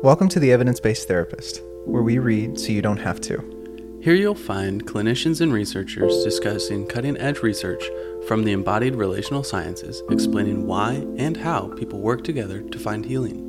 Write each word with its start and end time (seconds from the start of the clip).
Welcome 0.00 0.28
to 0.28 0.38
the 0.38 0.52
Evidence 0.52 0.78
Based 0.78 1.08
Therapist, 1.08 1.60
where 1.84 2.04
we 2.04 2.20
read 2.20 2.56
so 2.56 2.68
you 2.68 2.80
don't 2.80 3.00
have 3.00 3.20
to. 3.22 3.98
Here 4.00 4.14
you'll 4.14 4.36
find 4.36 4.86
clinicians 4.86 5.40
and 5.40 5.52
researchers 5.52 6.22
discussing 6.22 6.86
cutting 6.86 7.16
edge 7.16 7.40
research 7.40 7.82
from 8.28 8.44
the 8.44 8.52
embodied 8.52 8.94
relational 8.94 9.42
sciences, 9.42 10.04
explaining 10.08 10.68
why 10.68 11.04
and 11.16 11.36
how 11.36 11.74
people 11.74 12.00
work 12.00 12.22
together 12.22 12.62
to 12.62 12.78
find 12.78 13.04
healing. 13.04 13.44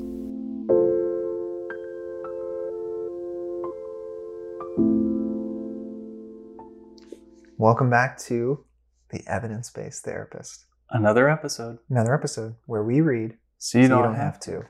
Welcome 7.60 7.91
back 7.91 8.18
to 8.21 8.66
the 9.11 9.21
Evidence 9.27 9.69
Based 9.69 10.04
Therapist, 10.04 10.66
Another 10.89 11.29
episode. 11.29 11.77
another 11.91 12.16
episode 12.16 12.55
where 12.66 12.83
we 12.83 13.02
read 13.02 13.38
So 13.60 13.77
you, 13.77 13.83
so 13.83 13.89
don't, 13.89 13.97
you 14.00 14.04
don't 14.05 14.16
have 14.16 14.24
have 14.33 14.39
to. 14.39 14.63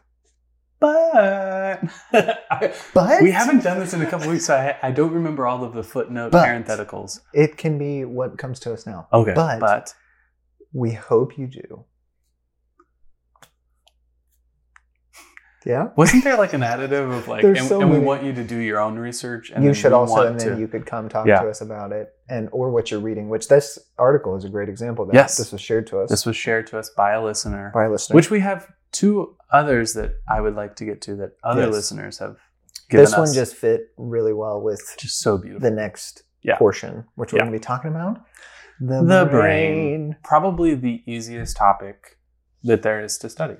But 0.79 1.81
But 2.93 3.21
we 3.21 3.31
haven't 3.31 3.63
done 3.63 3.79
this 3.79 3.93
in 3.93 4.01
a 4.01 4.05
couple 4.09 4.29
weeks, 4.29 4.45
so 4.45 4.55
I, 4.55 4.77
I 4.87 4.91
don't 4.91 5.11
remember 5.11 5.45
all 5.45 5.63
of 5.63 5.73
the 5.73 5.83
footnote 5.83 6.31
But- 6.31 6.45
parentheticals. 6.47 7.19
It 7.33 7.57
can 7.57 7.77
be 7.77 8.05
what 8.05 8.37
comes 8.37 8.59
to 8.61 8.73
us 8.73 8.85
now. 8.85 9.07
Okay, 9.11 9.33
But- 9.35 9.59
but 9.59 9.93
We 10.73 10.91
hope 10.93 11.37
you 11.37 11.47
do. 11.47 11.85
Yeah. 15.65 15.89
wasn't 15.97 16.23
there 16.23 16.37
like 16.37 16.53
an 16.53 16.61
additive 16.61 17.11
of 17.15 17.27
like, 17.27 17.41
There's 17.41 17.59
and, 17.59 17.67
so 17.67 17.81
and 17.81 17.91
we 17.91 17.99
want 17.99 18.23
you 18.23 18.31
to 18.33 18.43
do 18.45 18.57
your 18.57 18.79
own 18.79 18.97
research, 18.97 19.51
and 19.53 19.63
you 19.63 19.73
should 19.73 19.91
also, 19.91 20.25
and 20.25 20.39
then 20.39 20.53
to- 20.55 20.59
you 20.59 20.67
could 20.69 20.85
come 20.85 21.09
talk 21.09 21.27
Yeah. 21.27 21.41
to 21.41 21.49
us 21.49 21.59
about 21.59 21.91
it, 21.91 22.13
and 22.29 22.47
or 22.53 22.71
what 22.71 22.89
you're 22.91 23.01
reading. 23.01 23.27
Which 23.27 23.49
this 23.49 23.77
article 23.97 24.37
is 24.37 24.45
a 24.45 24.49
great 24.49 24.69
example. 24.69 25.03
Of 25.03 25.11
that 25.11 25.15
Yes. 25.17 25.37
this 25.37 25.51
was 25.51 25.59
shared 25.59 25.85
to 25.87 25.99
us 25.99 26.09
This 26.09 26.25
was 26.25 26.37
shared 26.37 26.65
to 26.67 26.79
us 26.79 26.89
by 26.89 27.11
a 27.11 27.21
listener, 27.23 27.71
by 27.73 27.85
a 27.85 27.89
listener. 27.91 28.15
which 28.15 28.31
we 28.31 28.39
have 28.39 28.67
two 28.93 29.35
others 29.51 29.93
that 29.93 30.13
I 30.29 30.41
would 30.41 30.55
like 30.55 30.75
to 30.77 30.85
get 30.85 31.01
to 31.03 31.15
that 31.17 31.31
other 31.43 31.63
Yes. 31.63 31.73
listeners 31.73 32.17
have 32.19 32.37
given 32.89 33.03
this 33.03 33.13
us. 33.13 33.19
one 33.19 33.33
just 33.33 33.55
fit 33.55 33.87
really 33.97 34.33
well 34.33 34.61
with 34.61 34.81
just 34.97 35.19
so 35.19 35.37
beautiful. 35.37 35.69
the 35.69 35.75
next 35.75 36.23
Yeah. 36.41 36.57
portion, 36.57 37.05
which 37.15 37.33
we're 37.33 37.37
Yeah. 37.37 37.43
going 37.45 37.53
to 37.53 37.59
be 37.59 37.63
talking 37.63 37.91
about. 37.91 38.19
The, 38.79 39.03
The 39.03 39.27
brain. 39.29 40.15
Probably 40.23 40.73
the 40.75 41.03
easiest 41.05 41.57
topic 41.57 42.17
that 42.63 42.81
there 42.81 43.01
is 43.01 43.17
to 43.19 43.29
study. 43.29 43.57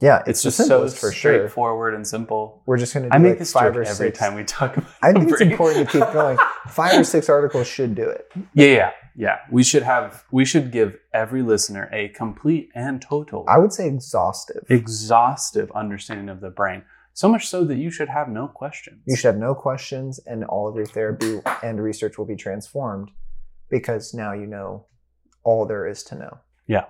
Yeah, 0.00 0.20
It's, 0.20 0.42
it's, 0.44 0.56
just 0.56 0.66
so 0.68 0.86
for 0.88 0.96
sure. 0.96 1.12
straightforward 1.12 1.94
and 1.94 2.06
simple. 2.06 2.62
We're 2.64 2.78
just 2.78 2.94
going 2.94 3.04
to 3.04 3.10
do 3.10 3.14
I 3.14 3.18
make 3.18 3.30
like 3.32 3.38
this 3.40 3.52
five 3.52 3.76
or 3.76 3.82
every 3.82 3.86
six. 4.06 4.18
time 4.18 4.34
we 4.34 4.44
talk 4.44 4.76
about. 4.76 4.88
I 5.02 5.12
think 5.12 5.28
it's 5.28 5.38
brain. 5.38 5.50
important 5.50 5.90
to 5.90 5.98
keep 6.00 6.12
going. 6.14 6.38
Five 6.68 7.00
or 7.00 7.04
six 7.04 7.28
articles 7.28 7.66
should 7.66 7.94
do 7.94 8.08
it. 8.08 8.26
Yeah, 8.54 8.66
yeah, 8.66 8.90
yeah. 9.20 9.40
We 9.50 9.62
should 9.62 9.82
have. 9.82 10.24
We 10.32 10.46
should 10.46 10.72
give 10.72 10.96
every 11.12 11.42
listener 11.42 11.90
a 11.92 12.08
complete 12.08 12.70
and 12.74 13.02
total, 13.02 13.44
I 13.46 13.58
would 13.58 13.70
say 13.70 13.86
exhaustive. 13.86 14.64
exhaustive 14.70 15.70
understanding 15.72 16.30
of 16.30 16.40
the 16.40 16.48
brain. 16.48 16.84
So 17.12 17.28
much 17.28 17.46
so 17.46 17.64
that 17.64 17.76
you 17.76 17.90
should 17.90 18.08
have 18.08 18.30
no 18.30 18.48
questions. 18.48 19.02
You 19.06 19.16
should 19.16 19.26
have 19.26 19.36
no 19.36 19.54
questions, 19.54 20.20
and 20.26 20.42
all 20.44 20.68
of 20.68 20.74
your 20.74 20.86
therapy 20.86 21.40
and 21.62 21.82
research 21.82 22.16
will 22.16 22.24
be 22.24 22.34
transformed 22.34 23.10
because 23.68 24.14
now 24.14 24.32
you 24.32 24.46
know 24.46 24.86
all 25.44 25.66
there 25.66 25.86
is 25.86 26.02
to 26.04 26.14
know. 26.14 26.38
Yeah. 26.66 26.86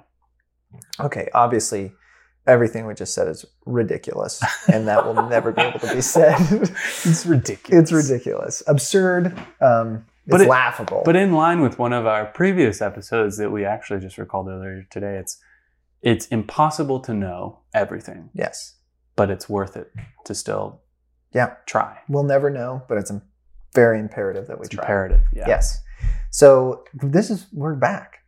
Okay, 1.00 1.28
obviously, 1.34 1.90
everything 2.46 2.86
we 2.86 2.94
just 2.94 3.12
said 3.12 3.26
is 3.26 3.44
ridiculous, 3.66 4.40
and 4.72 4.86
that 4.86 5.04
will 5.04 5.28
never 5.28 5.50
be 5.50 5.62
able 5.62 5.80
to 5.80 5.92
be 5.92 6.00
said. 6.00 6.36
it's 6.60 7.26
ridiculous. 7.26 7.82
it's 7.82 7.92
ridiculous, 7.92 8.62
absurd, 8.68 9.36
um, 9.60 10.04
it's 10.30 10.38
But 10.38 10.46
it- 10.46 10.48
laughable. 10.48 11.02
But 11.04 11.16
in 11.16 11.32
line 11.32 11.60
with 11.60 11.78
one 11.78 11.92
of 11.92 12.06
our 12.06 12.26
previous 12.26 12.80
episodes 12.80 13.36
that 13.38 13.50
we 13.50 13.64
actually 13.64 14.00
just 14.00 14.18
recalled 14.18 14.48
earlier 14.48 14.84
today, 14.90 15.16
it's 15.16 15.38
it's 16.02 16.26
impossible 16.28 17.00
to 17.00 17.12
know 17.12 17.58
everything, 17.74 18.30
yes, 18.32 18.76
but 19.16 19.30
it's 19.30 19.48
worth 19.50 19.76
it 19.76 19.92
to 20.24 20.34
still 20.34 20.80
Yeah. 21.32 21.54
try. 21.66 21.98
we'll 22.08 22.22
never 22.24 22.48
know, 22.50 22.82
but 22.88 22.96
it's 22.96 23.12
very 23.74 23.98
imperative 24.00 24.46
that 24.46 24.58
we 24.58 24.64
It's 24.66 24.74
try. 24.74 24.82
imperative. 24.82 25.20
Yeah. 25.32 25.44
Yes. 25.46 25.82
So 26.30 26.84
this 26.94 27.30
is 27.30 27.46
we're 27.52 27.74
back. 27.74 28.20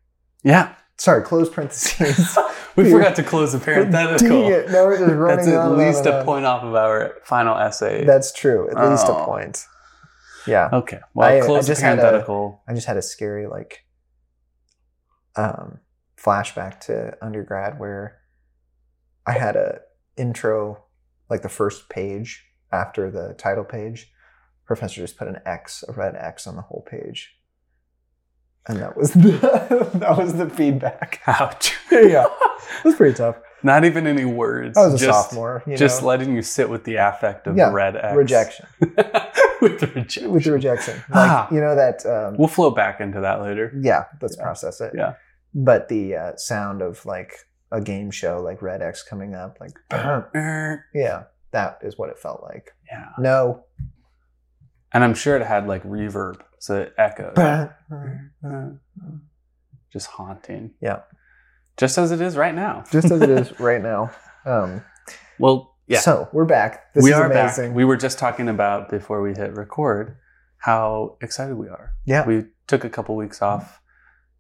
Yeah. 0.43 0.75
Sorry, 0.99 1.23
close 1.23 1.49
parentheses. 1.49 2.39
We 2.75 2.91
forgot 2.91 3.17
to 3.17 3.23
close 3.23 3.53
the 3.53 3.59
parenthetical. 3.67 4.49
It. 4.49 4.71
Now 4.71 4.87
we're 4.87 4.97
just 4.99 5.13
running 5.15 5.37
That's 5.37 5.49
on 5.49 5.55
at 5.55 5.61
on 5.73 5.79
least 5.79 5.99
and 6.07 6.09
a 6.15 6.19
on. 6.21 6.25
point 6.25 6.47
off 6.47 6.63
of 6.63 6.75
our 6.75 7.13
final 7.25 7.55
essay. 7.59 8.05
That's 8.07 8.33
true. 8.33 8.71
At 8.71 8.89
least 8.91 9.09
a 9.09 9.13
Oh. 9.15 9.25
point. 9.27 9.67
Yeah. 10.47 10.69
okay. 10.73 11.01
Well, 11.15 11.29
I- 11.29 11.39
I 11.39 11.41
close 11.41 11.67
just 11.67 11.81
the 11.81 11.87
had 11.87 11.99
a- 11.99 12.03
parenthetical. 12.03 12.63
I 12.69 12.75
just 12.75 12.87
had 12.87 12.97
a 12.97 13.03
scary 13.03 13.47
like 13.47 13.85
um 15.37 15.79
flashback 16.23 16.81
to 16.81 17.17
undergrad 17.23 17.79
where 17.79 18.19
I 19.27 19.33
had 19.33 19.57
a 19.57 19.81
intro 20.17 20.85
like 21.31 21.43
the 21.43 21.49
first 21.49 21.89
page 21.89 22.45
after 22.71 23.11
the 23.11 23.35
title 23.35 23.65
page. 23.65 24.13
Professor 24.67 25.01
just 25.01 25.17
put 25.17 25.29
an 25.29 25.39
X, 25.45 25.83
a 25.89 25.93
red 25.93 26.15
X 26.17 26.47
on 26.47 26.57
the 26.57 26.63
whole 26.63 26.85
page. 26.89 27.35
And 28.69 28.79
that 28.81 28.97
was 28.97 29.13
the 29.15 29.91
that 29.95 30.17
was 30.17 30.35
the 30.35 30.49
feedback. 30.49 31.21
Ouch. 31.27 31.77
Yeah. 31.93 32.25
It 32.79 32.85
was 32.85 32.95
pretty 32.95 33.15
tough. 33.15 33.37
Not 33.63 33.85
even 33.85 34.07
any 34.07 34.25
words. 34.25 34.77
I 34.77 34.87
was 34.87 34.95
a 35.03 35.07
just, 35.07 35.29
sophomore. 35.31 35.63
You 35.67 35.77
Just 35.77 36.03
know? 36.03 36.09
letting 36.09 36.35
you 36.35 36.43
sit 36.43 36.69
with 36.69 36.85
the 36.85 36.97
affect 36.97 37.47
of 37.47 37.57
Yeah, 37.57 37.71
red 37.73 37.97
X. 37.97 38.17
rejection. 38.17 38.67
with 38.81 39.79
the 39.81 39.87
rejection. 39.95 40.31
With 40.33 40.45
the 40.45 40.53
rejection. 40.53 40.95
Like 41.11 41.31
Ah. 41.31 41.49
you 41.51 41.61
know 41.61 41.75
that 41.77 42.05
um 42.07 42.37
We'll 42.39 42.49
flow 42.49 42.71
back 42.71 43.01
into 43.01 43.21
that 43.21 43.41
later. 43.43 43.73
Yeah, 43.81 44.05
let's 44.21 44.37
Yeah. 44.37 44.43
process 44.43 44.81
it. 44.81 44.93
Yeah. 44.97 45.15
But 45.55 45.89
the 45.89 46.17
uh, 46.17 46.37
sound 46.37 46.83
of 46.83 47.05
like 47.07 47.35
a 47.71 47.81
game 47.81 48.11
show, 48.11 48.41
like 48.43 48.63
Red 48.63 48.83
X 48.83 49.03
coming 49.03 49.35
up, 49.35 49.59
like 49.61 49.73
yeah, 50.95 51.25
that 51.53 51.79
is 51.83 51.97
what 51.99 52.09
it 52.11 52.19
felt 52.19 52.43
like. 52.43 52.73
Yeah. 52.91 53.07
No. 53.19 53.65
And 54.95 55.03
I'm 55.05 55.15
sure 55.15 55.37
it 55.37 55.47
had 55.47 55.67
like 55.67 55.83
reverb, 55.85 56.41
so 56.59 56.83
it 56.83 56.95
echoed. 56.99 57.35
Just 59.93 60.07
haunting. 60.09 60.73
Yeah. 60.81 61.01
Just 61.77 61.99
as 61.99 62.13
it 62.13 62.21
is 62.21 62.37
right 62.37 62.55
now. 62.55 62.85
Just 62.91 63.11
as 63.11 63.21
it 63.23 63.31
is 63.31 63.59
right 63.61 63.83
now. 63.83 64.11
Um, 64.45 64.83
Well, 65.39 65.75
yeah. 65.87 66.01
So 66.01 66.29
we're 66.33 66.45
back. 66.45 66.93
This 66.95 67.03
we 67.05 67.11
is 67.11 67.17
are 67.17 67.31
amazing. 67.31 67.69
back. 67.71 67.77
We 67.77 67.85
were 67.85 67.97
just 67.97 68.19
talking 68.19 68.49
about 68.49 68.89
before 68.89 69.21
we 69.23 69.35
hit 69.35 69.53
record 69.57 70.17
how 70.59 71.17
excited 71.21 71.57
we 71.57 71.69
are. 71.69 71.93
yeah. 72.05 72.25
We 72.27 72.45
took 72.69 72.85
a 72.85 72.89
couple 72.89 73.17
weeks 73.17 73.43
off 73.43 73.81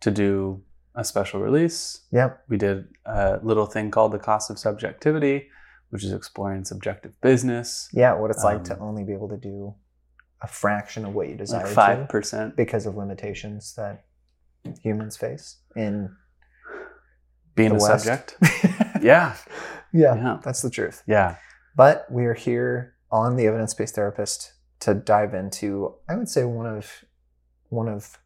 to 0.00 0.10
do 0.10 0.62
a 0.94 1.04
special 1.04 1.41
release. 1.41 2.03
yeah. 2.12 2.34
We 2.48 2.56
did 2.59 2.87
a 3.06 3.41
little 3.42 3.66
thing 3.66 3.91
called 3.91 4.12
the 4.12 4.19
cost 4.19 4.50
of 4.50 4.59
subjectivity, 4.59 5.48
which 5.91 6.04
is 6.04 6.12
exploring 6.12 6.65
subjective 6.65 7.19
business. 7.21 7.88
Yeah. 7.92 8.12
What 8.15 8.31
it's 8.31 8.44
like 8.44 8.62
to 8.65 8.75
Um, 8.75 8.82
only 8.82 9.04
be 9.04 9.12
able 9.15 9.28
to 9.31 9.37
do 9.38 9.75
a 10.42 10.47
fraction 10.48 11.04
of 11.06 11.15
what 11.15 11.28
you 11.28 11.37
desire 11.37 11.65
Like 11.65 11.75
five 11.75 12.09
percent 12.09 12.56
because 12.56 12.84
of 12.87 12.97
limitations 12.97 13.75
that 13.76 14.04
humans 14.82 15.16
face 15.16 15.56
in 15.76 16.15
being 17.54 17.70
the 17.70 17.76
a 17.76 17.88
West. 17.88 18.04
subject. 18.04 18.36
Yeah. 19.02 19.34
yeah. 19.92 20.14
Yeah. 20.14 20.38
That's 20.44 20.62
the 20.62 20.70
truth. 20.70 21.02
Yeah. 21.08 21.36
But 21.74 22.06
we 22.10 22.26
are 22.26 22.34
here 22.34 22.94
on 23.10 23.34
the 23.36 23.46
evidence 23.48 23.74
based 23.74 23.96
therapist 23.96 24.52
to 24.80 24.94
dive 24.94 25.34
into, 25.34 25.94
I 26.08 26.14
would 26.14 26.28
say, 26.28 26.44
one 26.44 26.66
of 26.66 27.04
one 27.68 27.88
of 27.88 28.18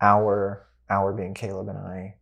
our 0.00 0.66
our 0.90 1.12
being 1.12 1.34
Caleb 1.34 1.68
and 1.68 1.78
I, 1.78 2.16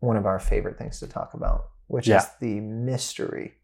one 0.00 0.16
of 0.16 0.26
our 0.26 0.38
favorite 0.38 0.78
things 0.78 1.00
to 1.00 1.06
talk 1.08 1.34
about, 1.34 1.70
which 1.86 2.06
Yeah. 2.06 2.18
is 2.18 2.26
the 2.40 2.60
mystery 2.60 3.54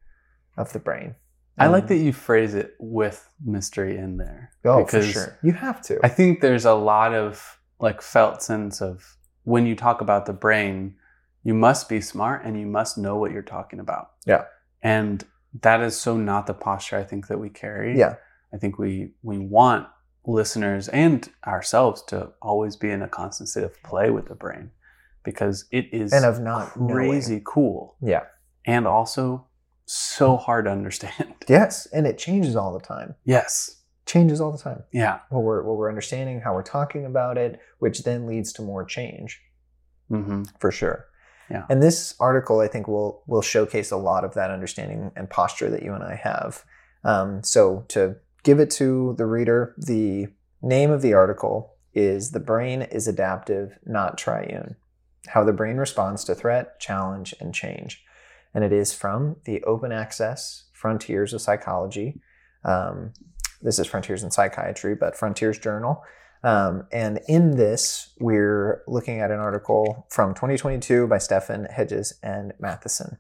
of 0.56 0.72
the 0.72 0.78
brain. 0.78 1.14
I 1.56 1.68
like 1.68 1.86
that 1.86 1.96
you 1.98 2.12
phrase 2.12 2.54
it 2.54 2.74
with 2.80 3.28
mystery 3.44 3.96
in 3.96 4.16
there. 4.16 4.50
Oh, 4.64 4.84
for 4.86 5.00
sure. 5.02 5.38
You 5.44 5.52
have 5.52 5.80
to. 5.82 6.00
I 6.02 6.08
think 6.08 6.40
there's 6.40 6.64
a 6.64 6.74
lot 6.74 7.14
of 7.14 7.60
like 7.78 8.02
felt 8.02 8.42
sense 8.42 8.80
of 8.82 9.16
when 9.44 9.64
you 9.66 9.76
talk 9.76 10.00
about 10.00 10.26
the 10.26 10.32
brain, 10.32 10.96
you 11.44 11.54
must 11.54 11.88
be 11.88 12.00
smart 12.00 12.42
and 12.44 12.58
you 12.58 12.66
must 12.66 12.98
know 12.98 13.16
what 13.16 13.30
you're 13.32 13.42
talking 13.42 13.78
about. 13.80 14.10
Yeah. 14.26 14.44
And 14.82 15.24
that 15.62 15.80
is 15.80 15.96
so 15.96 16.16
not 16.16 16.46
the 16.46 16.54
posture 16.54 16.98
I 16.98 17.04
think 17.04 17.28
that 17.28 17.38
we 17.38 17.48
carry. 17.50 17.96
yeah. 17.98 18.16
I 18.52 18.56
think 18.56 18.78
we 18.78 19.12
we 19.22 19.38
want 19.38 19.86
listeners 20.26 20.88
and 20.88 21.28
ourselves 21.46 22.02
to 22.04 22.30
always 22.40 22.76
be 22.76 22.90
in 22.90 23.02
a 23.02 23.08
constant 23.08 23.48
state 23.50 23.64
of 23.64 23.82
play 23.82 24.10
with 24.10 24.26
the 24.28 24.34
brain 24.34 24.70
because 25.22 25.66
it 25.70 25.86
is 25.92 26.12
And 26.12 26.24
of 26.24 26.40
not 26.40 26.70
crazy 26.72 27.42
cool. 27.44 27.96
Yeah. 28.00 28.24
and 28.66 28.86
also 28.86 29.46
so 29.86 30.36
hard 30.36 30.64
to 30.64 30.70
understand. 30.70 31.34
Yes. 31.48 31.86
And 31.92 32.06
it 32.06 32.16
changes 32.16 32.56
all 32.56 32.72
the 32.72 32.84
time. 32.84 33.14
yes. 33.24 33.80
Changes 34.06 34.38
all 34.40 34.52
the 34.52 34.58
time. 34.58 34.82
Yeah. 34.92 35.20
What 35.30 35.42
we're 35.44 35.62
what 35.62 35.76
we're 35.78 35.88
understanding, 35.88 36.40
how 36.40 36.52
we're 36.54 36.62
talking 36.62 37.06
about 37.06 37.38
it, 37.38 37.58
which 37.78 38.04
then 38.04 38.26
leads 38.26 38.52
to 38.54 38.62
more 38.62 38.84
change. 38.84 39.40
hmm 40.08 40.42
for 40.60 40.70
sure. 40.70 41.06
Yeah. 41.50 41.64
And 41.68 41.82
this 41.82 42.14
article, 42.18 42.60
I 42.60 42.68
think, 42.68 42.88
will 42.88 43.22
will 43.26 43.42
showcase 43.42 43.90
a 43.90 43.96
lot 43.96 44.24
of 44.24 44.34
that 44.34 44.50
understanding 44.50 45.12
and 45.14 45.28
posture 45.28 45.70
that 45.70 45.82
you 45.82 45.92
and 45.94 46.02
I 46.02 46.14
have. 46.14 46.64
Um, 47.04 47.42
so 47.42 47.84
to 47.88 48.16
give 48.42 48.60
it 48.60 48.70
to 48.72 49.14
the 49.18 49.26
reader, 49.26 49.74
the 49.76 50.28
name 50.62 50.90
of 50.90 51.02
the 51.02 51.14
article 51.14 51.74
is 51.92 52.30
"The 52.30 52.40
Brain 52.40 52.82
is 52.82 53.06
Adaptive, 53.06 53.78
Not 53.84 54.16
Triune: 54.16 54.76
How 55.28 55.44
the 55.44 55.52
Brain 55.52 55.76
Responds 55.76 56.24
to 56.24 56.34
Threat, 56.34 56.80
Challenge, 56.80 57.34
and 57.40 57.54
Change," 57.54 58.02
and 58.54 58.64
it 58.64 58.72
is 58.72 58.92
from 58.92 59.36
the 59.44 59.62
Open 59.64 59.92
Access 59.92 60.64
Frontiers 60.72 61.34
of 61.34 61.42
Psychology. 61.42 62.20
Um, 62.64 63.12
this 63.60 63.78
is 63.78 63.86
Frontiers 63.86 64.22
in 64.22 64.30
Psychiatry, 64.30 64.94
but 64.94 65.16
Frontiers 65.16 65.58
Journal. 65.58 66.02
Um, 66.44 66.86
and 66.92 67.20
in 67.26 67.56
this, 67.56 68.12
we're 68.20 68.82
looking 68.86 69.20
at 69.20 69.30
an 69.30 69.40
article 69.40 70.06
from 70.10 70.34
2022 70.34 71.06
by 71.06 71.16
Steffen 71.16 71.70
Hedges 71.72 72.18
and 72.22 72.52
Matheson. 72.60 73.16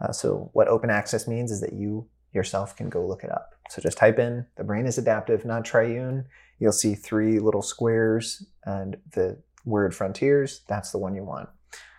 Uh, 0.00 0.10
so, 0.12 0.50
what 0.54 0.66
open 0.68 0.90
access 0.90 1.28
means 1.28 1.52
is 1.52 1.60
that 1.60 1.72
you 1.72 2.08
yourself 2.32 2.74
can 2.76 2.88
go 2.88 3.06
look 3.06 3.22
it 3.22 3.30
up. 3.30 3.54
So, 3.70 3.80
just 3.80 3.96
type 3.96 4.18
in 4.18 4.44
the 4.56 4.64
brain 4.64 4.86
is 4.86 4.98
adaptive, 4.98 5.44
not 5.44 5.64
triune. 5.64 6.24
You'll 6.58 6.72
see 6.72 6.94
three 6.96 7.38
little 7.38 7.62
squares 7.62 8.44
and 8.64 8.96
the 9.12 9.38
word 9.64 9.94
frontiers. 9.94 10.62
That's 10.68 10.90
the 10.90 10.98
one 10.98 11.14
you 11.14 11.22
want. 11.24 11.48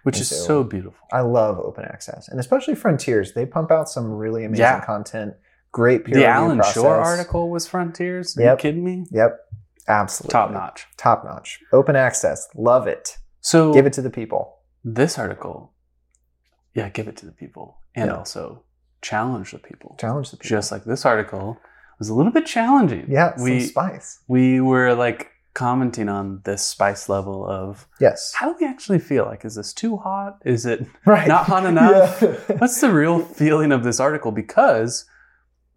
Which 0.04 0.18
And 0.18 0.22
is 0.24 0.30
so- 0.30 0.36
so 0.46 0.64
beautiful. 0.66 1.08
I 1.12 1.22
love 1.22 1.58
open 1.58 1.86
access, 1.86 2.28
and 2.28 2.40
especially 2.40 2.76
Frontiers. 2.76 3.34
They 3.34 3.46
pump 3.46 3.72
out 3.72 3.88
some 3.90 4.12
really 4.12 4.44
amazing 4.44 4.62
Yeah. 4.64 4.84
content. 4.86 5.36
Great 5.72 6.04
peer 6.06 6.16
The 6.16 6.20
review 6.20 6.32
Allan 6.34 6.58
process. 6.58 6.74
Schore 6.84 6.98
article 6.98 7.50
was 7.50 7.66
Frontiers. 7.66 8.38
Are 8.38 8.42
Yep. 8.42 8.58
you 8.60 8.62
kidding 8.62 8.84
me? 8.84 9.06
Yep, 9.12 9.40
absolutely 9.88 10.32
Top 10.32 10.52
notch. 10.52 10.86
top 10.98 11.24
notch. 11.26 11.60
Open 11.74 11.96
access, 11.96 12.48
love 12.56 12.88
it. 12.88 13.18
So 13.42 13.74
Give 13.74 13.86
it 13.86 13.94
to 13.94 14.02
the 14.02 14.10
people. 14.10 14.58
this 14.84 15.18
article, 15.20 15.72
yeah, 16.74 16.90
give 16.90 17.08
it 17.08 17.18
to 17.18 17.26
the 17.26 17.32
people 17.32 17.78
and 17.96 18.10
Yeah. 18.10 18.18
also 18.18 18.64
challenge 19.02 19.52
the 19.52 19.60
people. 19.60 19.96
Challenge 20.00 20.32
the 20.32 20.38
people. 20.38 20.50
Just 20.58 20.72
like 20.72 20.84
this 20.84 21.06
article 21.06 21.58
was 22.00 22.10
a 22.10 22.14
little 22.14 22.32
bit 22.32 22.46
challenging. 22.46 23.06
yeah, 23.10 23.34
we 23.42 23.62
spice. 23.62 24.20
we 24.28 24.60
were 24.60 24.94
like 24.96 25.32
commenting 25.54 26.10
on 26.10 26.42
this 26.44 26.62
spice 26.66 27.08
level 27.08 27.48
of 27.48 27.88
Yes, 28.02 28.34
how 28.36 28.52
do 28.52 28.58
we 28.60 28.68
actually 28.68 29.00
feel? 29.00 29.24
Like, 29.26 29.46
is 29.46 29.56
this 29.56 29.72
too 29.74 29.96
hot? 29.98 30.40
Is 30.44 30.66
it 30.66 30.86
right. 31.06 31.28
not 31.28 31.46
hot 31.46 31.66
enough? 31.66 32.22
Yeah. 32.22 32.34
what's 32.58 32.82
the 32.82 32.92
real 32.92 33.20
feeling 33.20 33.72
of 33.72 33.84
this 33.84 34.00
article 34.02 34.32
because 34.34 35.06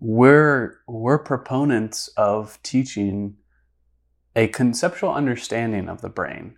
we're 0.01 0.79
we're 0.87 1.19
proponents 1.19 2.09
of 2.17 2.59
teaching 2.63 3.35
a 4.39 4.47
conceptual 4.47 5.13
understanding 5.13 5.89
of 5.89 6.01
the 6.01 6.09
brain 6.09 6.57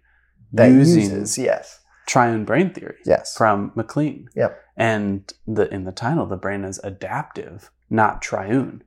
that 0.52 0.66
using 0.66 1.04
uses 1.04 1.38
yes, 1.38 1.80
triune 2.06 2.44
brain 2.44 2.74
theory 2.74 2.98
yes, 3.06 3.34
from 3.36 3.72
MacLean. 3.74 4.28
Yep. 4.36 4.62
And 4.76 5.32
the 5.46 5.72
in 5.72 5.84
the 5.84 5.92
title, 5.92 6.26
the 6.26 6.36
brain 6.36 6.62
is 6.62 6.78
adaptive, 6.84 7.70
not 7.88 8.20
triune, 8.20 8.82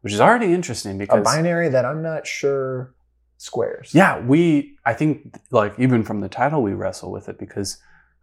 which 0.00 0.14
is 0.14 0.20
already 0.20 0.54
interesting 0.54 0.96
because 0.96 1.18
a 1.18 1.20
because 1.20 1.34
binary 1.36 1.68
that 1.68 1.84
I'm 1.84 2.02
not 2.02 2.26
sure 2.26 2.94
squares. 3.36 3.94
yeah, 3.94 4.18
we 4.18 4.78
I 4.86 4.94
think 4.94 5.38
like 5.50 5.74
even 5.78 6.02
from 6.02 6.20
the 6.20 6.28
title 6.28 6.62
we 6.62 6.72
wrestle 6.72 7.12
with 7.12 7.28
it 7.28 7.38
because 7.38 7.76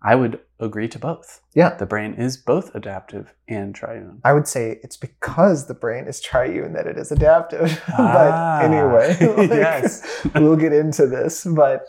I 0.05 0.13
would 0.13 0.39
agree 0.59 0.87
to 0.89 0.99
both. 0.99 1.41
yeah. 1.55 1.75
The 1.75 1.87
brain 1.87 2.13
is 2.13 2.37
both 2.37 2.73
adaptive 2.75 3.33
and 3.47 3.73
triune. 3.73 4.21
I 4.23 4.33
would 4.33 4.47
say 4.47 4.79
it's 4.83 4.97
because 4.97 5.65
the 5.65 5.73
brain 5.73 6.05
is 6.05 6.21
triune 6.21 6.73
that 6.73 6.85
it 6.85 6.97
is 6.97 7.11
adaptive. 7.11 7.81
Ah, 7.89 8.59
but 8.61 8.65
anyway, 8.65 9.17
like, 9.37 9.49
yes. 9.49 10.05
we'll 10.35 10.55
get 10.55 10.73
into 10.73 11.07
this. 11.07 11.43
But 11.43 11.85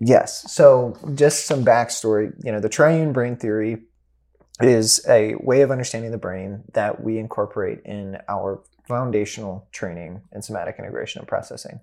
yes, 0.00 0.50
so 0.50 0.96
just 1.14 1.44
some 1.46 1.62
backstory. 1.64 2.32
You 2.42 2.52
know, 2.52 2.60
the 2.60 2.68
triune 2.70 3.12
brain 3.12 3.36
theory 3.36 3.82
is 4.60 5.04
a 5.08 5.34
way 5.40 5.60
of 5.60 5.70
understanding 5.70 6.10
the 6.10 6.18
brain 6.18 6.64
that 6.72 7.02
we 7.02 7.18
incorporate 7.18 7.80
in 7.84 8.18
our 8.28 8.62
foundational 8.88 9.68
training 9.72 10.22
in 10.32 10.42
somatic 10.42 10.76
integration 10.78 11.20
and 11.20 11.28
processing. 11.28 11.80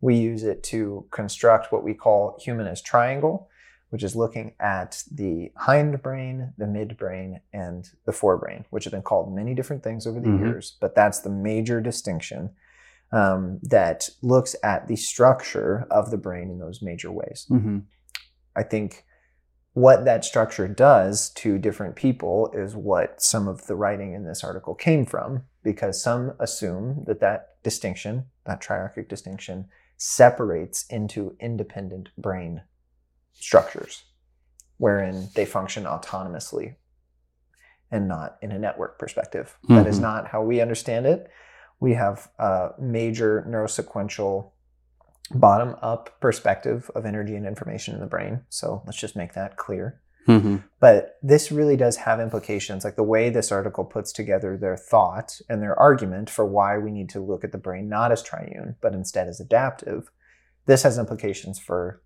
We 0.00 0.16
use 0.16 0.42
it 0.42 0.62
to 0.64 1.06
construct 1.10 1.72
what 1.72 1.84
we 1.84 1.94
call 1.94 2.36
humanist 2.40 2.84
triangle, 2.84 3.48
which 3.92 4.02
is 4.02 4.16
looking 4.16 4.54
at 4.58 5.04
the 5.12 5.52
hindbrain, 5.58 6.54
the 6.56 6.64
midbrain, 6.64 7.38
and 7.52 7.90
the 8.06 8.12
forebrain, 8.12 8.64
which 8.70 8.84
have 8.84 8.90
been 8.90 9.02
called 9.02 9.34
many 9.34 9.52
different 9.54 9.82
things 9.82 10.06
over 10.06 10.18
the 10.18 10.28
Mhm. 10.28 10.38
years, 10.38 10.78
but 10.80 10.94
that's 10.94 11.20
the 11.20 11.28
major 11.28 11.78
distinction 11.78 12.50
um, 13.14 13.58
that 13.62 14.08
looks 14.22 14.56
at 14.62 14.88
the 14.88 14.96
structure 14.96 15.86
of 15.90 16.10
the 16.10 16.16
brain 16.16 16.48
in 16.48 16.58
those 16.58 16.80
major 16.80 17.12
ways. 17.12 17.44
hmm 17.50 17.80
I 18.56 18.62
think 18.62 19.04
what 19.74 20.06
that 20.06 20.24
structure 20.24 20.66
does 20.68 21.28
to 21.34 21.58
different 21.58 21.94
people 21.94 22.50
is 22.54 22.74
what 22.74 23.20
some 23.20 23.46
of 23.46 23.66
the 23.66 23.76
writing 23.76 24.14
in 24.14 24.24
this 24.24 24.42
article 24.42 24.74
came 24.74 25.04
from, 25.04 25.42
because 25.62 26.02
some 26.02 26.32
assume 26.40 27.04
that 27.06 27.20
that 27.20 27.62
distinction, 27.62 28.24
that 28.46 28.62
triarchic 28.62 29.06
distinction, 29.10 29.68
separates 29.98 30.86
into 30.88 31.36
independent 31.38 32.08
brain 32.16 32.62
structures, 33.34 34.04
wherein 34.78 35.28
they 35.34 35.44
function 35.44 35.84
autonomously 35.84 36.76
and 37.90 38.08
not 38.08 38.38
in 38.40 38.52
a 38.52 38.58
network 38.58 38.98
perspective. 38.98 39.58
That 39.68 39.86
is 39.86 39.98
Mhm. 39.98 40.02
not 40.02 40.28
how 40.28 40.42
we 40.42 40.60
understand 40.60 41.06
it. 41.06 41.28
We 41.80 41.94
have 41.94 42.30
a 42.38 42.70
major 42.78 43.44
neurosequential 43.48 44.50
bottom 45.34 45.76
up 45.82 46.20
perspective 46.20 46.90
of 46.94 47.06
energy 47.06 47.36
and 47.36 47.46
information 47.46 47.94
in 47.94 48.00
the 48.00 48.06
brain. 48.06 48.44
So 48.48 48.82
let's 48.86 48.98
just 48.98 49.16
make 49.16 49.34
that 49.34 49.56
clear. 49.56 50.00
hmm 50.26 50.58
But 50.78 51.18
this 51.22 51.52
really 51.52 51.76
does 51.76 51.96
have 51.98 52.20
implications, 52.20 52.84
like 52.84 52.96
the 52.96 53.02
way 53.02 53.30
this 53.30 53.52
article 53.52 53.84
puts 53.84 54.12
together 54.12 54.56
their 54.56 54.76
thought 54.76 55.40
and 55.48 55.62
their 55.62 55.78
argument 55.78 56.28
for 56.28 56.44
why 56.44 56.76
we 56.78 56.90
need 56.90 57.08
to 57.10 57.20
look 57.20 57.44
at 57.44 57.52
the 57.52 57.58
brain 57.58 57.88
not 57.88 58.12
as 58.12 58.22
triune, 58.22 58.76
but 58.80 58.94
instead 58.94 59.28
as 59.28 59.40
adaptive. 59.40 60.10
This 60.66 60.82
has 60.82 60.98
implications 60.98 61.58
for 61.58 62.01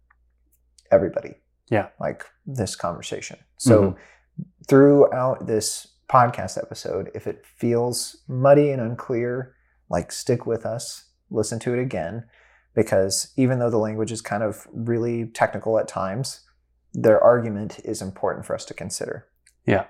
everybody. 0.96 1.34
Yeah. 1.70 1.88
Like 2.00 2.24
this 2.46 2.74
conversation. 2.74 3.38
So 3.58 3.82
mm-hmm. 3.82 4.42
throughout 4.68 5.46
this 5.46 5.86
podcast 6.08 6.58
episode, 6.58 7.10
if 7.14 7.26
it 7.26 7.44
feels 7.44 8.16
muddy 8.28 8.70
and 8.70 8.80
unclear, 8.80 9.54
like 9.88 10.10
stick 10.10 10.46
with 10.46 10.66
us, 10.66 11.04
listen 11.30 11.58
to 11.60 11.74
it 11.74 11.80
again, 11.80 12.24
because 12.74 13.32
even 13.36 13.58
though 13.58 13.70
the 13.70 13.78
language 13.78 14.12
is 14.12 14.20
kind 14.20 14.42
of 14.42 14.66
really 14.72 15.26
technical 15.26 15.78
at 15.78 15.88
times, 15.88 16.40
their 16.92 17.22
argument 17.22 17.78
is 17.84 18.00
important 18.00 18.46
for 18.46 18.54
us 18.54 18.64
to 18.64 18.74
consider. 18.74 19.26
Yeah. 19.66 19.86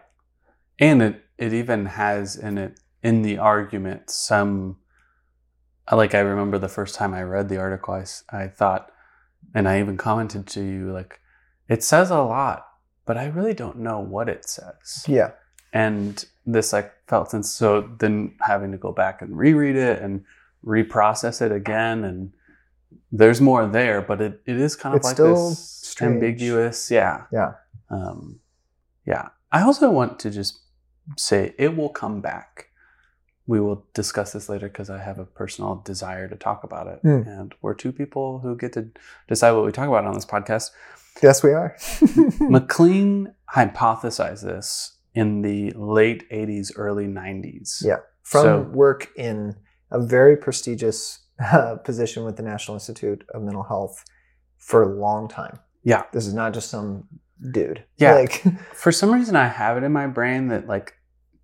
And 0.79 1.03
it 1.03 1.23
it 1.39 1.53
even 1.53 1.87
has 1.87 2.37
in 2.37 2.59
it 2.59 2.81
in 3.03 3.23
the 3.23 3.39
argument 3.39 4.11
some 4.11 4.79
like 5.93 6.15
I 6.15 6.21
remember 6.21 6.59
the 6.59 6.69
first 6.69 6.95
time 6.95 7.15
I 7.15 7.23
read 7.23 7.49
the 7.49 7.59
article 7.59 7.95
I, 7.95 8.05
I 8.37 8.49
thought 8.49 8.91
and 9.57 9.67
I 9.69 9.81
even 9.81 9.97
commented 9.97 10.47
to 10.55 10.61
you 10.63 10.93
like 10.93 11.13
it 11.69 11.83
says 11.83 12.11
a 12.11 12.21
lot 12.21 12.59
but 13.07 13.17
I 13.17 13.27
really 13.37 13.55
don't 13.55 13.79
know 13.79 13.99
what 14.01 14.29
it 14.29 14.43
says. 14.49 15.05
Yeah. 15.07 15.31
And 15.73 16.25
this 16.55 16.73
like 16.73 16.93
felt 17.09 17.31
since 17.31 17.51
so 17.51 17.69
then 17.99 18.35
having 18.41 18.71
to 18.73 18.79
go 18.79 18.93
back 18.93 19.23
and 19.23 19.31
reread 19.45 19.77
it 19.77 20.03
and 20.03 20.25
reprocess 20.65 21.41
it 21.47 21.53
again 21.53 22.05
and 22.05 22.33
there's 23.13 23.41
more 23.41 23.67
there 23.79 24.01
but 24.03 24.21
it, 24.21 24.41
it 24.47 24.57
is 24.67 24.75
kind 24.77 24.95
of 24.95 24.99
It's 25.01 25.07
like 25.07 25.17
this 25.17 25.59
strange. 25.59 26.15
ambiguous 26.15 26.91
yeah 26.91 27.25
Yeah. 27.33 27.53
um, 27.91 28.41
yeah. 29.07 29.29
I 29.53 29.63
also 29.63 29.91
want 29.91 30.19
to 30.21 30.31
just 30.31 30.53
say 31.17 31.55
it 31.59 31.77
will 31.77 31.89
come 32.03 32.21
back. 32.21 32.51
We 33.47 33.61
will 33.61 33.87
discuss 33.95 34.33
this 34.33 34.49
later 34.49 34.69
because 34.69 34.91
I 34.91 34.99
have 34.99 35.19
a 35.19 35.25
personal 35.25 35.83
desire 35.85 36.29
to 36.29 36.37
talk 36.37 36.65
about 36.65 36.87
it. 36.89 36.99
Hmm. 37.03 37.23
And 37.29 37.55
we're 37.63 37.75
two 37.75 37.93
people 37.93 38.41
who 38.41 38.57
get 38.57 38.73
to 38.75 38.89
decide 39.29 39.53
what 39.53 39.65
we 39.65 39.73
talk 39.73 39.89
about 39.89 40.05
on 40.05 40.15
this 40.15 40.27
podcast. 40.27 40.71
Yes, 41.23 41.43
we 41.43 41.53
are. 41.53 41.77
MacLean 42.41 43.35
hypothesized 43.55 44.43
this 44.43 44.97
in 45.15 45.43
the 45.43 45.71
late 45.73 46.29
80s, 46.31 46.73
early 46.77 47.07
90s. 47.07 47.85
Yeah. 47.85 47.99
From 48.23 48.43
So- 48.43 48.61
work 48.63 49.09
in 49.17 49.57
a 49.91 50.01
very 50.05 50.37
prestigious 50.37 51.21
uh, 51.41 51.77
position 51.77 52.25
with 52.25 52.37
the 52.37 52.43
National 52.43 52.75
Institute 52.75 53.25
of 53.33 53.43
Mental 53.43 53.63
Health 53.63 54.05
for 54.59 54.83
a 54.83 54.89
long 54.99 55.29
time. 55.29 55.59
Yeah. 55.85 56.03
This 56.13 56.27
is 56.27 56.35
not 56.35 56.53
just 56.53 56.69
some 56.71 57.07
dude. 57.53 57.85
Yeah. 57.99 58.15
Like, 58.15 58.43
For 58.75 58.91
some 58.91 59.13
reason, 59.13 59.37
I 59.37 59.47
have 59.47 59.77
it 59.77 59.85
in 59.85 59.93
my 59.93 60.07
brain 60.09 60.49
that 60.49 60.67
like 60.67 60.95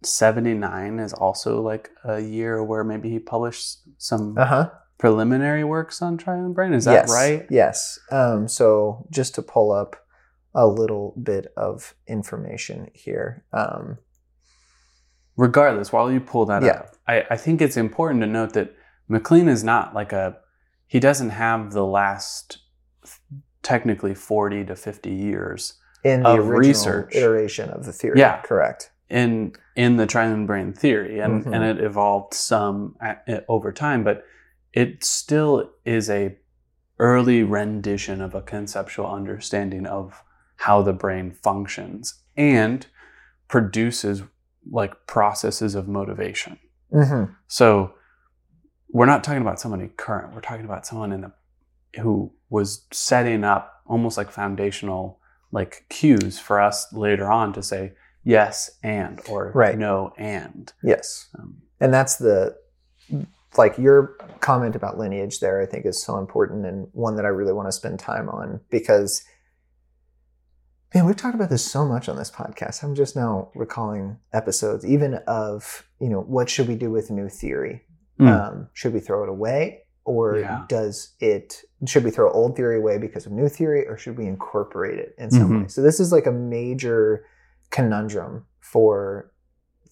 79 0.07 0.99
is 0.99 1.13
also 1.13 1.61
like 1.61 1.91
a 2.05 2.21
year 2.21 2.63
where 2.63 2.85
maybe 2.85 3.11
he 3.11 3.19
published 3.19 3.79
some 3.99 4.37
uh 4.39 4.45
huh. 4.47 4.71
preliminary 4.99 5.65
works 5.65 6.03
on 6.03 6.17
triune 6.17 6.53
brain. 6.53 6.73
Is 6.73 6.85
that 6.85 6.93
yes, 6.93 7.11
right? 7.11 7.47
Yes. 7.51 7.99
Um, 8.11 8.49
so 8.49 9.07
just 9.11 9.35
to 9.37 9.43
pull 9.43 9.73
up 9.73 9.97
a 10.55 10.67
little 10.67 11.15
bit 11.23 11.53
of 11.57 11.95
information 12.07 12.91
here. 12.95 13.45
Um, 13.53 13.99
regardless, 15.37 15.93
while 15.93 16.11
you 16.13 16.21
pull 16.21 16.45
that 16.47 16.63
Yeah. 16.63 16.73
up, 16.73 16.97
I, 17.09 17.25
I 17.31 17.37
think 17.37 17.61
it's 17.63 17.77
important 17.77 18.21
to 18.23 18.27
note 18.27 18.53
that 18.53 18.75
MacLean 19.09 19.49
is 19.49 19.65
not 19.65 19.95
like 19.95 20.13
a, 20.13 20.37
he 20.87 21.01
doesn't 21.01 21.31
have 21.31 21.73
the 21.73 21.85
last 21.85 22.59
technically 23.63 24.15
40 24.15 24.65
to 24.67 24.77
50 24.77 25.11
years 25.11 25.75
in 26.05 26.23
the 26.23 26.29
Of 26.31 26.39
original 26.41 26.59
research. 26.59 27.15
iteration 27.15 27.71
of 27.71 27.85
the 27.85 27.93
theory. 27.93 28.19
Yeah. 28.19 28.41
Correct. 28.43 28.91
In 29.13 29.53
in 29.77 29.97
the 29.99 30.07
triune 30.07 30.47
brain 30.47 30.73
theory 30.73 31.21
and, 31.21 31.45
Mhm. 31.45 31.55
and 31.55 31.65
it 31.65 31.85
evolved 31.85 32.35
some 32.35 32.97
over 33.49 33.71
time 33.73 34.03
but 34.03 34.25
it 34.73 35.05
still 35.05 35.71
is 35.85 36.09
a 36.09 36.37
early 36.99 37.43
rendition 37.43 38.21
of 38.23 38.35
a 38.35 38.43
conceptual 38.43 39.07
understanding 39.07 39.87
of 39.87 40.23
how 40.57 40.81
the 40.83 40.93
brain 40.93 41.31
functions 41.31 42.23
and 42.37 42.87
produces 43.49 44.23
like 44.71 45.07
processes 45.07 45.75
of 45.75 45.87
motivation 45.89 46.59
hmm 46.91 47.25
So 47.47 47.95
we're 48.95 49.07
not 49.07 49.25
talking 49.25 49.41
about 49.41 49.59
somebody 49.59 49.89
current. 49.97 50.35
We're 50.35 50.43
talking 50.43 50.67
about 50.67 50.85
someone 50.87 51.13
in 51.13 51.23
the 51.23 51.33
who 52.03 52.31
was 52.51 52.87
setting 52.93 53.43
up 53.45 53.83
almost 53.87 54.17
like 54.19 54.31
foundational 54.31 55.19
like 55.51 55.85
cues 55.89 56.39
for 56.39 56.61
us 56.61 56.93
later 56.93 57.31
on 57.31 57.53
to 57.55 57.63
say 57.63 57.93
yes 58.25 58.71
and 58.83 59.21
or 59.29 59.53
Right. 59.55 59.77
no 59.79 60.13
and. 60.17 60.73
Yes. 60.83 61.29
Um, 61.39 61.63
And 61.81 61.93
that's 61.93 62.17
the 62.17 62.57
like 63.59 63.77
your 63.77 64.17
comment 64.41 64.75
about 64.75 64.97
lineage 64.99 65.41
there 65.41 65.61
I 65.61 65.67
think 65.67 65.85
is 65.85 66.03
so 66.03 66.17
important 66.19 66.65
and 66.65 66.89
one 66.93 67.17
that 67.17 67.25
I 67.27 67.29
really 67.29 67.53
want 67.53 67.69
to 67.69 67.73
spend 67.73 67.99
time 67.99 68.29
on 68.29 68.61
because 68.71 69.25
man, 70.95 71.07
we've 71.07 71.17
talked 71.17 71.35
about 71.35 71.49
this 71.51 71.65
so 71.65 71.87
much 71.87 72.07
on 72.09 72.17
this 72.17 72.31
podcast. 72.31 72.83
I'm 72.83 72.95
just 72.95 73.17
now 73.17 73.51
recalling 73.55 74.19
episodes 74.35 74.85
even 74.85 75.15
of, 75.27 75.87
you 76.01 76.09
know, 76.11 76.21
what 76.21 76.51
should 76.51 76.69
we 76.69 76.75
do 76.75 76.91
with 76.91 77.11
new 77.11 77.31
theory? 77.31 77.83
Mm. 78.21 78.29
Um, 78.29 78.69
should 78.75 78.93
we 78.93 79.01
throw 79.01 79.23
it 79.23 79.31
away 79.31 79.85
or 80.05 80.39
Yeah. 80.39 80.65
does 80.69 81.15
it 81.21 81.63
should 81.87 82.05
we 82.05 82.11
throw 82.11 82.31
old 82.31 82.57
theory 82.57 82.77
away 82.79 82.99
because 82.99 83.25
of 83.27 83.33
new 83.33 83.49
theory 83.49 83.87
or 83.89 83.97
should 83.97 84.17
we 84.19 84.27
incorporate 84.27 84.99
it 84.99 85.15
in 85.19 85.31
some 85.31 85.49
Mhm. 85.51 85.63
way? 85.63 85.69
So 85.69 85.81
this 85.83 85.99
is 85.99 86.13
like 86.13 86.27
a 86.27 86.33
major 86.33 87.25
conundrum 87.73 88.47
for 88.61 89.33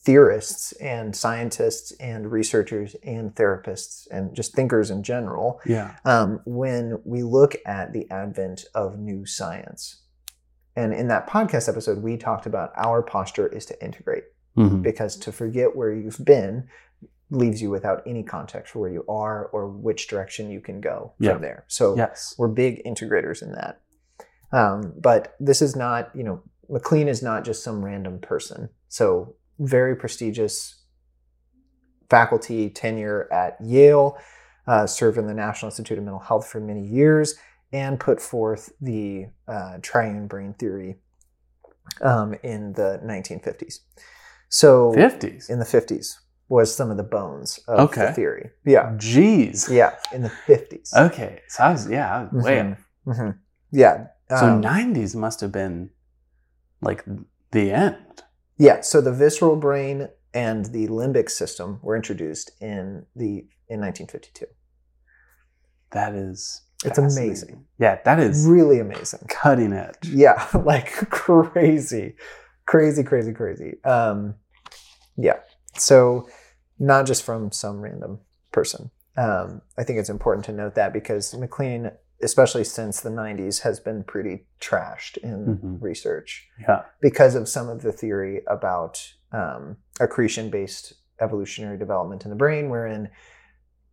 theorists 0.03 0.73
and 0.73 1.15
scientists 1.15 1.91
and 2.01 2.31
researchers 2.33 2.95
and 3.05 3.35
therapists 3.35 4.07
and 4.11 4.35
just 4.35 4.55
thinkers 4.55 4.91
in 4.91 5.03
general 5.03 5.61
yeah. 5.67 5.97
um, 6.07 6.41
when 6.47 6.99
we 7.05 7.23
look 7.23 7.55
at 7.67 7.93
the 7.93 8.11
advent 8.11 8.65
of 8.75 8.99
new 8.99 9.27
science. 9.27 10.03
And 10.77 10.95
in 10.95 11.09
that 11.09 11.29
podcast 11.29 11.69
episode, 11.69 12.03
we 12.03 12.17
talked 12.17 12.47
about 12.47 12.73
our 12.77 13.03
posture 13.03 13.47
is 13.49 13.67
to 13.67 13.85
integrate 13.85 14.25
Mhm. 14.57 14.83
because 14.83 15.17
to 15.19 15.33
forget 15.33 15.77
where 15.77 15.93
you've 15.93 16.25
been 16.25 16.69
leaves 17.31 17.61
you 17.63 17.71
without 17.71 18.03
any 18.07 18.23
context 18.25 18.73
for 18.73 18.81
where 18.81 18.91
you 18.91 19.05
are 19.09 19.47
or 19.53 19.69
which 19.69 20.09
direction 20.09 20.51
you 20.51 20.61
can 20.61 20.81
go 20.81 21.13
Yeah. 21.19 21.33
from 21.35 21.43
there. 21.43 21.65
So 21.69 21.95
Yes. 21.97 22.35
we're 22.39 22.49
big 22.49 22.83
integrators 22.85 23.43
in 23.43 23.53
that. 23.53 23.81
Um, 24.53 24.95
but 25.01 25.37
this 25.39 25.63
is 25.63 25.77
not, 25.77 26.11
you 26.15 26.25
know, 26.25 26.43
MacLean 26.71 27.09
is 27.09 27.23
not 27.23 27.45
just 27.45 27.63
some 27.65 27.85
random 27.85 28.21
person. 28.21 28.69
So 28.89 29.35
very 29.59 29.97
prestigious 29.97 30.83
faculty 32.09 32.71
tenure 32.71 33.29
at 33.33 33.57
Yale, 33.63 34.17
uh, 34.67 34.87
served 34.87 35.19
in 35.19 35.27
the 35.27 35.35
National 35.35 35.71
Institute 35.71 35.99
of 35.99 36.05
Mental 36.05 36.21
Health 36.21 36.47
for 36.47 36.61
many 36.61 36.85
years, 36.87 37.35
and 37.73 38.01
put 38.01 38.21
forth 38.21 38.73
the 38.81 39.27
uh, 39.47 39.79
triune 39.83 40.27
brain 40.27 40.55
theory 40.55 40.97
um, 42.03 42.35
in 42.43 42.73
the 42.73 43.01
1950s. 43.05 43.81
So 44.49 44.93
50s. 44.93 45.49
in 45.51 45.59
the 45.61 45.65
50s 45.65 46.17
was 46.49 46.75
some 46.75 46.91
of 46.91 46.97
the 46.97 47.05
bones 47.05 47.61
of 47.69 47.91
Okay. 47.91 48.07
the 48.07 48.13
theory. 48.13 48.51
Yeah, 48.65 48.93
Jeez. 48.97 49.69
yeah, 49.73 49.95
in 50.13 50.23
the 50.23 50.33
50s. 50.49 50.93
Okay. 50.97 51.43
So 51.49 51.63
I 51.63 51.71
was, 51.73 51.89
yeah, 51.89 52.17
I 52.31 52.35
was 52.35 52.45
way 52.45 52.57
Mhm. 52.59 52.73
off. 52.73 52.89
Mhm. 53.07 53.39
Yeah. 53.71 54.07
So 54.29 54.37
um, 54.49 54.61
90s 54.63 55.15
must 55.15 55.41
have 55.41 55.53
been 55.53 55.91
like 56.81 57.05
the 57.53 57.71
end. 57.73 58.23
Yeah, 58.57 58.81
so 58.83 59.01
the 59.01 59.13
visceral 59.13 59.57
brain 59.57 60.09
and 60.35 60.67
the 60.67 60.87
limbic 60.89 61.31
system 61.31 61.79
were 61.83 61.97
introduced 61.97 62.53
in 62.61 63.07
the 63.17 63.47
in 63.69 63.81
1952. 63.81 64.47
That 65.93 66.15
is 66.15 66.63
It's 66.85 66.99
amazing. 66.99 67.65
Yeah, 67.79 67.99
that 68.05 68.19
is 68.21 68.47
Really 68.47 68.79
amazing. 68.79 69.21
cutting 69.29 69.73
edge. 69.73 70.09
Yeah, 70.09 70.47
like 70.65 70.93
crazy. 71.11 72.17
Crazy, 72.67 73.03
crazy, 73.03 73.33
crazy. 73.33 73.83
Um 73.85 74.35
yeah. 75.17 75.41
So 75.77 76.29
not 76.79 77.07
just 77.07 77.25
from 77.25 77.53
some 77.53 77.81
random 77.81 78.21
person. 78.53 78.91
Um, 79.17 79.61
I 79.77 79.85
think 79.85 79.99
it's 79.99 80.09
important 80.09 80.47
to 80.47 80.53
note 80.53 80.75
that 80.77 80.93
because 80.93 81.35
MacLean, 81.35 81.91
especially 82.23 82.65
since 82.65 83.01
the 83.01 83.11
90s, 83.11 83.61
has 83.61 83.81
been 83.81 84.05
pretty 84.05 84.47
trashed 84.61 85.17
in 85.19 85.59
Mhm. 85.59 85.83
research. 85.83 86.49
Yeah. 86.61 86.83
because 87.01 87.35
of 87.35 87.49
some 87.49 87.69
of 87.69 87.83
the 87.83 87.93
theory 87.93 88.43
about 88.47 89.15
um, 89.33 89.77
accretion 90.01 90.51
based 90.51 90.95
evolutionary 91.21 91.79
development 91.79 92.25
in 92.25 92.31
the 92.31 92.37
brain, 92.37 92.69
wherein 92.69 93.11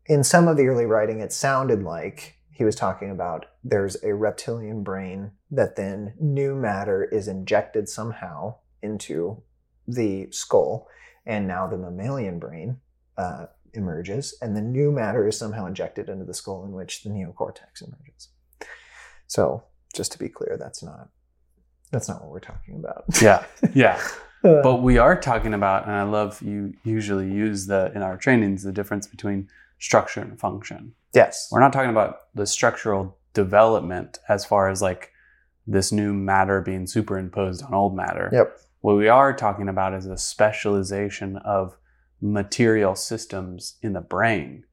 in 0.07 0.23
some 0.23 0.47
of 0.47 0.57
the 0.57 0.67
early 0.67 0.85
writing, 0.85 1.19
it 1.19 1.31
sounded 1.31 1.83
like 1.83 2.35
he 2.49 2.63
was 2.63 2.75
talking 2.75 3.11
about 3.11 3.45
there's 3.63 4.01
a 4.03 4.15
reptilian 4.15 4.81
brain 4.83 5.31
that 5.51 5.75
then 5.75 6.13
new 6.19 6.55
matter 6.55 7.03
is 7.03 7.27
injected 7.27 7.87
somehow 7.87 8.55
into 8.81 9.43
the 9.87 10.27
skull, 10.31 10.87
and 11.25 11.47
now 11.47 11.67
the 11.67 11.77
mammalian 11.77 12.39
brain 12.39 12.79
uh, 13.17 13.45
emerges, 13.77 14.35
and 14.41 14.57
the 14.57 14.61
new 14.61 14.91
matter 14.91 15.27
is 15.27 15.37
somehow 15.37 15.65
injected 15.65 16.09
into 16.09 16.25
the 16.25 16.33
skull, 16.33 16.65
in 16.65 16.71
which 16.73 17.03
the 17.03 17.09
neocortex 17.09 17.81
emerges. 17.81 18.29
So, 19.27 19.63
just 19.93 20.11
to 20.13 20.19
be 20.19 20.27
clear, 20.29 20.57
that's 20.59 20.83
not 20.83 21.09
that's 21.91 22.09
not 22.09 22.21
what 22.21 22.31
we're 22.31 22.39
talking 22.39 22.75
about. 22.75 23.05
Yeah. 23.21 23.45
Yeah. 23.73 24.01
Uh, 24.43 24.61
but 24.61 24.83
we 24.83 24.99
are 24.99 25.19
talking 25.19 25.55
about, 25.55 25.87
and 25.87 25.95
I 25.95 26.03
love 26.03 26.39
you 26.43 26.75
usually 26.83 27.27
use 27.27 27.65
the 27.65 27.91
in 27.95 28.03
our 28.03 28.15
trainings 28.15 28.61
the 28.61 28.71
difference 28.71 29.07
between 29.07 29.49
structure 29.79 30.21
and 30.21 30.39
function. 30.39 30.93
yes. 31.15 31.49
We're 31.51 31.59
not 31.59 31.73
talking 31.73 31.89
about 31.89 32.19
the 32.35 32.45
structural 32.45 33.17
development 33.33 34.19
as 34.29 34.45
far 34.45 34.69
as 34.69 34.79
like 34.79 35.11
this 35.65 35.91
new 35.91 36.13
matter 36.13 36.61
being 36.61 36.85
superimposed 36.85 37.63
on 37.63 37.73
old 37.73 37.95
matter. 37.95 38.29
Yep. 38.31 38.59
What 38.81 38.95
we 38.95 39.07
are 39.07 39.35
talking 39.35 39.69
about 39.69 39.95
is 39.95 40.05
the 40.05 40.19
specialization 40.19 41.37
of 41.37 41.75
material 42.21 42.95
systems 42.95 43.77
in 43.81 43.93
the 43.93 44.01
brain 44.01 44.63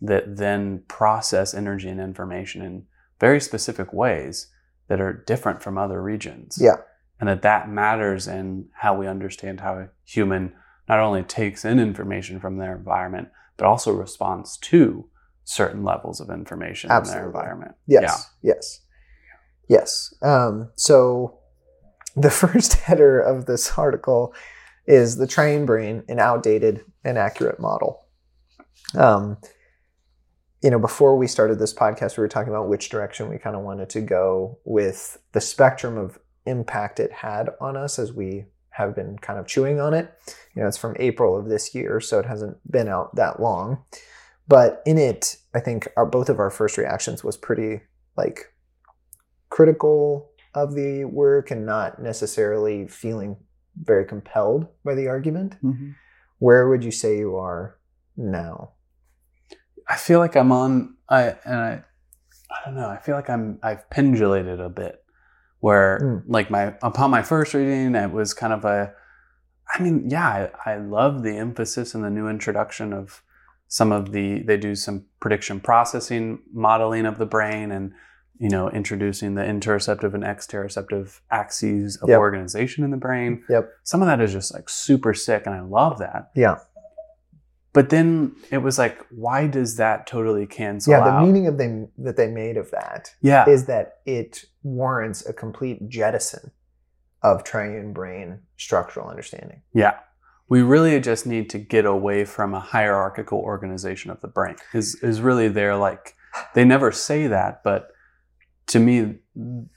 that 0.00 0.36
then 0.36 0.82
process 0.88 1.54
energy 1.54 1.88
and 1.88 2.00
information 2.00 2.62
in 2.62 2.84
very 3.20 3.40
specific 3.40 3.92
ways 3.92 4.48
that 4.88 5.00
are 5.00 5.12
different 5.12 5.62
from 5.62 5.78
other 5.78 6.02
regions. 6.02 6.58
Yeah. 6.60 6.76
And 7.20 7.28
that 7.28 7.42
that 7.42 7.70
matters 7.70 8.26
in 8.26 8.68
how 8.72 8.94
we 8.94 9.06
understand 9.06 9.60
how 9.60 9.74
a 9.74 9.88
human 10.04 10.52
not 10.88 10.98
only 10.98 11.22
takes 11.22 11.64
in 11.64 11.78
information 11.78 12.40
from 12.40 12.58
their 12.58 12.76
environment, 12.76 13.28
but 13.56 13.66
also 13.66 13.92
responds 13.92 14.56
to 14.58 15.08
certain 15.44 15.84
levels 15.84 16.20
of 16.20 16.30
information 16.30 16.90
in 16.90 17.04
their 17.04 17.26
environment. 17.26 17.76
Yes. 17.86 18.30
Yes. 18.42 18.80
Yes. 19.68 20.14
Um, 20.20 20.70
so 20.74 21.38
the 22.16 22.30
first 22.42 22.74
header 22.74 23.20
of 23.20 23.46
this 23.46 23.78
article 23.78 24.34
is 24.86 25.16
the 25.16 25.26
triune 25.26 25.66
brain, 25.66 26.02
an 26.08 26.18
outdated 26.18 26.84
and 27.04 27.18
accurate 27.18 27.60
model. 27.60 28.06
Um, 28.96 29.38
you 30.62 30.70
know, 30.70 30.78
before 30.78 31.16
we 31.16 31.26
started 31.26 31.58
this 31.58 31.74
podcast, 31.74 32.16
we 32.16 32.22
were 32.22 32.28
talking 32.28 32.52
about 32.52 32.68
which 32.68 32.88
direction 32.88 33.28
we 33.28 33.38
kind 33.38 33.56
of 33.56 33.62
wanted 33.62 33.90
to 33.90 34.00
go 34.00 34.58
with 34.64 35.18
the 35.32 35.40
spectrum 35.40 35.98
of 35.98 36.18
impact 36.46 37.00
it 37.00 37.12
had 37.12 37.50
on 37.60 37.76
us 37.76 37.98
as 37.98 38.12
we 38.12 38.44
have 38.70 38.94
been 38.94 39.18
kind 39.18 39.38
of 39.38 39.46
chewing 39.46 39.80
on 39.80 39.92
it. 39.92 40.12
You 40.54 40.62
know, 40.62 40.68
it's 40.68 40.78
from 40.78 40.96
April 40.98 41.38
of 41.38 41.48
this 41.48 41.74
year, 41.74 42.00
so 42.00 42.18
it 42.18 42.26
hasn't 42.26 42.56
been 42.70 42.88
out 42.88 43.14
that 43.16 43.40
long. 43.40 43.84
But 44.48 44.82
in 44.86 44.98
it, 44.98 45.36
I 45.54 45.60
think 45.60 45.88
our, 45.96 46.06
both 46.06 46.28
of 46.28 46.38
our 46.38 46.50
first 46.50 46.78
reactions 46.78 47.22
was 47.22 47.36
pretty 47.36 47.82
like 48.16 48.52
critical 49.50 50.30
of 50.54 50.74
the 50.74 51.04
work 51.04 51.50
and 51.50 51.66
not 51.66 52.00
necessarily 52.00 52.86
feeling 52.86 53.36
very 53.80 54.04
compelled 54.04 54.66
by 54.84 54.94
the 54.94 55.08
argument. 55.08 55.56
Mhm. 55.62 55.94
Where 56.38 56.68
would 56.68 56.84
you 56.84 56.90
say 56.90 57.18
you 57.18 57.36
are 57.36 57.78
now? 58.16 58.72
I 59.88 59.96
feel 59.96 60.18
like 60.18 60.36
I'm 60.36 60.52
on 60.52 60.96
I 61.08 61.36
and 61.44 61.56
I 61.58 61.84
I 62.50 62.56
don't 62.64 62.74
know, 62.74 62.88
I 62.88 62.98
feel 62.98 63.14
like 63.16 63.30
I'm 63.30 63.58
I've 63.62 63.88
pendulated 63.90 64.60
a 64.60 64.68
bit 64.68 65.02
where 65.60 65.98
Mm. 66.02 66.22
like 66.26 66.50
my 66.50 66.74
upon 66.82 67.10
my 67.10 67.22
first 67.22 67.54
reading 67.54 67.94
it 67.94 68.10
was 68.12 68.34
kind 68.34 68.52
of 68.52 68.64
a 68.64 68.92
I 69.74 69.82
mean, 69.82 70.10
yeah, 70.10 70.48
I, 70.66 70.72
I 70.72 70.76
love 70.76 71.22
the 71.22 71.36
emphasis 71.38 71.94
and 71.94 72.04
the 72.04 72.10
new 72.10 72.28
introduction 72.28 72.92
of 72.92 73.22
some 73.68 73.90
of 73.90 74.12
the 74.12 74.42
they 74.42 74.58
do 74.58 74.74
some 74.74 75.06
prediction 75.20 75.60
processing 75.60 76.40
modeling 76.52 77.06
of 77.06 77.16
the 77.18 77.26
brain 77.26 77.70
and 77.72 77.92
you 78.42 78.48
know 78.48 78.68
introducing 78.70 79.36
the 79.36 79.42
interoceptive 79.42 80.14
and 80.14 80.24
exteroceptive 80.24 81.20
axes 81.30 81.96
of 82.02 82.08
Yep. 82.08 82.18
organization 82.18 82.82
in 82.84 82.90
the 82.90 82.96
brain. 82.96 83.44
Yep. 83.48 83.70
Some 83.84 84.02
of 84.02 84.06
that 84.08 84.20
is 84.20 84.32
just 84.32 84.52
like 84.52 84.68
super 84.68 85.14
sick 85.14 85.42
and 85.46 85.54
I 85.54 85.60
love 85.60 85.98
that. 86.00 86.30
Yeah. 86.34 86.56
But 87.72 87.88
then 87.88 88.34
it 88.50 88.58
was 88.58 88.78
like, 88.78 88.98
why 89.10 89.46
does 89.46 89.76
that 89.76 90.06
totally 90.06 90.46
cancel 90.46 90.90
yeah, 90.92 91.04
the 91.04 91.10
out? 91.10 91.24
meaning 91.24 91.46
of 91.46 91.56
them 91.56 91.88
that 91.98 92.16
they 92.16 92.26
made 92.26 92.56
of 92.58 92.70
that 92.72 93.14
yeah, 93.22 93.48
is 93.48 93.64
that 93.66 94.00
it 94.04 94.44
warrants 94.62 95.24
a 95.26 95.32
complete 95.32 95.88
jettison 95.88 96.50
of 97.22 97.44
triune 97.44 97.92
brain 97.94 98.40
structural 98.56 99.08
understanding. 99.08 99.62
yeah. 99.72 99.94
We 100.48 100.60
really 100.60 101.00
just 101.00 101.24
need 101.26 101.48
to 101.50 101.58
get 101.58 101.86
away 101.86 102.26
from 102.26 102.52
a 102.52 102.60
hierarchical 102.60 103.38
organization 103.38 104.10
of 104.10 104.20
the 104.20 104.28
brain. 104.28 104.56
Is 104.74 104.96
is 104.96 105.22
really 105.22 105.48
their 105.48 105.76
like 105.76 106.14
they 106.54 106.64
never 106.64 106.92
say 106.92 107.26
that, 107.28 107.62
but 107.64 107.88
to 108.72 108.78
me, 108.78 109.16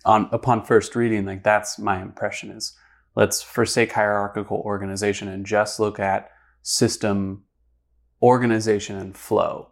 on 0.06 0.30
upon 0.32 0.64
first 0.64 0.96
reading, 0.96 1.26
like 1.26 1.44
that's 1.44 1.78
my 1.78 2.02
impression 2.02 2.50
is 2.50 2.78
let's 3.14 3.42
forsake 3.42 3.92
hierarchical 3.92 4.60
organization 4.60 5.28
and 5.28 5.46
just 5.46 5.82
look 5.82 6.00
at 6.00 6.32
system 6.62 7.44
organization 8.22 8.96
and 8.96 9.18
flow 9.18 9.68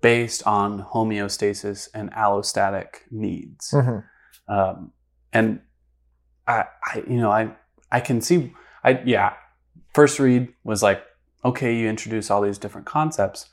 based 0.00 0.46
on 0.46 0.84
homeostasis 0.84 1.88
and 1.92 2.12
allostatic 2.12 3.02
needs. 3.10 3.72
Mhm. 3.72 4.04
Um, 4.46 4.92
and 5.32 5.60
I, 6.46 6.66
I, 6.84 7.02
you 7.08 7.16
know, 7.16 7.32
I, 7.32 7.56
I 7.90 7.98
can 7.98 8.20
see, 8.20 8.52
I, 8.84 9.02
yeah, 9.04 9.32
first 9.92 10.20
read 10.20 10.54
was 10.62 10.84
like, 10.84 11.02
okay, 11.44 11.74
you 11.74 11.88
introduce 11.88 12.30
all 12.30 12.42
these 12.42 12.58
different 12.58 12.86
concepts, 12.86 13.50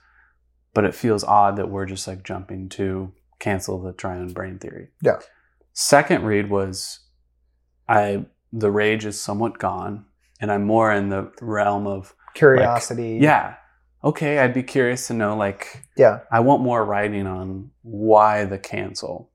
but 0.75 0.85
it 0.85 0.93
feels 0.93 1.23
odd 1.23 1.55
that 1.55 1.69
we're 1.69 1.87
just 1.87 2.07
like 2.07 2.23
jumping 2.23 2.69
to 2.69 3.11
cancel 3.39 3.81
the 3.81 3.93
triune 3.93 4.33
brain 4.33 4.59
theory. 4.59 4.89
Yeah. 5.01 5.19
Second 5.73 6.23
read 6.25 6.49
was, 6.49 6.99
I, 7.87 8.25
the 8.53 8.71
rage 8.71 9.05
is 9.05 9.19
somewhat 9.19 9.59
gone, 9.59 10.05
and 10.39 10.51
I'm 10.51 10.63
more 10.65 10.91
in 10.91 11.09
the 11.09 11.31
realm 11.41 11.87
of, 11.87 12.13
Curiosity. 12.33 13.19
yeah, 13.21 13.55
okay, 14.03 14.39
I'd 14.39 14.53
be 14.53 14.63
curious 14.63 15.07
to 15.07 15.13
know, 15.13 15.35
like, 15.35 15.83
Yeah. 15.97 16.19
I 16.31 16.39
want 16.41 16.61
more 16.61 16.83
writing 16.85 17.27
on 17.27 17.71
why 17.81 18.45
the 18.45 18.57
cancel. 18.57 19.31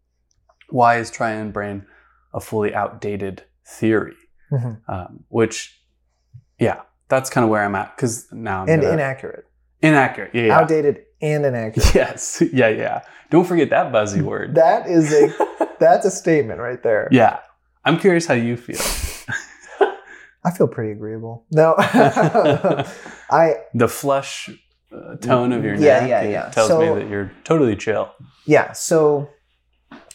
Why 0.68 0.96
is 0.98 1.10
triune 1.10 1.50
brain 1.50 1.86
a 2.32 2.40
fully 2.40 2.74
outdated 2.74 3.44
theory? 3.66 4.16
Mhm. 4.52 4.80
Um, 4.88 5.24
which, 5.28 5.82
yeah, 6.58 6.82
that's 7.08 7.28
kind 7.30 7.44
of 7.44 7.50
where 7.50 7.62
I'm 7.64 7.74
at 7.74 7.96
because 7.96 8.26
now 8.32 8.62
I'm 8.62 8.68
And 8.68 8.82
gonna- 8.82 8.94
inaccurate. 8.94 9.44
inaccurate. 9.82 10.30
Yeah, 10.34 10.42
yeah. 10.44 10.58
Outdated 10.58 11.04
and 11.22 11.44
inaccurate. 11.44 11.94
Yes, 11.94 12.42
yeah, 12.52 12.68
yeah. 12.68 13.02
Don't 13.30 13.44
forget 13.46 13.70
that 13.70 13.92
buzzy 13.92 14.22
word. 14.22 14.54
That 14.56 14.86
is 14.88 15.12
a 15.12 15.32
that's 15.80 16.04
a 16.06 16.10
statement 16.10 16.60
right 16.60 16.82
there. 16.82 17.08
yeah, 17.12 17.40
I'm 17.84 17.98
curious 17.98 18.26
how 18.26 18.34
you 18.34 18.56
feel. 18.56 18.80
I 20.44 20.50
feel 20.50 20.68
pretty 20.68 20.92
agreeable. 20.92 21.44
No. 21.50 21.74
I 21.78 23.54
the 23.74 23.88
flush 23.88 24.50
uh, 24.92 25.16
tone 25.16 25.52
of 25.52 25.64
your 25.64 25.74
Yeah, 25.74 26.00
neck 26.00 26.08
yeah, 26.08 26.22
yeah. 26.22 26.48
tells 26.50 26.68
So- 26.68 26.80
me 26.94 27.00
that 27.00 27.08
you're 27.10 27.30
totally 27.44 27.76
chill. 27.76 28.10
yeah, 28.46 28.72
so 28.72 29.28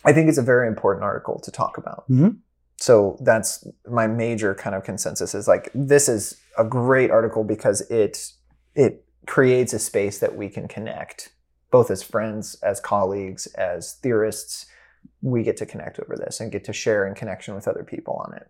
I 0.03 0.13
think 0.13 0.29
it's 0.29 0.37
a 0.37 0.41
very 0.43 0.67
important 0.67 1.03
article 1.03 1.39
to 1.39 1.51
talk 1.51 1.77
about. 1.77 2.09
Mhm. 2.09 2.37
So 2.77 3.17
that's 3.21 3.65
my 3.89 4.05
major 4.07 4.53
kind 4.53 4.75
of 4.75 4.83
consensus 4.83 5.33
is 5.33 5.47
like 5.47 5.71
this 5.73 6.09
is 6.09 6.39
a 6.57 6.63
great 6.65 7.09
article 7.11 7.43
because 7.43 7.81
it 7.89 8.31
it 8.75 9.04
creates 9.27 9.73
a 9.73 9.79
space 9.79 10.19
that 10.19 10.35
we 10.35 10.49
can 10.49 10.67
connect 10.67 11.29
both 11.71 11.91
as 11.91 12.03
friends, 12.03 12.55
as 12.63 12.79
colleagues, 12.79 13.47
as 13.55 13.93
theorists. 13.95 14.65
We 15.21 15.43
get 15.43 15.57
to 15.57 15.65
connect 15.65 15.99
over 15.99 16.15
this 16.15 16.39
and 16.39 16.51
get 16.51 16.63
to 16.65 16.73
share 16.73 17.05
in 17.07 17.15
connection 17.15 17.53
with 17.55 17.67
other 17.67 17.83
people 17.83 18.21
on 18.25 18.33
it. 18.35 18.47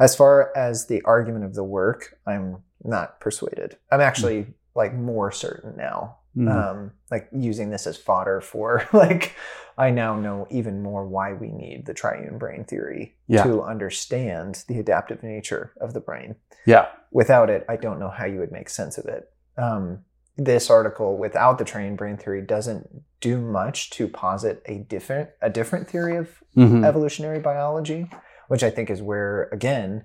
As 0.00 0.16
far 0.16 0.52
as 0.56 0.86
the 0.86 1.02
argument 1.02 1.44
of 1.44 1.54
the 1.54 1.64
work, 1.64 2.18
I'm 2.26 2.62
not 2.82 3.20
persuaded. 3.20 3.76
I'm 3.92 4.00
actually 4.00 4.46
like 4.74 4.94
more 4.94 5.30
certain 5.32 5.76
now 5.76 6.18
Mhm. 6.36 6.48
um, 6.52 6.92
like 7.10 7.28
using 7.32 7.70
this 7.70 7.86
as 7.86 7.96
fodder 7.96 8.40
for 8.40 8.86
like 8.92 9.34
I 9.76 9.90
now 9.90 10.14
know 10.16 10.46
even 10.50 10.82
more 10.82 11.04
why 11.06 11.32
we 11.32 11.50
need 11.50 11.86
the 11.86 11.94
triune 11.94 12.38
brain 12.38 12.64
theory 12.64 13.16
Yeah. 13.26 13.42
to 13.44 13.62
understand 13.62 14.64
the 14.68 14.78
adaptive 14.78 15.22
nature 15.22 15.72
of 15.80 15.94
the 15.94 16.00
brain. 16.00 16.36
yeah, 16.66 16.86
Without 17.10 17.48
it, 17.50 17.64
I 17.68 17.76
don't 17.76 17.98
know 17.98 18.10
how 18.10 18.26
you 18.26 18.38
would 18.40 18.52
make 18.52 18.68
sense 18.68 18.98
of 18.98 19.06
it. 19.06 19.30
Um, 19.58 20.04
this 20.36 20.70
article, 20.70 21.18
without 21.18 21.58
the 21.58 21.64
triune 21.64 21.96
brain 21.96 22.16
theory, 22.16 22.42
doesn't 22.42 22.88
do 23.20 23.40
much 23.40 23.90
to 23.90 24.06
posit 24.06 24.62
a 24.66 24.78
different 24.78 25.30
a 25.42 25.50
different 25.50 25.88
theory 25.88 26.16
of 26.16 26.28
Mhm. 26.56 26.84
evolutionary 26.84 27.40
biology, 27.40 28.08
which 28.46 28.62
I 28.62 28.70
think 28.70 28.88
is 28.88 29.02
where, 29.02 29.48
again, 29.52 30.04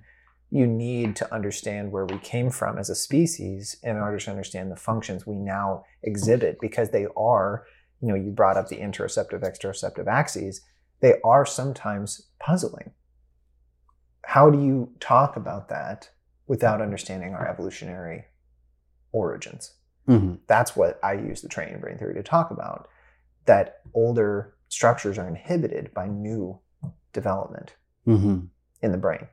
you 0.50 0.66
need 0.66 1.16
to 1.16 1.32
understand 1.34 1.92
where 1.92 2.04
we 2.04 2.18
came 2.18 2.50
from 2.50 2.78
as 2.78 2.90
a 2.90 2.94
species 2.94 3.76
in 3.82 3.96
order 3.96 4.18
to 4.18 4.30
understand 4.30 4.70
the 4.70 4.76
functions 4.76 5.26
we 5.26 5.36
now 5.36 5.84
exhibit 6.02 6.60
because 6.60 6.90
they 6.90 7.06
are, 7.16 7.64
you 8.00 8.08
know, 8.08 8.14
you 8.14 8.30
brought 8.30 8.56
up 8.56 8.68
the 8.68 8.76
interoceptive, 8.78 9.40
exteroceptive 9.42 10.06
axes, 10.08 10.60
they 11.00 11.20
are 11.24 11.46
sometimes 11.46 12.28
puzzling. 12.40 12.92
How 14.24 14.50
do 14.50 14.60
you 14.60 14.92
talk 15.00 15.36
about 15.36 15.68
that 15.68 16.10
without 16.46 16.80
understanding 16.82 17.34
our 17.34 17.48
evolutionary 17.48 18.26
origins? 19.14 19.72
Mhm. 20.08 20.40
That's 20.46 20.76
what 20.76 20.98
I 21.02 21.14
use 21.14 21.40
the 21.40 21.48
triune 21.48 21.80
brain 21.80 21.96
theory 21.96 22.14
to 22.14 22.22
talk 22.22 22.50
about. 22.50 22.88
That 23.46 23.80
older 23.94 24.54
structures 24.68 25.16
are 25.18 25.28
inhibited 25.28 25.94
by 25.94 26.08
new 26.08 26.58
development 27.12 27.76
Mhm. 28.06 28.48
in 28.82 28.92
the 28.92 28.98
brain. 28.98 29.28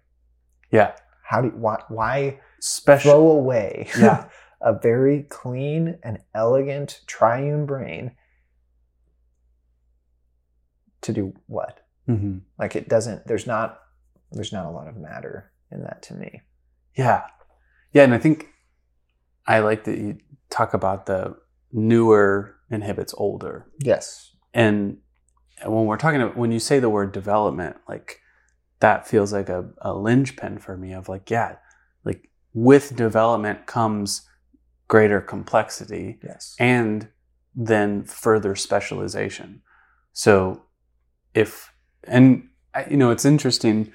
yeah. 0.70 0.96
How 1.24 1.42
do 1.42 1.48
you, 1.48 1.54
why, 1.56 1.82
why 1.88 2.40
Special. 2.60 3.12
throw 3.12 3.28
away 3.32 3.88
Yeah. 3.98 4.30
a 4.62 4.74
very 4.74 5.24
clean 5.24 5.98
and 6.04 6.22
elegant 6.34 7.02
triune 7.08 7.66
brain 7.66 8.16
to 11.02 11.14
do 11.14 11.34
what? 11.48 11.80
Mhm. 12.08 12.42
Like 12.60 12.76
it 12.76 12.88
doesn't. 12.90 13.28
There's 13.28 13.48
not. 13.48 13.80
There's 14.32 14.54
not 14.54 14.66
a 14.66 14.70
lot 14.70 14.88
of 14.88 14.96
matter 14.98 15.52
in 15.72 15.82
that 15.84 16.02
to 16.04 16.14
me. 16.14 16.42
Yeah. 16.96 17.24
Yeah. 17.92 18.04
And 18.04 18.14
I 18.14 18.18
think 18.18 18.48
I 19.48 19.60
like 19.60 19.84
that 19.86 19.98
you 19.98 20.18
talk 20.50 20.74
about 20.74 21.06
the 21.06 21.36
newer 21.72 22.56
inhibits 22.70 23.14
older. 23.18 23.68
Yes. 23.80 24.36
And 24.54 24.98
when 25.66 25.86
we're 25.86 25.98
talking 25.98 26.22
about, 26.22 26.38
when 26.38 26.52
you 26.52 26.60
say 26.60 26.80
the 26.80 26.90
word 26.90 27.12
development, 27.12 27.78
like 27.88 28.20
that 28.80 29.08
feels 29.08 29.32
like 29.32 29.50
a, 29.50 29.70
a 29.82 29.94
linchpin 29.94 30.60
for 30.60 30.76
me 30.78 30.94
of 30.94 31.08
like, 31.08 31.30
yeah, 31.30 31.56
like 32.04 32.30
with 32.54 32.96
development 32.96 33.66
comes 33.66 34.28
greater 34.88 35.22
complexity 35.22 36.20
Yes. 36.24 36.56
and 36.60 37.08
then 37.56 38.04
further 38.04 38.56
specialization. 38.56 39.62
So 40.14 40.64
if, 41.34 41.72
and 42.04 42.50
you 42.90 42.98
know, 42.98 43.12
it's 43.12 43.26
interesting. 43.26 43.92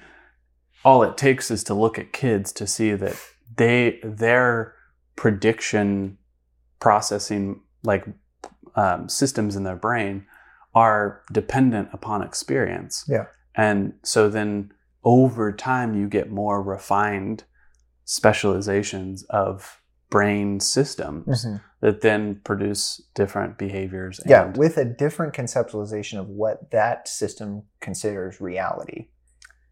All 0.85 1.03
it 1.03 1.17
takes 1.17 1.51
is 1.51 1.63
to 1.65 1.73
look 1.73 1.99
at 1.99 2.13
kids 2.13 2.51
to 2.53 2.65
see 2.65 2.93
that 2.93 3.15
they, 3.55 3.99
their 4.03 4.75
prediction 5.17 6.17
processing, 6.79 7.59
like 7.83 8.05
um, 8.75 9.09
systems 9.09 9.57
in 9.57 9.63
their 9.63 9.75
brain, 9.75 10.25
are 10.73 11.21
dependent 11.33 11.89
upon 11.91 12.21
experience. 12.21 13.03
Yeah. 13.09 13.25
And 13.55 13.93
so 14.03 14.29
then 14.29 14.71
over 15.03 15.51
time, 15.51 15.95
you 15.95 16.07
get 16.07 16.29
more 16.31 16.61
refined 16.61 17.43
specializations 18.05 19.23
of 19.29 19.81
brain 20.09 20.59
systems 20.61 21.45
Mhm. 21.45 21.61
that 21.81 22.01
then 22.01 22.39
produce 22.45 23.01
different 23.13 23.57
behaviors. 23.57 24.21
Yeah, 24.25 24.45
with 24.55 24.77
a 24.77 24.85
different 24.85 25.33
conceptualization 25.33 26.17
of 26.19 26.29
what 26.29 26.71
that 26.71 27.07
system 27.09 27.63
considers 27.81 28.39
reality, 28.39 29.09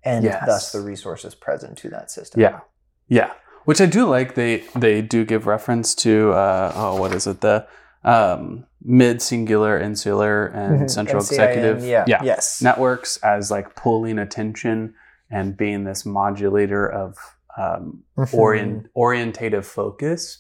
and 0.04 0.26
Yes. 0.26 0.44
thus 0.46 0.72
the 0.74 0.82
resources 0.82 1.36
present 1.36 1.78
to 1.80 1.90
that 1.90 2.12
system. 2.12 2.42
yeah, 2.42 2.60
yeah. 3.08 3.32
Which 3.66 3.82
I 3.82 3.86
do 3.86 4.06
like. 4.06 4.36
They 4.36 4.64
they 4.76 5.02
do 5.02 5.26
give 5.26 5.48
reference 5.48 5.94
to 5.96 6.32
uh, 6.32 6.72
oh, 6.76 7.00
what 7.00 7.14
is 7.14 7.28
it? 7.28 7.42
The 7.42 7.68
um, 8.04 8.66
mid 8.84 9.18
cingulate, 9.18 9.82
insular, 9.82 10.46
and 10.48 10.82
Mhm. 10.82 10.90
central 10.90 11.22
NCIN, 11.24 11.32
executive 11.32 11.84
Yeah. 11.84 12.06
Yes. 12.24 12.62
networks 12.62 13.18
as 13.24 13.50
like 13.50 13.76
pulling 13.76 14.20
attention 14.20 14.94
and 15.32 15.58
being 15.58 15.84
this 15.86 16.06
modulator 16.06 16.88
of 16.88 17.18
um, 17.58 18.04
Mhm. 18.18 18.34
orient 18.38 18.88
orientative 18.96 19.66
focus. 19.66 20.40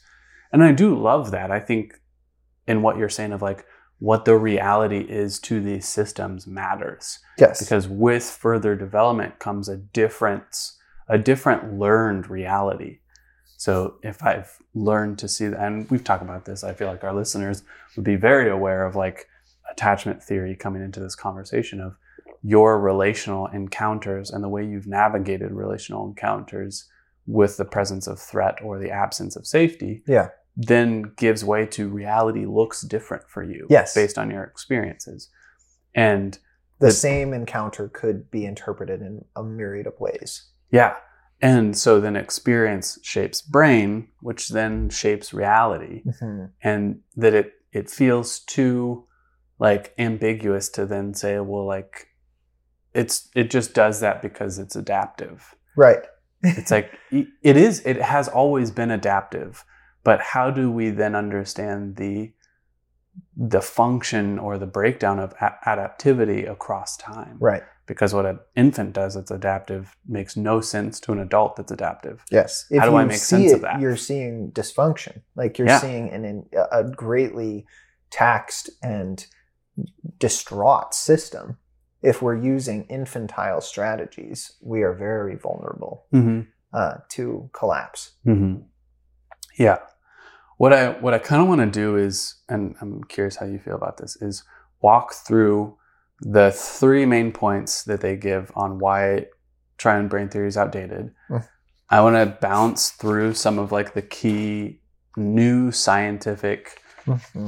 And 0.51 0.63
I 0.63 0.71
do 0.73 0.93
love 0.95 1.31
that. 1.31 1.49
I 1.49 1.59
think 1.59 1.99
in 2.67 2.81
what 2.81 2.97
you're 2.97 3.09
saying 3.09 3.31
of 3.31 3.41
like 3.41 3.65
what 3.99 4.25
the 4.25 4.35
reality 4.35 4.99
is 5.09 5.39
to 5.39 5.61
these 5.61 5.87
systems 5.87 6.45
matters 6.45 7.19
Yes. 7.39 7.59
because 7.59 7.87
with 7.87 8.23
further 8.25 8.75
development 8.75 9.39
comes 9.39 9.69
a 9.69 9.77
difference 9.77 10.77
a 11.07 11.17
different 11.17 11.79
learned 11.79 12.29
reality 12.29 12.99
so 13.65 13.95
if 14.11 14.17
i've 14.31 14.51
learned 14.89 15.17
to 15.19 15.27
see 15.35 15.47
that 15.47 15.59
and 15.65 15.89
we've 15.91 16.03
talked 16.09 16.23
about 16.29 16.43
this 16.45 16.63
i 16.63 16.71
feel 16.77 16.87
like 16.93 17.03
our 17.03 17.15
listeners 17.21 17.57
would 17.95 18.05
be 18.13 18.15
very 18.15 18.47
aware 18.57 18.85
of 18.85 18.95
like 18.95 19.19
attachment 19.71 20.21
theory 20.21 20.55
coming 20.55 20.83
into 20.87 20.99
this 20.99 21.15
conversation 21.15 21.79
of 21.87 21.91
your 22.43 22.79
relational 22.79 23.47
encounters 23.47 24.29
and 24.31 24.43
the 24.43 24.49
way 24.55 24.63
you've 24.71 24.85
navigated 25.01 25.51
relational 25.51 26.05
encounters 26.09 26.73
with 27.25 27.57
the 27.57 27.65
presence 27.75 28.05
of 28.11 28.19
threat 28.19 28.55
or 28.65 28.77
the 28.79 28.91
absence 28.91 29.35
of 29.35 29.47
safety 29.47 30.03
yeah. 30.07 30.27
then 30.55 30.91
gives 31.17 31.43
way 31.43 31.65
to 31.65 31.87
reality 32.03 32.45
looks 32.45 32.81
different 32.95 33.23
for 33.33 33.41
you 33.43 33.65
Yes. 33.77 33.95
based 33.95 34.17
on 34.21 34.29
your 34.29 34.43
experiences 34.43 35.29
and 35.95 36.29
The 36.79 36.87
the- 36.87 36.91
same 37.09 37.33
encounter 37.33 37.87
could 38.01 38.29
be 38.29 38.45
interpreted 38.45 38.99
in 39.01 39.25
a 39.35 39.43
myriad 39.43 39.87
of 39.87 39.99
ways. 39.99 40.31
Yeah. 40.79 40.93
And 41.41 41.77
so 41.77 41.99
then 41.99 42.15
experience 42.15 42.97
shapes 43.03 43.41
brain, 43.41 44.07
which 44.21 44.49
then 44.49 44.89
shapes 44.89 45.33
reality. 45.33 46.03
Mhm. 46.05 46.51
And 46.61 47.01
that 47.15 47.33
it 47.33 47.53
it 47.71 47.89
feels 47.89 48.39
too 48.39 49.05
like 49.59 49.93
ambiguous 49.97 50.69
to 50.69 50.85
then 50.85 51.13
say, 51.13 51.39
well, 51.39 51.65
like 51.65 52.07
it's 52.93 53.29
it 53.35 53.49
just 53.51 53.73
does 53.73 53.99
that 53.99 54.21
because 54.21 54.59
it's 54.59 54.75
adaptive. 54.75 55.55
Right. 55.75 56.03
It's 56.41 56.71
like 56.71 56.91
it 57.11 57.57
is 57.57 57.81
it 57.85 58.01
has 58.01 58.27
always 58.27 58.71
been 58.71 58.91
adaptive, 58.91 59.65
but 60.03 60.21
how 60.21 60.51
do 60.51 60.71
we 60.71 60.89
then 60.89 61.15
understand 61.15 61.97
the 61.97 62.33
the 63.35 63.61
function 63.61 64.39
or 64.39 64.57
the 64.57 64.65
breakdown 64.65 65.19
of 65.19 65.33
a- 65.41 65.57
adaptivity 65.65 66.49
across 66.49 66.97
time. 66.97 67.37
Right. 67.39 67.63
Because 67.87 68.13
what 68.15 68.25
an 68.25 68.39
infant 68.55 68.93
does 68.93 69.13
that's 69.13 69.29
adaptive 69.29 69.95
makes 70.07 70.35
no 70.35 70.59
sense 70.59 70.99
to 71.01 71.11
an 71.11 71.19
adult 71.19 71.55
that's 71.55 71.71
adaptive. 71.71 72.23
Yes. 72.31 72.65
If 72.71 72.79
How 72.79 72.89
do 72.89 72.95
I 72.95 73.05
make 73.05 73.17
see 73.17 73.23
sense 73.25 73.51
it, 73.51 73.55
of 73.55 73.61
that? 73.61 73.79
You're 73.79 73.95
seeing 73.95 74.51
dysfunction. 74.51 75.21
Like 75.35 75.59
you're 75.59 75.67
Yeah. 75.67 75.79
seeing 75.79 76.09
an, 76.09 76.25
in 76.25 76.45
a 76.71 76.83
greatly 76.83 77.67
taxed 78.09 78.69
and 78.81 79.25
distraught 80.19 80.93
system. 80.93 81.57
If 82.01 82.21
we're 82.21 82.35
using 82.37 82.85
infantile 82.85 83.61
strategies, 83.61 84.53
we 84.61 84.83
are 84.83 84.93
very 84.93 85.35
vulnerable 85.35 86.05
Mm-hmm. 86.13 86.41
uh, 86.73 86.95
to 87.09 87.49
collapse. 87.53 88.11
Mm-hmm. 88.25 88.61
Yeah. 89.57 89.77
What 90.57 90.71
I 90.73 90.91
what 91.01 91.13
I 91.13 91.19
kind 91.19 91.41
of 91.41 91.47
want 91.47 91.61
to 91.61 91.67
do 91.69 91.97
is, 91.97 92.35
and 92.47 92.75
I'm 92.79 93.03
curious 93.05 93.35
how 93.37 93.45
you 93.45 93.59
feel 93.59 93.75
about 93.75 93.97
this, 93.97 94.15
is 94.21 94.43
walk 94.81 95.13
through 95.13 95.77
the 96.21 96.51
three 96.51 97.05
main 97.05 97.31
points 97.31 97.83
that 97.83 98.01
they 98.01 98.15
give 98.15 98.51
on 98.55 98.79
why 98.79 99.25
triune 99.77 100.07
brain 100.07 100.29
theory 100.29 100.47
is 100.47 100.57
outdated. 100.57 101.13
Mm. 101.29 101.47
I 101.89 102.01
want 102.01 102.15
to 102.15 102.37
bounce 102.41 102.89
through 102.91 103.33
some 103.35 103.59
of 103.59 103.71
like 103.71 103.93
the 103.93 104.01
key 104.01 104.79
new 105.17 105.71
scientific 105.71 106.79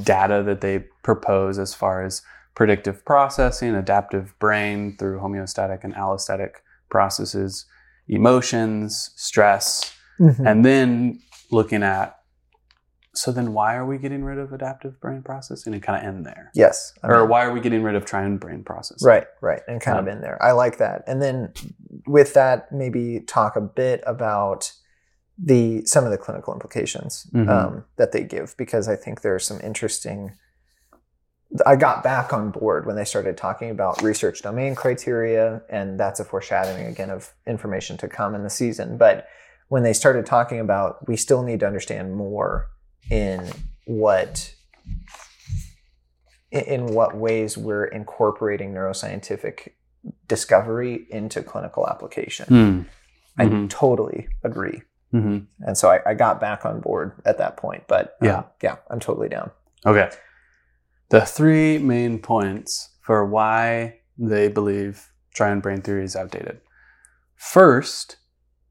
data 0.04 0.44
that 0.46 0.62
they 0.62 0.86
propose 1.04 1.58
as 1.58 1.74
far 1.74 2.04
as 2.04 2.22
predictive 2.54 3.04
processing, 3.06 3.74
adaptive 3.76 4.38
brain 4.40 4.96
through 4.98 5.20
homeostatic 5.20 5.84
and 5.84 5.94
allostatic 5.96 6.52
processes, 6.90 7.66
emotions, 8.08 9.12
stress, 9.16 9.94
Mhm. 10.20 10.46
and 10.48 10.66
then 10.66 11.20
looking 11.52 11.84
at 11.84 12.17
so 13.18 13.32
then 13.32 13.54
why 13.54 13.76
are 13.76 13.86
we 13.86 13.98
getting 13.98 14.24
rid 14.24 14.38
of 14.38 14.54
adaptive 14.54 15.00
brain 15.02 15.22
processing 15.24 15.74
and 15.74 15.82
kind 15.82 16.00
of 16.00 16.08
end 16.08 16.26
there 16.26 16.52
yes. 16.54 16.94
I 17.04 17.08
or 17.08 17.26
why 17.26 17.44
are 17.46 17.52
we 17.52 17.60
getting 17.60 17.84
rid 17.84 17.96
of 17.96 18.06
triune 18.06 18.38
brain 18.38 18.64
processing 18.64 19.06
Right, 19.08 19.26
right, 19.42 19.62
and 19.68 19.82
kind 19.82 19.98
Um, 19.98 20.08
of 20.08 20.14
in 20.14 20.22
there. 20.22 20.38
I 20.42 20.52
like 20.52 20.78
that. 20.78 21.04
And 21.08 21.22
then 21.22 21.52
with 22.06 22.34
that, 22.36 22.72
maybe 22.72 23.22
talk 23.22 23.56
a 23.56 23.62
bit 23.62 24.04
about 24.06 24.72
the 25.38 25.86
some 25.86 26.04
of 26.06 26.12
the 26.12 26.18
clinical 26.18 26.54
implications 26.54 27.28
Mhm. 27.34 27.50
um, 27.50 27.86
that 27.98 28.12
they 28.12 28.24
give 28.24 28.56
because 28.58 28.88
I 28.88 28.96
think 28.96 29.22
there 29.22 29.36
are 29.36 29.40
some 29.40 29.60
interesting. 29.62 30.32
I 31.66 31.76
got 31.76 32.04
back 32.04 32.34
on 32.34 32.52
board 32.52 32.86
when 32.86 32.96
they 32.96 33.06
started 33.06 33.38
talking 33.38 33.70
about 33.70 34.02
research 34.02 34.42
domain 34.42 34.76
criteria, 34.76 35.62
and 35.70 35.98
that's 36.00 36.20
a 36.20 36.26
foreshadowing 36.26 36.86
again 36.88 37.10
of 37.10 37.34
information 37.46 37.98
to 37.98 38.08
come 38.08 38.36
in 38.36 38.44
the 38.44 38.50
season. 38.50 38.98
But 38.98 39.28
when 39.70 39.84
they 39.84 39.94
started 39.94 40.26
talking 40.26 40.60
about, 40.60 41.08
we 41.08 41.16
still 41.16 41.44
need 41.44 41.60
to 41.62 41.68
understand 41.68 42.16
more 42.16 42.68
in 43.10 43.50
what 43.86 44.54
in- 46.52 46.88
what 46.88 47.16
ways 47.16 47.58
we're 47.58 47.86
incorporating 47.86 48.74
neuroscientific 48.74 49.70
discovery 50.28 51.06
into 51.10 51.44
clinical 51.44 51.88
application. 51.88 52.46
Hmm. 52.48 52.82
I 53.38 53.46
Mhm. 53.48 53.70
totally 53.70 54.30
agree. 54.44 54.82
Mhm. 55.14 55.48
And 55.60 55.78
so 55.78 55.90
I, 55.92 56.00
I 56.06 56.14
got 56.14 56.40
back 56.40 56.66
on 56.66 56.80
board 56.80 57.12
at 57.26 57.38
that 57.38 57.58
point. 57.58 57.84
But 57.88 58.16
um, 58.22 58.28
Yeah. 58.28 58.44
yeah, 58.62 58.76
I'm 58.90 59.00
totally 59.00 59.30
down. 59.30 59.52
okay 59.86 60.10
the 61.10 61.22
three 61.22 61.78
main 61.78 62.20
points 62.20 62.98
for 63.02 63.24
why 63.26 64.00
they 64.18 64.48
believe 64.50 65.08
triune 65.34 65.60
brain 65.62 65.82
theory 65.82 66.04
is 66.04 66.16
outdated 66.16 66.60
first 67.36 68.18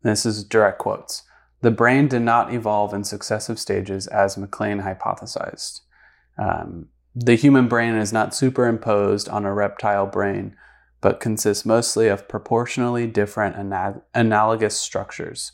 this 0.03 0.27
is 0.27 0.43
direct 0.45 0.79
quotes 0.79 1.23
the 1.61 1.71
brain 1.71 2.09
did 2.09 2.23
not 2.23 2.53
evolve 2.53 2.93
in 2.93 3.05
successive 3.05 3.59
stages 3.59 4.07
as 4.07 4.37
MacLean 4.37 4.83
hypothesized 4.83 5.81
Um, 6.39 6.89
the 7.15 7.35
human 7.35 7.67
brain 7.67 7.95
is 7.95 8.13
not 8.13 8.35
superimposed 8.35 9.27
on 9.31 9.47
a 9.47 9.55
reptile 9.55 10.07
brain, 10.07 10.55
but 11.01 11.19
consists 11.19 11.65
mostly 11.65 12.09
of 12.09 12.29
proportionally 12.29 13.07
different 13.07 13.57
ana- 13.57 14.03
analogous 14.15 14.79
structures. 14.79 15.53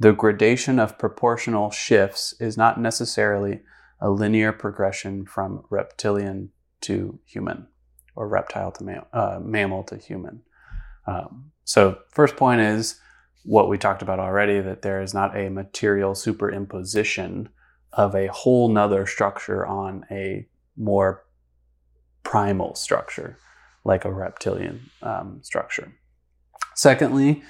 The 0.00 0.12
gradation 0.12 0.80
of 0.80 0.98
proportional 0.98 1.70
shifts 1.70 2.34
is 2.40 2.56
not 2.56 2.80
necessarily 2.80 3.62
a 4.00 4.10
linear 4.10 4.52
progression 4.52 5.24
from 5.24 5.64
reptilian 5.70 6.50
to 6.80 7.20
human, 7.24 7.68
or 8.16 8.26
reptile 8.26 8.72
to 8.72 8.84
ma- 8.84 9.04
uh, 9.12 9.38
mammal 9.40 9.84
to 9.84 9.96
human. 9.96 10.42
Um, 11.06 11.52
so, 11.62 11.98
first 12.10 12.36
point 12.36 12.60
is 12.60 13.00
what 13.44 13.68
we 13.68 13.78
talked 13.78 14.02
about 14.02 14.18
already 14.18 14.60
that 14.60 14.82
there 14.82 15.00
is 15.00 15.14
not 15.14 15.36
a 15.36 15.50
material 15.50 16.12
superimposition 16.12 17.48
of 17.92 18.14
a 18.14 18.26
whole 18.26 18.68
nother 18.68 19.06
structure 19.06 19.64
on 19.66 20.04
a 20.10 20.46
more 20.76 21.24
primal 22.22 22.74
structure, 22.74 23.38
like 23.84 24.04
a 24.04 24.12
reptilian 24.12 24.90
um, 25.02 25.38
structure. 25.42 25.92
Secondly, 26.74 27.42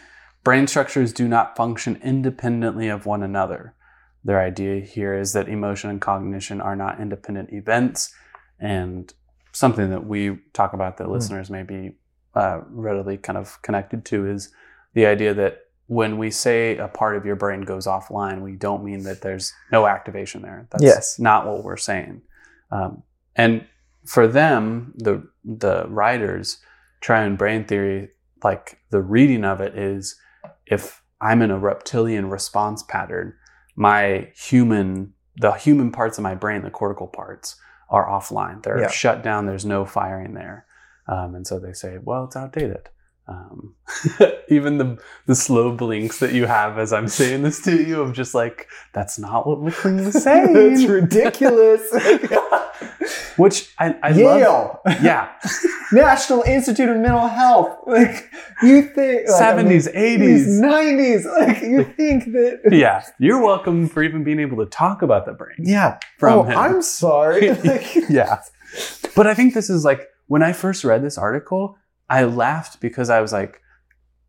brain 0.42 0.66
structures 0.66 1.12
do 1.12 1.26
not 1.28 1.56
function 1.56 1.98
independently 2.02 2.88
of 2.88 3.06
one 3.06 3.22
another. 3.22 3.74
Their 4.24 4.40
idea 4.40 4.80
here 4.84 5.14
is 5.14 5.32
that 5.32 5.48
emotion 5.48 5.90
and 5.90 6.00
cognition 6.00 6.60
are 6.60 6.76
not 6.76 7.00
independent 7.00 7.52
events, 7.52 8.12
and 8.58 9.12
something 9.52 9.90
that 9.90 10.06
we 10.06 10.38
talk 10.52 10.72
about 10.72 10.96
that 10.96 11.04
Hmm. 11.04 11.12
listeners 11.12 11.50
may 11.50 11.62
be 11.62 11.92
uh, 12.34 12.62
readily 12.68 13.16
kind 13.16 13.38
of 13.38 13.62
connected 13.62 14.04
to 14.06 14.26
is 14.28 14.52
the 14.94 15.06
idea 15.06 15.32
that 15.34 15.63
when 15.86 16.16
we 16.18 16.30
say 16.30 16.76
a 16.78 16.88
part 16.88 17.16
of 17.16 17.26
your 17.26 17.36
brain 17.36 17.60
goes 17.62 17.86
offline, 17.86 18.40
we 18.40 18.52
don't 18.56 18.84
mean 18.84 19.02
that 19.04 19.20
there's 19.20 19.52
no 19.70 19.86
activation 19.86 20.42
there. 20.42 20.66
That's 20.70 20.82
Yes. 20.84 21.18
not 21.18 21.46
what 21.46 21.62
we're 21.62 21.76
saying. 21.76 22.22
Um, 22.70 23.02
and 23.36 23.66
for 24.06 24.26
them, 24.26 24.94
the 24.96 25.26
the 25.44 25.86
writers, 25.88 26.58
triune 27.00 27.36
brain 27.36 27.64
theory, 27.64 28.10
like 28.42 28.78
the 28.90 29.02
reading 29.02 29.44
of 29.44 29.60
it 29.60 29.76
is, 29.76 30.18
if 30.66 31.02
I'm 31.20 31.42
in 31.42 31.50
a 31.50 31.58
reptilian 31.58 32.30
response 32.30 32.82
pattern, 32.82 33.34
my 33.76 34.30
human, 34.34 35.12
the 35.36 35.52
human 35.52 35.90
parts 35.92 36.16
of 36.18 36.22
my 36.22 36.34
brain, 36.34 36.62
the 36.62 36.70
cortical 36.70 37.06
parts, 37.08 37.56
are 37.90 38.08
offline. 38.08 38.62
They're 38.62 38.80
Yeah. 38.80 38.88
shut 38.88 39.22
down. 39.22 39.46
There's 39.46 39.66
no 39.66 39.84
firing 39.84 40.32
there, 40.34 40.64
um, 41.06 41.34
and 41.34 41.46
so 41.46 41.58
they 41.58 41.72
say, 41.74 41.98
well, 42.02 42.24
it's 42.24 42.36
outdated. 42.36 42.88
Um, 43.26 43.74
even 44.48 44.76
the 44.76 44.98
the 45.26 45.34
slow 45.34 45.72
blinks 45.74 46.18
that 46.20 46.34
you 46.34 46.44
have 46.44 46.78
as 46.78 46.92
I'm 46.92 47.08
saying 47.08 47.42
this 47.42 47.62
to 47.62 47.74
you, 47.82 48.02
of 48.02 48.12
just 48.12 48.34
like 48.34 48.68
that's 48.92 49.18
not 49.18 49.46
what 49.46 49.62
MacLean 49.62 50.04
was 50.04 50.22
saying. 50.22 50.54
it's 50.54 50.84
ridiculous. 50.84 51.82
Which 53.36 53.72
I, 53.78 53.96
I 54.02 54.10
Yale, 54.10 54.80
love. 54.84 55.02
Yeah, 55.02 55.30
National 55.92 56.42
Institute 56.42 56.88
of 56.88 56.96
Mental 56.98 57.26
Health. 57.28 57.78
Like 57.86 58.30
you 58.62 58.82
think 58.82 58.94
like, 59.28 59.40
I 59.40 59.56
mean, 59.56 59.80
seventies, 59.80 59.88
eighties. 59.88 60.46
nineties. 60.60 61.24
Like 61.26 61.62
you 61.62 61.84
think 61.84 62.24
that. 62.32 62.60
Yeah, 62.72 63.04
you're 63.18 63.42
welcome 63.42 63.88
for 63.88 64.02
even 64.02 64.22
being 64.22 64.38
able 64.38 64.58
to 64.58 64.66
talk 64.66 65.00
about 65.02 65.24
the 65.24 65.32
brain 65.32 65.56
Yeah. 65.60 65.98
from 66.18 66.40
oh, 66.40 66.42
him. 66.42 66.58
I'm 66.58 66.82
sorry. 66.82 67.50
Like, 67.54 67.94
yeah. 68.08 68.40
But 69.16 69.26
I 69.26 69.34
think 69.34 69.54
this 69.54 69.70
is 69.70 69.84
like 69.84 70.08
when 70.26 70.42
I 70.42 70.52
first 70.52 70.84
read 70.84 71.02
this 71.02 71.16
article, 71.18 71.76
I 72.08 72.24
laughed 72.24 72.80
because 72.80 73.10
I 73.10 73.20
was 73.20 73.32
like, 73.32 73.60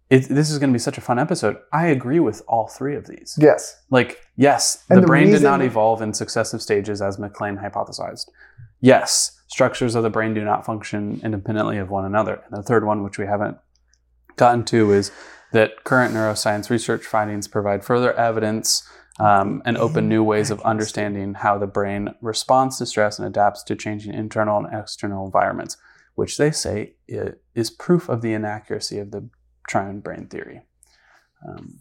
it, 0.10 0.28
this 0.30 0.52
is 0.52 0.60
going 0.60 0.70
to 0.70 0.74
be 0.74 0.80
such 0.80 0.98
a 0.98 1.02
fun 1.02 1.18
episode. 1.18 1.58
I 1.74 1.88
agree 1.88 2.20
with 2.20 2.44
all 2.48 2.68
three 2.68 2.96
of 2.96 3.08
these. 3.08 3.38
yes. 3.42 3.84
Like, 3.90 4.22
yes, 4.36 4.84
the, 4.88 5.02
the 5.02 5.08
brain 5.08 5.32
did 5.32 5.42
not 5.42 5.62
evolve 5.62 6.02
in 6.02 6.14
successive 6.14 6.62
stages 6.62 7.02
as 7.02 7.18
MacLean 7.18 7.58
hypothesized. 7.58 8.30
Yes, 8.82 9.42
structures 9.48 9.96
of 9.96 10.04
the 10.04 10.10
brain 10.10 10.34
do 10.34 10.44
not 10.44 10.66
function 10.66 11.20
independently 11.24 11.78
of 11.78 11.90
one 11.90 12.06
another. 12.06 12.44
And 12.48 12.58
the 12.58 12.64
third 12.64 12.86
one, 12.86 13.04
which 13.04 13.18
we 13.18 13.26
haven't 13.26 13.58
gotten 14.36 14.64
to, 14.66 14.92
is 14.92 15.12
that 15.54 15.84
current 15.84 16.14
neuroscience 16.14 16.70
research 16.70 17.06
findings 17.06 17.48
provide 17.48 17.84
further 17.84 18.14
evidence 18.14 18.88
um, 19.20 19.62
and 19.66 19.78
open 19.78 20.10
new 20.10 20.24
ways 20.24 20.52
of 20.52 20.62
understanding 20.62 21.36
how 21.36 21.58
the 21.58 21.68
brain 21.68 22.14
responds 22.22 22.78
to 22.78 22.86
stress 22.86 23.18
and 23.18 23.28
adapts 23.28 23.64
to 23.64 23.76
changing 23.76 24.14
internal 24.14 24.58
and 24.58 24.68
external 24.78 25.26
environments, 25.26 25.78
which 26.16 26.38
they 26.38 26.52
say 26.52 26.96
is 27.54 27.70
proof 27.70 28.10
of 28.10 28.22
the 28.22 28.34
inaccuracy 28.34 28.98
of 29.00 29.12
the 29.12 29.30
triune 29.70 30.00
brain 30.00 30.28
theory. 30.28 30.62
Um, 31.48 31.80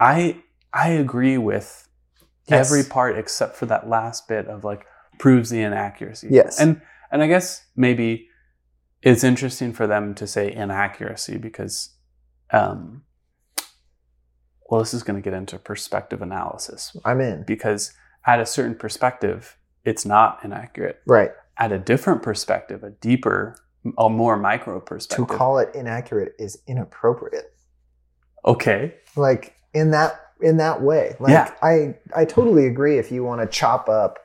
I 0.00 0.42
I 0.72 0.88
agree 0.88 1.38
with 1.38 1.88
Yes. 2.48 2.72
every 2.72 2.82
part 2.88 3.16
except 3.16 3.54
for 3.54 3.66
that 3.66 3.88
last 3.88 4.26
bit 4.26 4.48
of 4.48 4.64
like 4.64 4.84
proves 5.18 5.48
the 5.50 5.60
inaccuracy. 5.62 6.26
Yes. 6.30 6.58
And 6.60 6.80
and 7.12 7.22
I 7.22 7.28
guess 7.28 7.64
maybe 7.76 8.28
it's 9.00 9.22
interesting 9.22 9.72
for 9.72 9.86
them 9.86 10.14
to 10.16 10.26
say 10.26 10.50
inaccuracy 10.52 11.36
because 11.38 11.94
um 12.50 13.04
well 14.68 14.80
this 14.80 14.92
is 14.92 15.02
going 15.04 15.20
to 15.22 15.22
get 15.22 15.36
into 15.36 15.58
perspective 15.58 16.20
analysis 16.20 16.96
I'm 17.04 17.20
in. 17.20 17.44
because 17.46 17.92
at 18.26 18.40
a 18.40 18.46
certain 18.46 18.74
perspective 18.74 19.56
it's 19.84 20.04
not 20.04 20.40
inaccurate. 20.44 21.00
Right. 21.06 21.30
At 21.58 21.72
a 21.72 21.78
different 21.78 22.22
perspective, 22.22 22.82
a 22.82 22.90
deeper 22.90 23.56
a 23.98 24.08
more 24.08 24.36
micro 24.36 24.80
perspective. 24.80 25.26
To 25.26 25.34
call 25.34 25.58
it 25.58 25.70
inaccurate 25.74 26.34
is 26.38 26.58
inappropriate. 26.66 27.52
okay. 28.44 28.94
Like 29.16 29.54
in 29.74 29.90
that 29.90 30.20
in 30.40 30.56
that 30.58 30.82
way. 30.82 31.16
Like 31.20 31.32
Yeah. 31.32 31.52
I 31.62 31.94
I 32.14 32.24
totally 32.24 32.66
agree 32.66 32.98
if 32.98 33.10
you 33.12 33.24
want 33.24 33.40
to 33.40 33.46
chop 33.46 33.88
up 33.88 34.18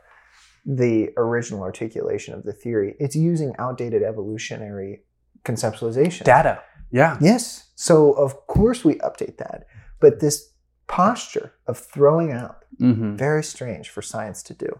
the 0.65 1.09
original 1.17 1.61
articulation 1.61 2.33
of 2.33 2.43
the 2.43 2.53
theory. 2.53 2.95
It's 2.99 3.15
using 3.15 3.55
outdated 3.57 4.03
evolutionary 4.03 5.03
conceptualization. 5.43 6.23
Data. 6.23 6.61
Yeah. 6.91 7.17
Yes. 7.21 7.69
So 7.75 8.13
of 8.13 8.47
course 8.47 8.83
we 8.85 8.95
update 8.95 9.37
that. 9.37 9.65
But 9.99 10.19
this 10.19 10.53
posture 10.87 11.53
of 11.67 11.77
throwing 11.77 12.31
out, 12.31 12.63
hmm 12.77 13.15
very 13.15 13.43
strange 13.43 13.89
for 13.89 14.01
science 14.01 14.41
to 14.43 14.53
do. 14.53 14.79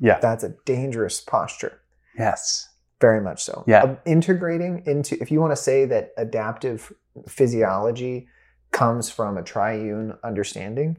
Yeah. 0.00 0.18
That's 0.20 0.44
a 0.44 0.54
dangerous 0.64 1.20
posture. 1.20 1.80
Yes. 2.18 2.68
Very 3.00 3.20
much 3.20 3.42
so. 3.44 3.64
Yeah. 3.66 3.82
Uh, 3.84 3.96
integrating 4.06 4.82
into, 4.86 5.20
if 5.22 5.30
you 5.30 5.40
want 5.40 5.52
to 5.52 5.56
say 5.62 5.84
that 5.86 6.12
adaptive 6.16 6.92
physiology 7.28 8.28
comes 8.72 9.10
from 9.10 9.36
a 9.38 9.42
triune 9.42 10.14
understanding, 10.24 10.96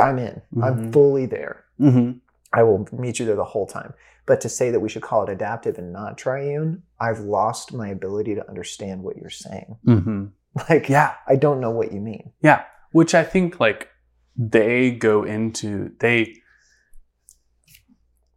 I'm 0.00 0.18
in. 0.18 0.42
I'm 0.62 0.76
Mhm. 0.88 0.92
fully 0.92 1.26
there. 1.26 1.64
hmm 1.78 2.12
I 2.52 2.62
will 2.62 2.88
meet 2.92 3.18
you 3.18 3.26
there 3.26 3.36
the 3.36 3.44
whole 3.44 3.66
time. 3.66 3.92
But 4.26 4.40
to 4.40 4.48
say 4.48 4.70
that 4.70 4.80
we 4.80 4.88
should 4.88 5.02
call 5.02 5.22
it 5.24 5.28
adaptive 5.30 5.78
and 5.78 5.92
not 5.92 6.16
triune, 6.18 6.82
I've 6.98 7.20
lost 7.20 7.72
my 7.74 7.88
ability 7.88 8.34
to 8.34 8.48
understand 8.48 9.02
what 9.02 9.16
you're 9.16 9.30
saying. 9.30 9.76
hmm 9.84 10.24
Like, 10.68 10.88
Yeah. 10.88 11.14
I 11.28 11.36
don't 11.36 11.60
know 11.60 11.70
what 11.70 11.92
you 11.92 12.00
mean. 12.00 12.32
Yeah. 12.40 12.64
Which 12.92 13.14
I 13.14 13.22
think 13.22 13.60
like 13.60 13.88
they 14.36 14.90
go 14.90 15.22
into 15.24 15.92
they 16.00 16.34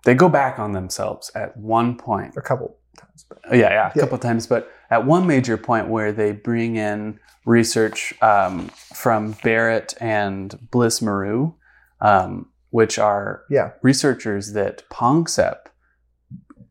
they 0.03 0.13
go 0.15 0.29
back 0.29 0.59
on 0.59 0.71
themselves 0.73 1.31
at 1.35 1.55
one 1.57 1.97
point. 1.97 2.35
A 2.37 2.41
couple 2.41 2.77
times. 2.97 3.25
But 3.29 3.39
Yeah, 3.51 3.69
yeah, 3.69 3.87
a 3.87 3.91
Yeah. 3.95 4.01
couple 4.01 4.17
times, 4.17 4.47
but 4.47 4.69
at 4.89 5.05
one 5.05 5.27
major 5.27 5.57
point 5.57 5.87
where 5.87 6.11
they 6.11 6.31
bring 6.31 6.75
in 6.75 7.19
research 7.45 8.13
um, 8.21 8.69
from 8.93 9.35
Barrett 9.43 9.93
and 9.99 10.69
Bliss-Moreau, 10.71 11.55
um, 12.01 12.47
which 12.69 12.97
are 12.99 13.43
yeah, 13.49 13.71
researchers 13.81 14.53
that 14.53 14.83
Panksepp 14.89 15.57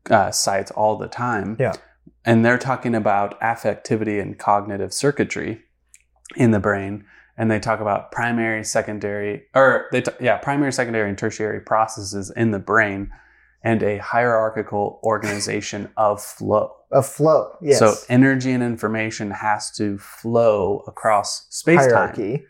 uh, 0.09 0.31
cites 0.31 0.71
all 0.71 0.97
the 0.97 1.07
time. 1.07 1.57
Yeah. 1.59 1.73
And 2.25 2.45
they're 2.45 2.57
talking 2.57 2.93
about 2.95 3.39
affectivity 3.41 4.21
and 4.21 4.37
cognitive 4.37 4.93
circuitry 4.93 5.63
in 6.35 6.51
the 6.51 6.59
brain. 6.59 7.05
And 7.37 7.49
they 7.49 7.59
talk 7.59 7.79
about 7.79 8.11
primary, 8.11 8.63
secondary, 8.63 9.43
or 9.55 9.87
they 9.91 10.01
t- 10.01 10.11
yeah, 10.19 10.37
primary, 10.37 10.71
secondary, 10.73 11.09
and 11.09 11.17
tertiary 11.17 11.61
processes 11.61 12.31
in 12.35 12.51
the 12.51 12.59
brain 12.59 13.11
and 13.63 13.81
a 13.83 13.97
hierarchical 13.99 14.99
organization 15.03 15.89
of 15.97 16.21
flow. 16.21 16.75
a 16.91 17.01
flow. 17.01 17.55
Yes. 17.61 17.79
So 17.79 17.95
energy 18.09 18.51
and 18.51 18.61
information 18.63 19.31
has 19.31 19.71
to 19.77 19.97
flow 19.97 20.83
across 20.87 21.47
space 21.49 21.79
time 21.79 21.89
hierarchy. 21.89 22.43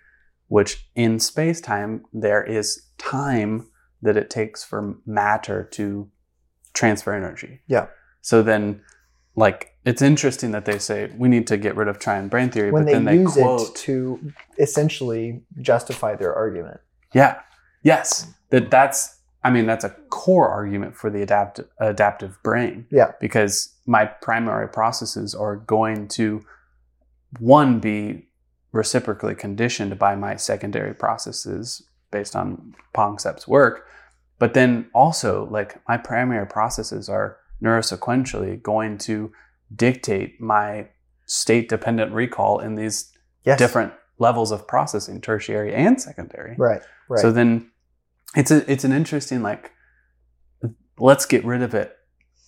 which 0.47 0.89
in 0.95 1.19
space 1.19 1.61
time, 1.61 2.05
there 2.13 2.43
is 2.43 2.87
time 2.97 3.67
that 4.01 4.17
it 4.17 4.29
takes 4.29 4.63
for 4.63 4.97
matter 5.05 5.63
to 5.73 6.09
transfer 6.73 7.13
energy. 7.13 7.61
Yeah. 7.67 7.87
So 8.21 8.41
then, 8.41 8.81
like, 9.35 9.70
it's 9.85 10.01
interesting 10.01 10.51
that 10.51 10.65
they 10.65 10.77
say 10.77 11.11
we 11.17 11.27
need 11.27 11.47
to 11.47 11.57
get 11.57 11.75
rid 11.75 11.87
of 11.87 11.97
triune 11.99 12.27
brain 12.27 12.49
theory, 12.51 12.71
When 12.71 12.83
but 12.83 12.87
they 12.87 12.93
then 12.93 13.05
they 13.05 13.15
use 13.17 13.33
quote, 13.33 13.69
it 13.69 13.75
to 13.87 14.31
essentially 14.59 15.41
justify 15.59 16.15
their 16.15 16.33
argument. 16.35 16.79
yeah, 17.13 17.39
yes, 17.83 18.27
that 18.51 18.69
that's, 18.69 19.17
I 19.43 19.49
mean, 19.49 19.65
that's 19.65 19.83
a 19.83 19.89
core 20.09 20.49
argument 20.49 20.95
for 20.95 21.09
the 21.09 21.23
adapt- 21.23 21.61
adaptive 21.79 22.37
brain. 22.43 22.85
Yeah. 22.91 23.13
Because 23.19 23.73
my 23.87 24.05
primary 24.05 24.67
processes 24.69 25.33
are 25.33 25.55
going 25.55 26.07
to, 26.09 26.43
one, 27.39 27.79
be 27.79 28.27
reciprocally 28.71 29.33
conditioned 29.35 29.97
by 29.97 30.15
my 30.15 30.35
secondary 30.35 30.93
processes 30.93 31.81
based 32.11 32.35
on 32.35 32.75
Panksepp's 32.93 33.47
work. 33.47 33.87
But 34.37 34.53
then 34.53 34.89
also, 34.93 35.47
like, 35.49 35.81
my 35.87 35.97
primary 35.97 36.45
processes 36.45 37.09
are 37.09 37.37
neurosequentially 37.63 38.61
going 38.61 38.97
to 38.99 39.31
dictate 39.75 40.39
my 40.41 40.87
state 41.25 41.69
dependent 41.69 42.11
recall 42.13 42.59
in 42.59 42.75
these 42.75 43.11
Yes. 43.43 43.57
different 43.57 43.93
levels 44.19 44.51
of 44.51 44.67
processing, 44.67 45.19
tertiary 45.21 45.73
and 45.73 45.99
secondary. 45.99 46.55
Right. 46.57 46.81
Right. 47.09 47.21
So 47.21 47.31
then 47.31 47.71
it's 48.35 48.51
a 48.51 48.69
it's 48.71 48.83
an 48.83 48.91
interesting 48.91 49.41
like 49.41 49.71
let's 50.99 51.25
get 51.25 51.43
rid 51.43 51.61
of 51.61 51.73
it 51.73 51.95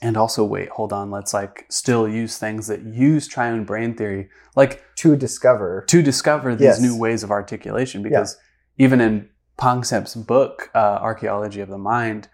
and 0.01 0.17
also 0.17 0.43
wait, 0.43 0.69
hold 0.69 0.91
on, 0.93 1.09
let's 1.09 1.33
like 1.33 1.65
still 1.69 2.07
use 2.07 2.37
things 2.37 2.67
that 2.67 2.81
use 2.83 3.27
triune 3.27 3.63
brain 3.63 3.95
theory 3.95 4.29
like 4.55 4.83
to 4.97 5.15
discover. 5.15 5.83
to 5.87 6.01
discover 6.01 6.53
these 6.55 6.61
Yes. 6.65 6.81
new 6.81 6.95
ways 6.97 7.23
of 7.23 7.31
articulation 7.31 8.03
because 8.03 8.37
even 8.77 9.01
in 9.01 9.29
Panksepp's 9.57 10.15
book 10.15 10.69
uh, 10.75 10.77
Archaeology 11.01 11.61
of 11.61 11.69
the 11.69 11.77
Mind 11.77 12.27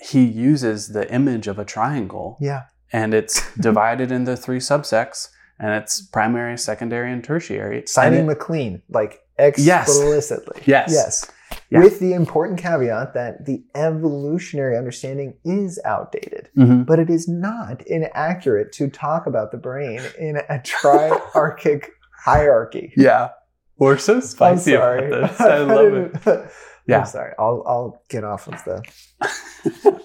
he 0.00 0.24
uses 0.24 0.88
the 0.88 1.10
image 1.12 1.46
of 1.46 1.58
a 1.58 1.64
triangle 1.64 2.36
Yeah. 2.40 2.62
And 2.92 3.14
it's 3.14 3.54
divided 3.56 4.12
into 4.12 4.36
three 4.36 4.58
subsects 4.58 5.28
and 5.58 5.70
it's 5.74 6.00
primary, 6.02 6.56
secondary 6.58 7.10
and 7.12 7.22
tertiary. 7.24 7.84
Citing 7.86 8.20
And 8.20 8.30
it- 8.30 8.32
MacLean, 8.34 8.82
like 8.90 9.20
explicitly. 9.38 10.62
Yes. 10.66 10.90
Yes. 10.92 11.30
Yeah. 11.70 11.80
With 11.80 11.98
the 12.00 12.12
important 12.12 12.58
caveat 12.60 13.14
that 13.14 13.44
the 13.46 13.64
evolutionary 13.74 14.76
understanding 14.76 15.34
is 15.44 15.80
outdated, 15.84 16.48
Mhm. 16.56 16.86
but 16.86 16.98
it 16.98 17.08
is 17.10 17.26
not 17.28 17.82
inaccurate 17.86 18.72
to 18.72 18.88
talk 18.88 19.26
about 19.26 19.50
the 19.52 19.56
brain 19.58 20.00
in 20.18 20.36
a 20.36 20.58
triarchic 20.58 21.86
hierarchy. 22.24 22.92
Yeah. 22.96 23.30
We're 23.78 23.98
so 23.98 24.14
I'm 24.16 24.20
spicy 24.22 24.72
sorry. 24.72 25.06
about 25.08 25.30
this. 25.30 25.40
I 25.40 25.58
love 25.58 25.92
it. 25.94 26.50
Yeah. 26.86 27.00
I'm 27.00 27.06
sorry. 27.06 27.32
I'll 27.38 27.62
I'll 27.66 28.02
get 28.08 28.24
off 28.24 28.48
of 28.48 28.62
the 28.64 28.82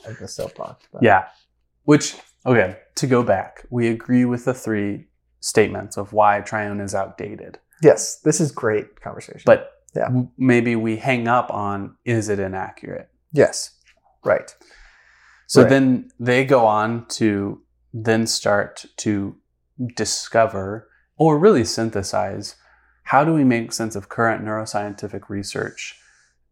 of 0.08 0.18
the 0.20 0.28
soapbox. 0.28 0.86
but- 0.92 1.04
Yeah. 1.04 1.26
Which, 1.84 2.16
okay, 2.46 2.78
to 2.96 3.08
go 3.08 3.24
back, 3.24 3.66
we 3.70 3.88
agree 3.88 4.26
with 4.26 4.46
the 4.46 4.54
three 4.54 5.08
statements 5.40 5.98
of 5.98 6.14
why 6.14 6.40
triune 6.42 6.80
is 6.80 6.94
outdated. 6.96 7.60
Yes, 7.82 8.20
this 8.24 8.40
is 8.40 8.52
great 8.52 9.02
conversation. 9.02 9.42
But 9.46 9.72
Yeah. 9.96 10.06
w- 10.06 10.30
maybe 10.38 10.76
we 10.76 10.98
hang 10.98 11.28
up 11.28 11.52
on 11.52 11.96
is 12.06 12.30
it 12.30 12.40
inaccurate? 12.40 13.10
yes, 13.34 13.72
right. 14.24 14.54
So 15.48 15.62
Right. 15.62 15.70
then 15.70 16.12
they 16.20 16.44
go 16.46 16.66
on 16.66 17.06
to 17.20 17.62
then 17.94 18.28
start 18.28 18.86
to 18.98 19.36
discover 19.96 20.88
or 21.18 21.38
really 21.38 21.64
synthesize 21.66 22.56
how 23.04 23.24
do 23.26 23.34
we 23.34 23.44
make 23.44 23.74
sense 23.74 23.96
of 23.96 24.10
current 24.10 24.44
neuroscientific 24.46 25.30
research 25.30 26.00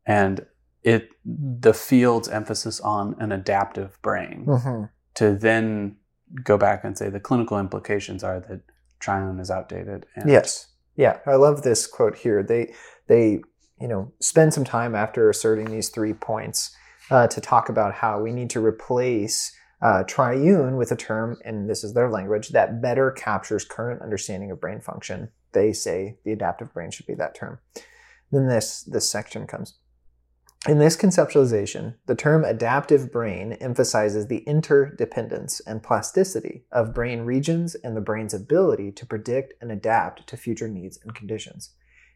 and 0.06 0.45
it 0.84 1.10
the 1.25 1.73
field's 1.73 2.28
emphasis 2.30 2.80
on 2.82 3.15
an 3.19 3.32
adaptive 3.32 4.02
brain 4.02 4.45
hmm 4.45 4.84
to 5.15 5.36
then 5.36 5.98
go 6.43 6.58
back 6.58 6.84
and 6.84 6.98
say 6.98 7.10
the 7.10 7.19
clinical 7.19 7.60
implications 7.60 8.24
are 8.24 8.39
that 8.39 8.62
triune 9.00 9.39
is 9.39 9.50
outdated 9.50 10.06
Yes. 10.26 10.67
Yeah, 10.95 11.19
I 11.26 11.36
love 11.36 11.63
this 11.63 11.88
quote 11.88 12.17
here. 12.17 12.43
They 12.43 12.74
they 13.08 13.41
you 13.80 13.88
know 13.88 14.12
spend 14.19 14.54
some 14.54 14.65
time 14.65 14.95
after 14.95 15.30
asserting 15.30 15.72
these 15.72 15.89
three 15.89 16.13
points 16.13 16.76
uh, 17.10 17.28
to 17.28 17.41
talk 17.41 17.69
about 17.69 17.93
how 17.93 18.19
we 18.19 18.32
need 18.32 18.50
to 18.52 18.63
replace 18.63 19.56
uh, 19.82 20.04
triune 20.04 20.76
with 20.76 20.91
a 20.91 20.95
term, 20.95 21.38
and 21.45 21.69
this 21.69 21.84
is 21.84 21.93
their 21.93 22.10
language 22.10 22.50
that 22.50 22.82
better 22.82 23.12
captures 23.12 23.63
current 23.63 24.02
understanding 24.02 24.52
of 24.52 24.60
brain 24.60 24.82
function. 24.82 25.30
They 25.54 25.72
say 25.72 26.17
the 26.26 26.34
adaptive 26.34 26.74
brain 26.74 26.91
should 26.91 27.08
be 27.08 27.15
that 27.15 27.34
term. 27.34 27.60
Then 28.32 28.48
this 28.48 28.84
this 28.84 29.10
section 29.10 29.48
comes. 29.48 29.79
In 30.67 30.78
this 30.78 30.98
conceptualization, 30.98 31.95
the 32.06 32.15
term 32.15 32.43
adaptive 32.43 33.13
brain 33.13 33.54
emphasizes 33.54 34.28
the 34.28 34.39
interdependence 34.39 35.62
and 35.62 35.82
plasticity 35.82 36.65
of 36.69 36.93
brain 36.93 37.22
regions 37.22 37.76
and 37.76 37.95
the 37.95 38.02
brain's 38.02 38.34
ability 38.34 38.91
to 38.91 39.06
predict 39.06 39.54
and 39.62 39.72
adapt 39.72 40.28
to 40.28 40.36
future 40.36 40.67
needs 40.67 41.00
and 41.02 41.15
conditions. 41.15 41.76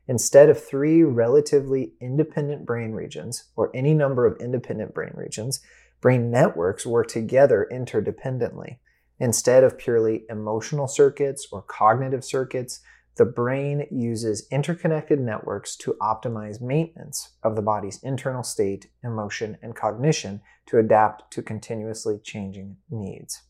Instead 0.09 0.49
of 0.49 0.61
three 0.61 1.03
relatively 1.03 1.93
independent 2.01 2.65
brain 2.65 2.91
regions, 2.91 3.45
or 3.55 3.71
any 3.73 3.93
number 3.93 4.25
of 4.25 4.41
independent 4.41 4.93
brain 4.93 5.13
regions, 5.15 5.61
brain 6.01 6.29
networks 6.29 6.85
work 6.85 7.07
together 7.07 7.65
interdependently. 7.71 8.79
Instead 9.19 9.63
of 9.63 9.77
purely 9.77 10.25
emotional 10.29 10.89
circuits 10.89 11.47
or 11.49 11.61
cognitive 11.61 12.25
circuits, 12.25 12.81
the 13.15 13.25
brain 13.25 13.85
uses 13.91 14.47
interconnected 14.51 15.19
networks 15.19 15.75
to 15.77 15.95
optimize 16.01 16.61
maintenance 16.61 17.33
of 17.43 17.55
the 17.55 17.61
body's 17.61 18.01
internal 18.01 18.43
state, 18.43 18.87
emotion, 19.03 19.57
and 19.61 19.75
cognition 19.75 20.41
to 20.65 20.79
adapt 20.79 21.31
to 21.33 21.41
continuously 21.41 22.19
changing 22.23 22.77
needs. 22.89 23.41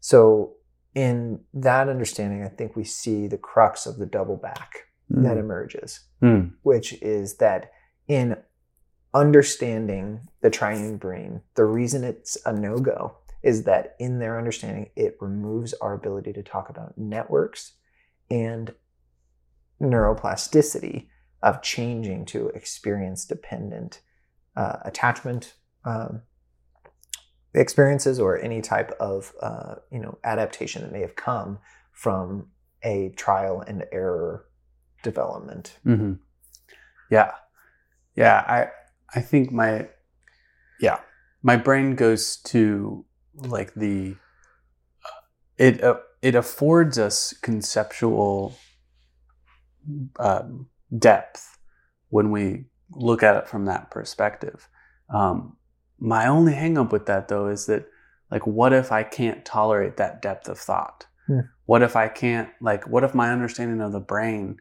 So, 0.00 0.54
in 0.94 1.40
that 1.52 1.88
understanding, 1.88 2.44
I 2.44 2.48
think 2.48 2.76
we 2.76 2.84
see 2.84 3.26
the 3.26 3.38
crux 3.38 3.86
of 3.86 3.98
the 3.98 4.06
double 4.06 4.36
back 4.36 4.84
that 5.10 5.36
emerges, 5.36 6.00
Mm. 6.22 6.54
which 6.62 6.94
is 7.02 7.36
that 7.36 7.70
in 8.08 8.36
understanding 9.12 10.28
the 10.40 10.50
triune 10.50 10.96
brain, 10.96 11.42
the 11.54 11.64
reason 11.64 12.04
it's 12.04 12.36
a 12.46 12.52
no 12.52 12.78
go 12.78 13.16
is 13.42 13.64
that 13.64 13.94
in 13.98 14.18
their 14.18 14.38
understanding, 14.38 14.90
it 14.96 15.16
removes 15.20 15.74
our 15.74 15.92
ability 15.94 16.32
to 16.32 16.42
talk 16.42 16.70
about 16.70 16.96
networks 16.96 17.72
and 18.30 18.74
neuroplasticity 19.80 21.08
of 21.42 21.62
changing 21.62 22.24
to 22.24 22.48
experience 22.48 23.24
dependent 23.24 24.00
uh, 24.56 24.76
attachment 24.84 25.54
um, 25.84 26.22
experiences 27.54 28.18
or 28.18 28.40
any 28.40 28.60
type 28.60 28.90
of 28.98 29.32
uh, 29.40 29.76
you 29.90 29.98
know 29.98 30.18
adaptation 30.24 30.82
that 30.82 30.92
may 30.92 31.00
have 31.00 31.16
come 31.16 31.58
from 31.92 32.48
a 32.82 33.10
trial 33.16 33.62
and 33.66 33.84
error 33.92 34.46
development. 35.02 35.78
hmm 35.84 36.14
Yeah, 37.10 37.32
yeah. 38.16 38.44
I 38.46 38.68
I 39.14 39.20
think 39.20 39.52
my 39.52 39.88
yeah 40.80 40.98
my 41.42 41.56
brain 41.56 41.94
goes 41.94 42.36
to 42.36 43.04
like 43.34 43.74
the 43.74 44.16
it 45.56 45.82
uh, 45.82 45.98
it 46.24 46.34
affords 46.34 46.98
us 46.98 47.34
conceptual 47.42 48.56
um, 50.18 50.66
depth 50.98 51.58
when 52.08 52.30
we 52.30 52.64
look 52.92 53.22
at 53.22 53.36
it 53.36 53.46
from 53.46 53.66
that 53.66 53.90
perspective. 53.90 54.66
Um, 55.12 55.58
my 55.98 56.26
only 56.26 56.54
hangup 56.54 56.92
with 56.92 57.04
that 57.06 57.28
though 57.28 57.48
is 57.48 57.66
that 57.66 57.86
like 58.30 58.46
what 58.46 58.72
if 58.72 58.90
I 58.90 59.02
can't 59.02 59.44
tolerate 59.44 59.98
that 59.98 60.22
depth 60.22 60.48
of 60.48 60.58
thought? 60.58 61.04
Hmm. 61.26 61.40
What 61.66 61.82
if 61.82 61.94
I 61.94 62.08
can't 62.08 62.48
like 62.58 62.88
what 62.88 63.04
if 63.04 63.14
my 63.14 63.30
understanding 63.30 63.82
of 63.82 63.92
the 63.92 64.00
brain 64.00 64.56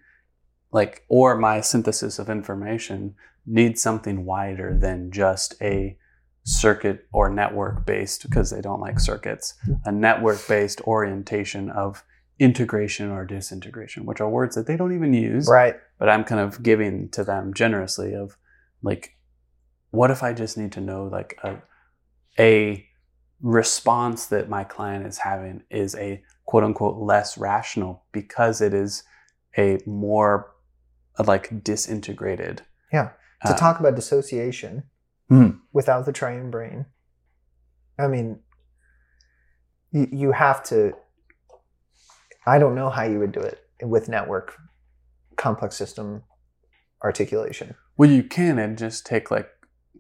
like 0.74 1.06
or 1.08 1.38
my 1.38 1.62
synthesis 1.62 2.20
of 2.20 2.30
information 2.30 3.16
needs 3.46 3.82
something 3.82 4.26
wider 4.26 4.78
than 4.78 5.12
just 5.12 5.56
a 5.62 5.98
circuit 6.44 7.06
or 7.14 7.30
network 7.30 7.86
based 7.86 8.24
because 8.30 8.50
they 8.50 8.62
don't 8.62 8.82
like 8.82 9.00
circuits 9.00 9.54
a 9.86 9.92
network 9.92 10.46
based 10.48 10.82
orientation 10.82 11.70
of 11.70 12.04
integration 12.40 13.10
or 13.10 13.24
disintegration 13.26 14.06
which 14.06 14.20
are 14.20 14.30
words 14.30 14.56
that 14.56 14.68
they 14.68 14.76
don't 14.76 14.94
even 14.94 15.14
use 15.14 15.48
Right. 15.50 15.76
but 16.00 16.10
i'm 16.10 16.24
kind 16.26 16.42
of 16.42 16.62
giving 16.62 17.08
to 17.10 17.24
them 17.24 17.54
generously 17.54 18.14
of 18.14 18.38
like 18.82 19.16
what 19.92 20.12
if 20.12 20.22
i 20.22 20.34
just 20.34 20.58
need 20.58 20.74
to 20.74 20.82
know 20.82 21.06
like 21.06 21.38
a 21.44 21.62
a 22.38 22.86
response 23.42 24.26
that 24.28 24.50
my 24.50 24.64
client 24.64 25.06
is 25.06 25.20
having 25.20 25.64
is 25.70 25.96
a 25.96 26.22
quote 26.46 26.64
unquote 26.64 26.98
less 26.98 27.38
rational 27.38 28.04
because 28.12 28.60
it 28.62 28.74
is 28.74 29.04
a 29.58 29.80
more 29.86 30.52
like 31.26 31.64
disintegrated 31.64 32.64
Yeah. 32.92 33.10
To 33.46 33.54
uh, 33.54 33.58
talk 33.58 33.80
about 33.80 33.96
dissociation 33.96 34.84
Hmm. 35.30 35.50
without 35.72 36.06
the 36.06 36.12
triune 36.12 36.52
brain, 36.52 36.86
I 37.98 38.08
mean, 38.08 38.40
you, 39.92 40.08
you 40.12 40.32
have 40.32 40.64
to. 40.66 40.94
I 42.46 42.60
don't 42.60 42.76
know 42.76 42.90
how 42.90 43.04
you 43.04 43.20
would 43.20 43.32
do 43.32 43.40
it 43.40 43.60
with 43.82 44.10
network 44.10 44.56
complex 45.38 45.76
system 45.76 46.24
articulation. 47.04 47.76
well 47.98 48.10
you 48.10 48.24
can 48.24 48.60
and 48.60 48.78
just 48.78 49.06
take 49.06 49.30
like 49.32 49.50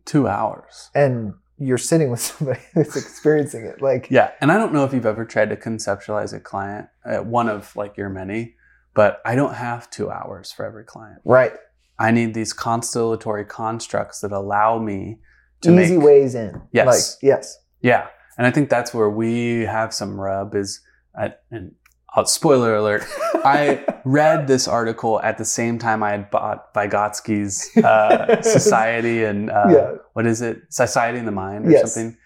two 0.05 0.27
hours 0.27 0.89
And 0.95 1.33
you're 1.57 1.77
sitting 1.77 2.09
with 2.11 2.19
somebody 2.29 2.59
who's 2.73 2.95
experiencing 2.95 3.65
it. 3.65 3.81
Like, 3.81 4.07
Yeah, 4.09 4.31
and 4.41 4.51
I 4.51 4.57
don't 4.57 4.73
know 4.73 4.83
if 4.85 4.93
you've 4.93 5.05
ever 5.05 5.25
tried 5.25 5.49
to 5.49 5.55
conceptualize 5.55 6.33
a 6.33 6.39
client, 6.39 6.87
uh, 7.05 7.17
one 7.23 7.47
of 7.49 7.75
like 7.75 7.95
your 7.97 8.09
many, 8.09 8.55
but 8.93 9.21
I 9.25 9.35
don't 9.35 9.53
have 9.55 9.89
two 9.89 10.09
hours 10.11 10.51
for 10.51 10.65
every 10.65 10.83
client. 10.83 11.21
right. 11.25 11.53
I 11.99 12.11
need 12.11 12.33
these 12.33 12.53
constellatory 12.53 13.47
constructs 13.47 14.21
that 14.21 14.31
allow 14.31 14.79
me 14.79 15.19
to 15.61 15.79
Easy 15.79 15.95
make. 15.97 16.05
ways 16.05 16.35
in. 16.35 16.61
Yes. 16.71 16.87
Like, 16.87 17.23
yes. 17.23 17.57
Yeah, 17.81 18.07
and 18.37 18.47
I 18.47 18.51
think 18.51 18.69
that's 18.69 18.93
where 18.93 19.09
we 19.09 19.61
have 19.61 19.93
some 19.93 20.19
rub. 20.19 20.55
Is 20.55 20.81
I, 21.17 21.33
and 21.51 21.75
uh, 22.15 22.23
spoiler 22.25 22.75
alert. 22.75 23.03
I 23.45 23.83
read 24.05 24.47
this 24.47 24.67
article 24.67 25.21
at 25.21 25.37
the 25.37 25.45
same 25.45 25.77
time 25.79 26.01
I 26.03 26.11
had 26.11 26.31
bought 26.31 26.73
Vygotsky's 26.73 27.75
uh, 27.83 28.41
Society 28.41 29.23
and 29.23 29.49
uh, 29.49 29.65
Yeah. 29.69 29.91
what 30.13 30.25
is 30.25 30.41
it? 30.41 30.61
Society 30.69 31.17
in 31.19 31.25
the 31.25 31.31
Mind 31.31 31.65
or 31.67 31.71
Yes. 31.71 31.93
something. 31.93 32.17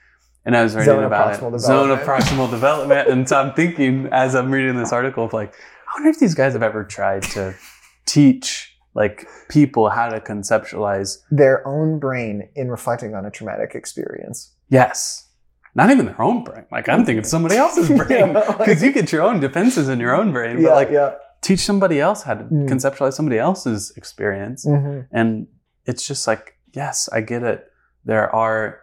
And 0.46 0.56
I 0.56 0.64
was 0.64 0.76
reading 0.76 0.94
Zone 0.94 1.04
about 1.04 1.34
it. 1.44 1.60
Zone 1.60 1.92
of 1.92 2.00
proximal 2.00 2.50
development. 2.50 3.10
And 3.10 3.28
so 3.28 3.38
I'm 3.42 3.54
thinking 3.54 4.08
as 4.12 4.34
I'm 4.36 4.50
reading 4.52 4.78
this 4.78 4.94
article 4.94 5.26
of 5.26 5.34
like, 5.34 5.54
I 5.54 5.94
wonder 5.98 6.10
if 6.10 6.20
these 6.20 6.36
guys 6.36 6.54
have 6.54 6.64
ever 6.64 6.84
tried 6.86 7.24
to 7.24 7.54
teach 8.06 8.77
like 9.02 9.28
people 9.50 9.90
how 9.98 10.08
to 10.10 10.20
conceptualize. 10.20 11.20
Their 11.32 11.66
own 11.68 12.00
brain 12.00 12.50
in 12.56 12.70
reflecting 12.70 13.14
on 13.16 13.26
a 13.26 13.32
traumatic 13.32 13.72
experience. 13.76 14.54
Yes. 14.70 15.30
Not 15.76 15.92
even 15.92 16.06
their 16.08 16.22
own 16.22 16.44
brain. 16.44 16.66
Like 16.72 16.90
I'm 16.90 17.06
thinking 17.06 17.24
somebody 17.24 17.56
else's 17.66 17.88
brain. 17.90 18.10
Yeah, 18.10 18.40
like- 18.40 18.58
Because 18.58 18.82
you 18.84 18.92
get 18.92 19.12
your 19.12 19.22
own 19.22 19.40
defenses 19.40 19.88
in 19.94 20.00
your 20.00 20.16
own 20.20 20.32
brain. 20.34 20.58
yeah. 20.58 20.70
But 20.70 20.76
like 20.82 20.90
yeah. 20.92 21.14
teach 21.42 21.60
somebody 21.60 22.00
else 22.02 22.24
how 22.24 22.34
to 22.34 22.44
Mm. 22.44 22.68
conceptualize 22.68 23.14
somebody 23.14 23.38
else's 23.38 23.94
experience. 23.96 24.60
hmm 24.66 25.02
And 25.12 25.48
it's 25.86 26.06
just 26.08 26.26
like, 26.28 26.58
yes, 26.74 27.08
I 27.14 27.22
get 27.22 27.44
it. 27.44 27.60
There 28.04 28.34
are 28.34 28.80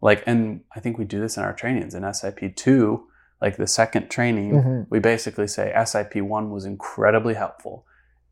like, 0.00 0.22
and 0.26 0.60
I 0.76 0.80
think 0.80 0.98
we 0.98 1.04
do 1.04 1.20
this 1.20 1.36
in 1.36 1.42
our 1.42 1.52
trainings 1.62 1.94
in 1.94 2.02
SIP 2.14 2.54
two, 2.64 3.06
like 3.42 3.56
the 3.56 3.66
second 3.66 4.04
training, 4.10 4.50
hmm 4.62 4.80
we 4.90 4.98
basically 5.00 5.48
say 5.48 5.66
SIP 5.84 6.14
one 6.36 6.50
was 6.50 6.64
incredibly 6.64 7.34
helpful. 7.34 7.84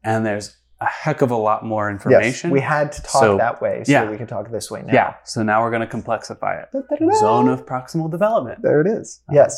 And 0.05 0.25
there's 0.25 0.57
a 0.85 0.89
heck 1.05 1.23
of 1.23 1.31
a 1.31 1.37
lot 1.49 1.65
more 1.65 1.87
Yes. 1.91 1.95
information. 1.97 2.51
We 2.51 2.61
had 2.61 2.93
to 2.93 3.03
talk 3.03 3.23
So, 3.23 3.37
that 3.39 3.61
way 3.63 3.83
so 3.85 3.93
yeah. 3.93 4.11
we 4.11 4.17
could 4.17 4.29
talk 4.29 4.51
this 4.51 4.71
way 4.71 4.83
now. 4.83 4.93
yeah. 4.93 5.15
So 5.25 5.43
now 5.43 5.63
we're 5.63 5.71
going 5.77 5.87
to 5.89 5.93
complexify 5.99 6.63
it. 6.63 6.69
Da-da-da-da. 6.73 7.19
Zone 7.21 7.49
of 7.49 7.67
proximal 7.67 8.11
development. 8.11 8.63
There 8.63 8.81
it 8.81 8.87
is. 8.87 9.21
Uh, 9.29 9.35
Yes. 9.41 9.53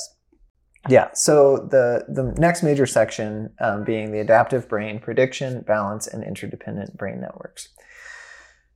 Yeah. 0.89 1.09
So 1.15 1.35
the 1.75 2.05
the 2.09 2.25
next 2.47 2.62
major 2.62 2.87
section 2.87 3.53
um, 3.61 3.83
being 3.83 4.12
the 4.12 4.21
adaptive 4.21 4.69
brain, 4.69 5.01
prediction, 5.01 5.62
balance, 5.62 6.07
and 6.07 6.23
interdependent 6.23 6.97
brain 6.97 7.21
networks. 7.21 7.69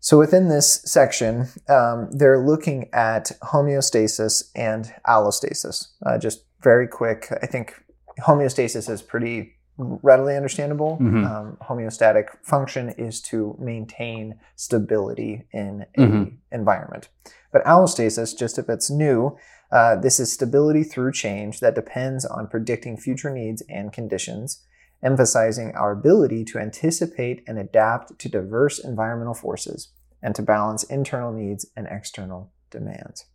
So 0.00 0.18
within 0.18 0.48
this 0.48 0.82
section, 0.86 1.46
um, 1.68 2.08
they're 2.10 2.40
looking 2.52 2.88
at 2.92 3.30
homeostasis 3.42 4.50
and 4.56 4.92
allostasis. 5.06 5.88
Uh, 6.04 6.18
just 6.18 6.38
very 6.62 6.88
quick. 6.88 7.28
I 7.42 7.46
think 7.46 7.74
homeostasis 8.20 8.88
is 8.90 9.02
pretty 9.02 9.54
readily 10.02 10.36
understandable. 10.36 10.98
Mhm. 11.00 11.26
Um, 11.26 11.56
homeostatic 11.62 12.26
function 12.42 12.90
is 12.90 13.20
to 13.22 13.56
maintain 13.58 14.38
stability 14.56 15.46
in 15.52 15.86
a 15.96 16.00
Mhm. 16.00 16.36
environment. 16.52 17.08
But 17.52 17.64
allostasis, 17.64 18.36
just 18.36 18.58
if 18.58 18.68
it's 18.68 18.90
new, 18.90 19.36
uh, 19.72 19.96
this 19.96 20.20
is 20.20 20.32
stability 20.32 20.82
through 20.82 21.12
change 21.12 21.60
that 21.60 21.74
depends 21.74 22.24
on 22.24 22.48
predicting 22.48 22.96
future 22.96 23.30
needs 23.30 23.62
and 23.68 23.92
conditions, 23.92 24.64
emphasizing 25.02 25.74
our 25.74 25.92
ability 25.92 26.44
to 26.44 26.58
anticipate 26.58 27.42
and 27.46 27.58
adapt 27.58 28.18
to 28.18 28.28
diverse 28.28 28.78
environmental 28.78 29.34
forces 29.34 29.92
and 30.22 30.34
to 30.34 30.42
balance 30.42 30.82
internal 30.84 31.32
needs 31.32 31.66
and 31.76 31.86
external 31.90 32.52
demands. 32.70 33.26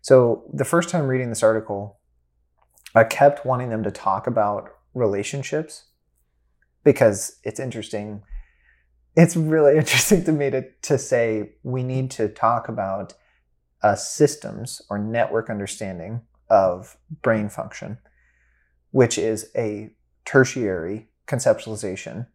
So, 0.00 0.44
the 0.52 0.64
first 0.64 0.88
time 0.88 1.06
reading 1.06 1.28
this 1.28 1.42
article, 1.42 1.98
I 2.94 3.04
kept 3.04 3.44
wanting 3.44 3.70
them 3.70 3.82
to 3.82 3.90
talk 3.90 4.26
about 4.26 4.70
relationships 4.94 5.84
because 6.84 7.38
it's 7.42 7.60
interesting. 7.60 8.22
It's 9.16 9.36
really 9.36 9.76
interesting 9.78 10.24
to 10.24 10.32
me 10.32 10.50
to, 10.50 10.64
to 10.82 10.98
say 10.98 11.54
we 11.62 11.82
need 11.82 12.10
to 12.12 12.28
talk 12.28 12.68
about 12.68 13.14
uh, 13.82 13.94
systems 13.94 14.80
or 14.88 14.98
network 14.98 15.50
understanding 15.50 16.22
of 16.48 16.96
brain 17.22 17.48
function, 17.48 17.98
which 18.92 19.18
is 19.18 19.50
a 19.56 19.94
tertiary 20.24 21.08
conceptualization 21.26 22.26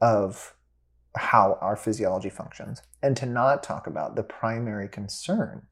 of 0.00 0.54
how 1.16 1.58
our 1.60 1.76
physiology 1.76 2.28
functions, 2.28 2.82
and 3.02 3.16
to 3.16 3.26
not 3.26 3.62
talk 3.62 3.86
about 3.86 4.16
the 4.16 4.22
primary 4.22 4.88
concern 4.88 5.66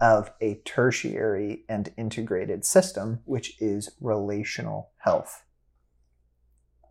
of 0.00 0.30
a 0.40 0.60
tertiary 0.64 1.64
and 1.68 1.92
integrated 1.96 2.64
system, 2.64 3.20
which 3.24 3.60
is 3.60 3.90
relational 4.00 4.90
health. 4.98 5.42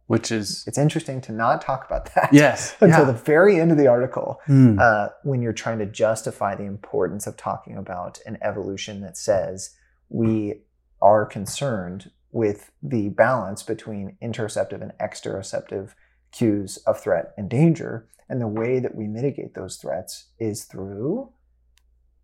Which 0.07 0.31
is, 0.31 0.63
It's 0.67 0.77
interesting 0.77 1.19
to 1.21 1.31
not 1.31 1.61
talk 1.61 1.85
about 1.85 2.13
that 2.13 2.29
yes. 2.31 2.75
until 2.81 2.99
yeah. 2.99 3.05
the 3.05 3.13
very 3.13 3.59
end 3.59 3.71
of 3.71 3.77
the 3.77 3.87
article 3.87 4.39
Hmm. 4.45 4.77
uh, 4.79 5.09
when 5.23 5.41
you're 5.41 5.53
trying 5.53 5.79
to 5.79 5.85
justify 5.87 6.53
the 6.55 6.63
importance 6.65 7.25
of 7.25 7.35
talking 7.37 7.75
about 7.77 8.19
an 8.25 8.37
evolution 8.41 9.01
that 9.01 9.17
says 9.17 9.71
we 10.09 10.61
are 11.01 11.25
concerned 11.25 12.11
with 12.31 12.71
the 12.83 13.09
balance 13.09 13.63
between 13.63 14.17
interoceptive 14.21 14.81
and 14.81 14.91
exteroceptive 15.01 15.93
cues 16.31 16.77
of 16.85 16.99
threat 16.99 17.33
and 17.37 17.49
danger. 17.49 18.07
And 18.29 18.41
the 18.41 18.47
way 18.47 18.79
that 18.79 18.93
we 18.95 19.07
mitigate 19.07 19.53
those 19.55 19.77
threats 19.77 20.25
is 20.39 20.65
through 20.65 21.31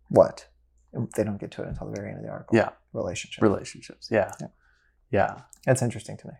what? 0.08 0.46
They 1.16 1.24
don't 1.24 1.40
get 1.40 1.50
to 1.52 1.62
it 1.62 1.68
until 1.68 1.88
the 1.88 1.96
very 1.96 2.10
end 2.10 2.18
of 2.18 2.24
the 2.24 2.30
article. 2.30 2.56
Yeah. 2.56 2.70
Relationship. 2.92 3.42
relationships. 3.42 4.08
Yeah. 4.10 4.30
Yeah. 4.40 4.46
Yeah. 5.10 5.40
That's 5.64 5.80
interesting 5.82 6.16
to 6.18 6.26
me. 6.28 6.34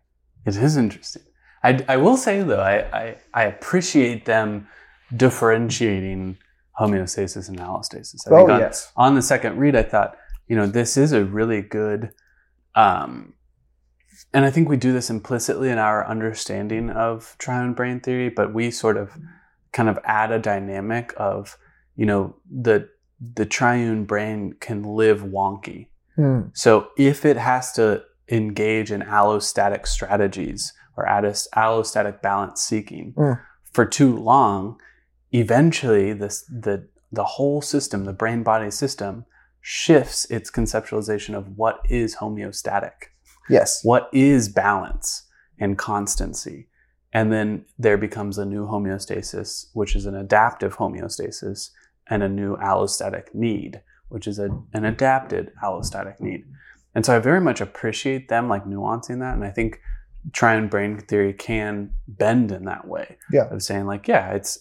It 0.45 0.57
is 0.57 0.77
interesting. 0.77 1.23
I, 1.65 1.85
I 1.89 1.97
will 1.97 2.17
say 2.17 2.43
though, 2.43 2.61
I, 2.61 2.77
I, 2.97 3.17
I 3.35 3.45
appreciate 3.45 4.25
them 4.25 4.69
differentiating 5.15 6.39
homeostasis 6.81 7.49
and 7.49 7.59
allostasis. 7.59 8.27
I 8.27 8.31
Oh, 8.31 8.37
think 8.39 8.51
on, 8.51 8.61
yes. 8.61 8.93
on 8.97 9.15
the 9.15 9.23
second 9.23 9.59
read, 9.59 9.77
I 9.77 9.83
thought, 9.83 10.17
you 10.49 10.57
know, 10.57 10.67
this 10.67 10.97
is 10.97 11.13
a 11.13 11.25
really 11.25 11.63
good, 11.63 12.11
um, 12.75 13.35
and 14.35 14.45
I 14.45 14.51
think 14.51 14.69
we 14.69 14.77
do 14.77 14.93
this 14.93 15.11
implicitly 15.11 15.69
in 15.69 15.79
our 15.79 16.07
understanding 16.07 16.91
of 16.91 17.37
triune 17.39 17.75
brain 17.75 18.01
theory, 18.01 18.31
but 18.31 18.55
we 18.55 18.71
sort 18.71 18.97
of 18.97 19.11
kind 19.73 19.89
of 19.89 19.99
add 20.05 20.33
a 20.33 20.39
dynamic 20.39 21.13
of, 21.17 21.57
you 21.97 22.07
know, 22.07 22.37
the 22.51 22.89
the 23.35 23.47
triune 23.47 24.05
brain 24.05 24.53
can 24.59 24.83
live 24.83 25.21
wonky. 25.23 25.89
Hmm. 26.17 26.41
So 26.55 26.89
if 26.99 27.25
it 27.25 27.37
has 27.37 27.73
to 27.73 28.03
engage 28.29 28.91
in 28.91 29.03
allostatic 29.03 29.87
strategies 29.87 30.73
or 30.97 31.07
allos- 31.09 31.49
allostatic 31.57 32.21
balance 32.23 32.63
seeking 32.63 33.13
Mm. 33.15 33.41
for 33.73 33.85
too 33.87 34.17
long, 34.17 34.79
eventually 35.33 36.13
this 36.13 36.43
the 36.45 36.89
the 37.15 37.25
whole 37.25 37.61
system, 37.61 38.05
the 38.07 38.13
brain 38.13 38.43
body 38.43 38.71
system, 38.71 39.27
shifts 39.61 40.25
its 40.31 40.51
conceptualization 40.51 41.35
of 41.35 41.59
what 41.59 41.81
is 41.91 42.17
homeostatic, 42.17 42.93
Yes. 43.51 43.81
what 43.85 44.09
is 44.15 44.49
balance 44.49 45.25
and 45.61 45.77
constancy. 45.77 46.69
And 47.13 47.31
then 47.31 47.67
there 47.79 47.99
becomes 47.99 48.39
a 48.39 48.47
new 48.47 48.67
homeostasis, 48.67 49.67
which 49.75 49.95
is 49.95 50.07
an 50.07 50.15
adaptive 50.15 50.77
homeostasis, 50.79 51.69
and 52.09 52.23
a 52.23 52.29
new 52.31 52.57
allostatic 52.57 53.35
need, 53.35 53.83
which 54.09 54.27
is 54.27 54.39
a, 54.39 54.49
an 54.73 54.87
adapted 54.87 55.53
allostatic 55.63 56.19
need. 56.19 56.47
And 56.95 57.05
so 57.05 57.15
I 57.15 57.19
very 57.19 57.43
much 57.43 57.61
appreciate 57.61 58.31
them 58.31 58.49
like 58.49 58.65
nuancing 58.65 59.21
that. 59.21 59.35
And 59.35 59.45
I 59.45 59.51
think 59.51 59.81
triune 60.33 60.69
brain 60.69 60.99
theory 60.99 61.33
can 61.33 61.93
bend 62.07 62.53
in 62.53 62.65
that 62.67 62.87
way. 62.87 63.17
Yeah. 63.33 63.49
Of 63.49 63.63
saying 63.63 63.87
like, 63.87 64.07
yeah, 64.09 64.31
it's 64.33 64.59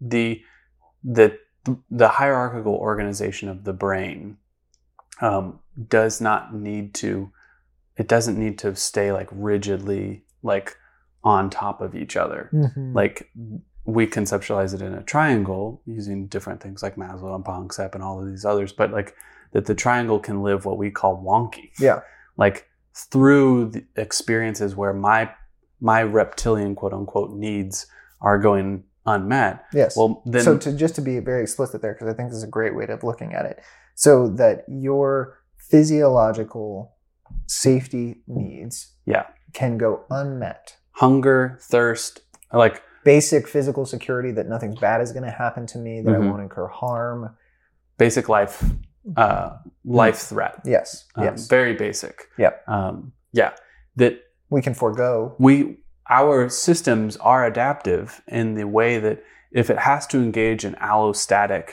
the 0.00 0.40
the 1.02 1.38
the 1.90 2.08
hierarchical 2.08 2.74
organization 2.74 3.48
of 3.48 3.64
the 3.64 3.72
brain 3.72 4.36
um, 5.20 5.60
does 5.88 6.20
not 6.20 6.54
need 6.54 6.94
to 6.94 7.30
it 7.96 8.08
doesn't 8.08 8.38
need 8.38 8.58
to 8.58 8.74
stay 8.76 9.12
like 9.12 9.28
rigidly 9.32 10.24
like 10.42 10.76
on 11.22 11.48
top 11.48 11.80
of 11.80 11.94
each 11.94 12.16
other 12.16 12.50
Mhm. 12.52 12.94
like 12.94 13.30
we 13.86 14.06
conceptualize 14.06 14.74
it 14.74 14.82
in 14.82 14.92
a 14.94 15.02
triangle 15.02 15.80
using 15.86 16.26
different 16.26 16.60
things 16.62 16.82
like 16.82 16.96
Maslow 16.96 17.34
and 17.34 17.44
Panksepp 17.44 17.94
and 17.94 18.02
all 18.02 18.18
of 18.20 18.26
these 18.28 18.44
others, 18.44 18.72
but 18.72 18.90
like 18.90 19.14
that 19.52 19.66
the 19.66 19.74
triangle 19.74 20.18
can 20.18 20.42
live 20.42 20.64
what 20.64 20.78
we 20.78 20.90
call 20.90 21.22
wonky. 21.22 21.70
Yeah. 21.78 22.00
Like 22.38 22.66
through 22.94 23.70
the 23.70 23.84
experiences 23.96 24.74
where 24.76 24.92
my 24.92 25.30
my 25.80 26.02
reptilian 26.02 26.74
quote 26.74 26.92
unquote 26.92 27.32
needs 27.32 27.86
are 28.20 28.38
going 28.38 28.84
unmet. 29.06 29.64
yes. 29.74 29.96
Well, 29.96 30.22
then 30.24 30.42
so 30.42 30.56
to 30.58 30.72
just 30.72 30.94
to 30.94 31.00
be 31.02 31.18
very 31.18 31.42
explicit 31.42 31.82
there, 31.82 31.92
because 31.92 32.08
I 32.08 32.14
think 32.14 32.30
this 32.30 32.38
is 32.38 32.44
a 32.44 32.48
great 32.48 32.74
way 32.74 32.86
of 32.86 33.02
looking 33.04 33.34
at 33.34 33.44
it, 33.44 33.60
so 33.94 34.28
that 34.28 34.64
your 34.68 35.38
physiological 35.58 36.94
safety 37.46 38.22
needs 38.26 38.92
Yeah. 39.04 39.26
can 39.52 39.76
go 39.78 40.04
unmet. 40.10 40.76
hunger, 40.98 41.58
thirst, 41.60 42.20
like 42.52 42.80
Basic 43.04 43.46
physical 43.48 43.84
security 43.84 44.30
that 44.30 44.48
nothing 44.48 44.74
bad 44.80 45.00
is 45.02 45.10
going 45.12 45.24
to 45.24 45.30
happen 45.30 45.66
to 45.66 45.76
me, 45.78 46.00
that 46.00 46.10
Mhm. 46.10 46.14
I 46.14 46.30
won't 46.30 46.40
incur 46.42 46.68
harm. 46.68 47.36
basic 47.98 48.28
life 48.28 48.64
uh 49.16 49.58
life 49.84 50.18
threat. 50.18 50.60
Yes, 50.64 51.04
Um, 51.16 51.24
yes. 51.24 51.46
Very 51.48 51.74
basic. 51.74 52.28
Yep. 52.38 52.68
Um 52.68 53.12
yeah. 53.32 53.52
That 53.96 54.20
we 54.50 54.62
can 54.62 54.74
forego. 54.74 55.34
we 55.38 55.78
our 56.10 56.48
systems 56.48 57.16
are 57.18 57.46
adaptive 57.46 58.20
in 58.28 58.54
the 58.54 58.66
way 58.66 58.98
that 58.98 59.22
if 59.52 59.70
it 59.70 59.78
has 59.78 60.06
to 60.08 60.18
engage 60.18 60.64
in 60.64 60.74
allostatic 60.74 61.66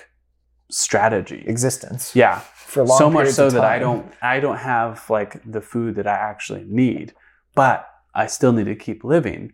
strategy 0.70 1.44
existence. 1.48 2.16
yeah 2.16 2.40
for 2.56 2.84
long 2.84 2.98
so 2.98 3.10
much 3.10 3.28
so 3.28 3.50
that 3.50 3.66
i 3.66 3.78
don't 3.78 4.06
i 4.22 4.40
don't 4.40 4.58
have 4.60 5.10
like 5.10 5.42
the 5.52 5.60
food 5.60 5.96
that 5.96 6.08
i 6.08 6.14
actually 6.14 6.64
need 6.66 7.14
but 7.56 7.86
i 8.16 8.26
still 8.26 8.54
need 8.54 8.64
to 8.66 8.76
keep 8.76 9.04
living 9.04 9.52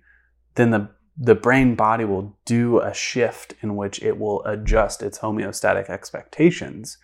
then 0.55 0.69
the 0.69 0.87
the 1.17 1.33
brain 1.33 1.73
body 1.73 2.05
will 2.05 2.37
do 2.45 2.79
a 2.79 2.93
shift 2.93 3.55
in 3.63 3.75
which 3.75 3.99
it 4.03 4.19
will 4.19 4.43
adjust 4.45 5.01
its 5.01 5.17
homeostatic 5.19 5.89
expectations 5.89 6.97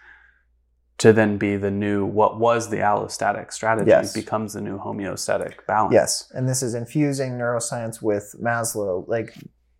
to 1.03 1.11
then 1.11 1.37
be 1.37 1.57
the 1.57 1.69
new 1.69 2.05
what 2.05 2.39
was 2.39 2.69
the 2.69 2.77
allostatic 2.77 3.51
strategy 3.51 3.89
Yes. 3.89 4.13
becomes 4.13 4.53
the 4.53 4.61
new 4.61 4.79
homeostatic 4.79 5.55
balance 5.67 5.91
Yes, 5.93 6.31
and 6.33 6.47
this 6.47 6.63
is 6.63 6.73
infusing 6.73 7.33
neuroscience 7.33 8.01
with 8.01 8.33
Maslow, 8.41 9.05
like 9.05 9.33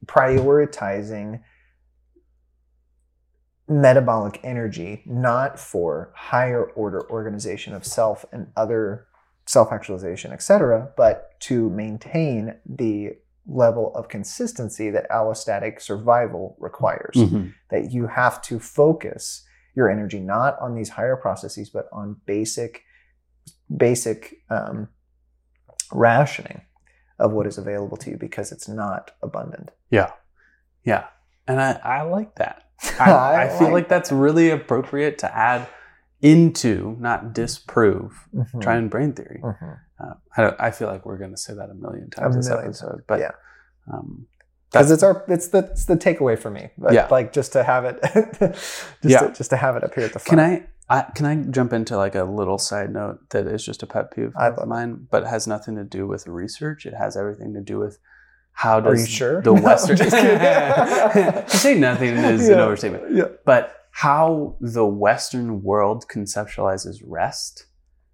prioritizing 0.05 1.39
metabolic 3.69 4.41
energy 4.43 5.01
not 5.05 5.57
for 5.57 6.11
higher 6.13 6.65
order 6.71 7.09
organization 7.09 7.73
of 7.73 7.85
self 7.85 8.25
and 8.33 8.47
other 8.57 9.07
self-actualization, 9.45 10.33
etc., 10.33 10.89
but 10.97 11.39
to 11.39 11.69
maintain 11.69 12.55
the 12.65 13.11
level 13.47 13.93
of 13.95 14.09
consistency 14.09 14.89
that 14.89 15.09
allostatic 15.09 15.81
survival 15.81 16.57
requires. 16.59 17.15
Mhm. 17.15 17.53
That 17.69 17.91
you 17.91 18.07
have 18.07 18.41
to 18.43 18.59
focus 18.59 19.45
your 19.75 19.89
energy 19.89 20.19
not 20.19 20.57
on 20.59 20.75
these 20.75 20.89
higher 20.89 21.15
processes, 21.15 21.69
but 21.69 21.87
on 21.91 22.17
basic, 22.25 22.83
basic 23.75 24.35
um, 24.49 24.87
rationing 25.91 26.61
of 27.19 27.31
what 27.31 27.47
is 27.47 27.57
available 27.57 27.97
to 27.97 28.11
you 28.11 28.17
because 28.17 28.51
it's 28.51 28.67
not 28.67 29.11
abundant. 29.21 29.69
Yeah. 29.89 30.11
Yeah. 30.83 31.05
And 31.47 31.61
I, 31.61 31.79
I 31.83 32.01
like 32.03 32.35
that. 32.35 32.63
I, 32.99 33.11
I, 33.11 33.43
I 33.45 33.49
feel 33.49 33.67
like 33.67 33.73
like 33.73 33.89
that's 33.89 34.11
really 34.11 34.49
appropriate 34.49 35.17
to 35.19 35.35
add 35.35 35.67
into, 36.21 36.95
not 36.99 37.33
disprove, 37.33 38.27
Mhm. 38.33 38.61
triune 38.61 38.87
brain 38.89 39.13
theory. 39.13 39.41
Mhm. 39.43 39.79
Uh, 39.99 40.13
I, 40.37 40.41
don't, 40.41 40.55
I 40.59 40.71
feel 40.71 40.87
like 40.87 41.05
we're 41.05 41.17
going 41.17 41.31
to 41.31 41.37
say 41.37 41.53
that 41.53 41.69
a 41.69 41.73
million 41.73 42.09
times 42.09 42.35
this 42.35 42.47
million 42.49 42.67
episode, 42.67 43.03
but 43.07 43.19
yeah. 43.19 43.31
um, 43.91 44.27
because 44.73 44.91
it's 44.91 45.03
our 45.03 45.23
it's 45.27 45.47
the 45.49 45.59
it's 45.71 45.85
the 45.85 45.95
takeaway 45.95 46.37
for 46.37 46.49
me. 46.49 46.69
Yeah. 46.91 47.07
like 47.11 47.31
just 47.33 47.53
to 47.53 47.63
have 47.63 47.85
it, 47.85 47.99
just 48.53 48.91
Yeah. 49.03 49.19
to, 49.27 49.33
just 49.33 49.49
to 49.51 49.57
have 49.57 49.75
it 49.77 49.83
up 49.83 49.93
here 49.93 50.05
at 50.05 50.13
the 50.13 50.19
can 50.19 50.37
front. 50.39 50.63
I, 50.89 50.97
I 50.99 51.11
can 51.15 51.25
I 51.25 51.35
jump 51.51 51.71
into 51.73 51.95
like 51.97 52.15
a 52.15 52.23
little 52.23 52.57
side 52.57 52.91
note 52.91 53.29
that 53.29 53.47
is 53.47 53.63
just 53.65 53.83
a 53.83 53.87
pet 53.87 54.11
peeve 54.13 54.33
of 54.35 54.67
mine, 54.67 55.07
but 55.09 55.25
has 55.25 55.47
nothing 55.47 55.75
to 55.75 55.83
do 55.83 56.05
with 56.07 56.27
research. 56.27 56.85
It 56.85 56.93
has 56.93 57.15
everything 57.15 57.53
to 57.53 57.61
do 57.61 57.79
with 57.79 57.99
how 58.55 58.79
Are 58.79 58.95
you 58.95 59.05
sure? 59.05 59.41
the 59.41 59.53
No, 59.53 59.61
Western 59.61 59.97
just 59.97 60.11
to 60.11 61.43
say 61.57 61.73
nothing 61.79 62.09
is 62.17 62.47
an 62.49 62.57
Yeah. 62.57 62.63
overstatement. 62.63 63.15
Yeah. 63.15 63.25
but 63.45 63.75
how 63.91 64.55
the 64.59 64.85
Western 64.85 65.61
world 65.63 66.05
conceptualizes 66.07 66.97
rest 67.05 67.65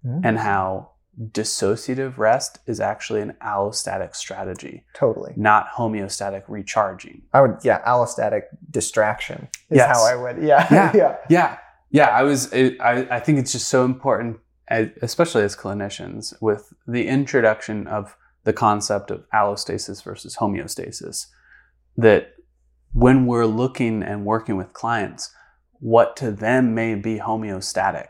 Mhm. 0.06 0.20
and 0.24 0.38
how 0.38 0.90
dissociative 1.20 2.16
rest 2.16 2.58
is 2.66 2.80
actually 2.80 3.20
an 3.20 3.36
allostatic 3.42 4.16
strategy, 4.16 4.84
Totally. 4.94 5.32
not 5.36 5.68
homeostatic 5.76 6.44
recharging. 6.48 7.22
I 7.32 7.42
would 7.42 7.58
yeah, 7.62 7.82
allostatic 7.86 8.42
distraction 8.70 9.48
is 9.68 9.76
Yes. 9.76 9.88
how 9.96 10.04
I 10.04 10.16
would 10.16 10.42
yeah 10.42 10.66
Yeah. 10.70 10.92
yeah 10.94 11.16
Yeah, 11.28 11.58
yeah. 11.90 12.06
I 12.08 12.22
was. 12.22 12.52
It, 12.52 12.80
I 12.80 13.06
I 13.10 13.20
think 13.20 13.38
it's 13.38 13.52
just 13.52 13.68
so 13.68 13.84
important, 13.84 14.38
especially 15.02 15.42
as 15.42 15.54
clinicians, 15.56 16.32
with 16.40 16.72
the 16.86 17.06
introduction 17.06 17.86
of 17.86 18.16
the 18.44 18.52
concept 18.54 19.10
of 19.10 19.24
allostasis 19.34 20.02
versus 20.02 20.36
homeostasis, 20.36 21.26
that 21.96 22.32
when 22.92 23.26
we're 23.26 23.44
looking 23.46 24.02
and 24.02 24.24
working 24.24 24.56
with 24.56 24.72
clients, 24.72 25.30
what 25.80 26.16
to 26.16 26.30
them 26.30 26.74
may 26.74 26.94
be 26.94 27.18
homeostatic 27.18 28.08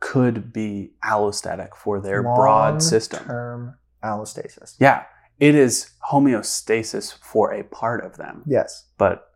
could 0.00 0.52
be 0.52 0.92
allostatic 1.04 1.76
for 1.76 2.00
their 2.00 2.22
broad 2.22 2.82
system. 2.82 3.24
Term 3.24 3.74
allostasis. 4.02 4.76
Yeah, 4.80 5.04
it 5.38 5.54
is 5.54 5.90
homeostasis 6.10 7.16
for 7.18 7.52
a 7.52 7.62
part 7.64 8.04
of 8.04 8.16
them, 8.16 8.42
Yes. 8.46 8.86
but 8.98 9.26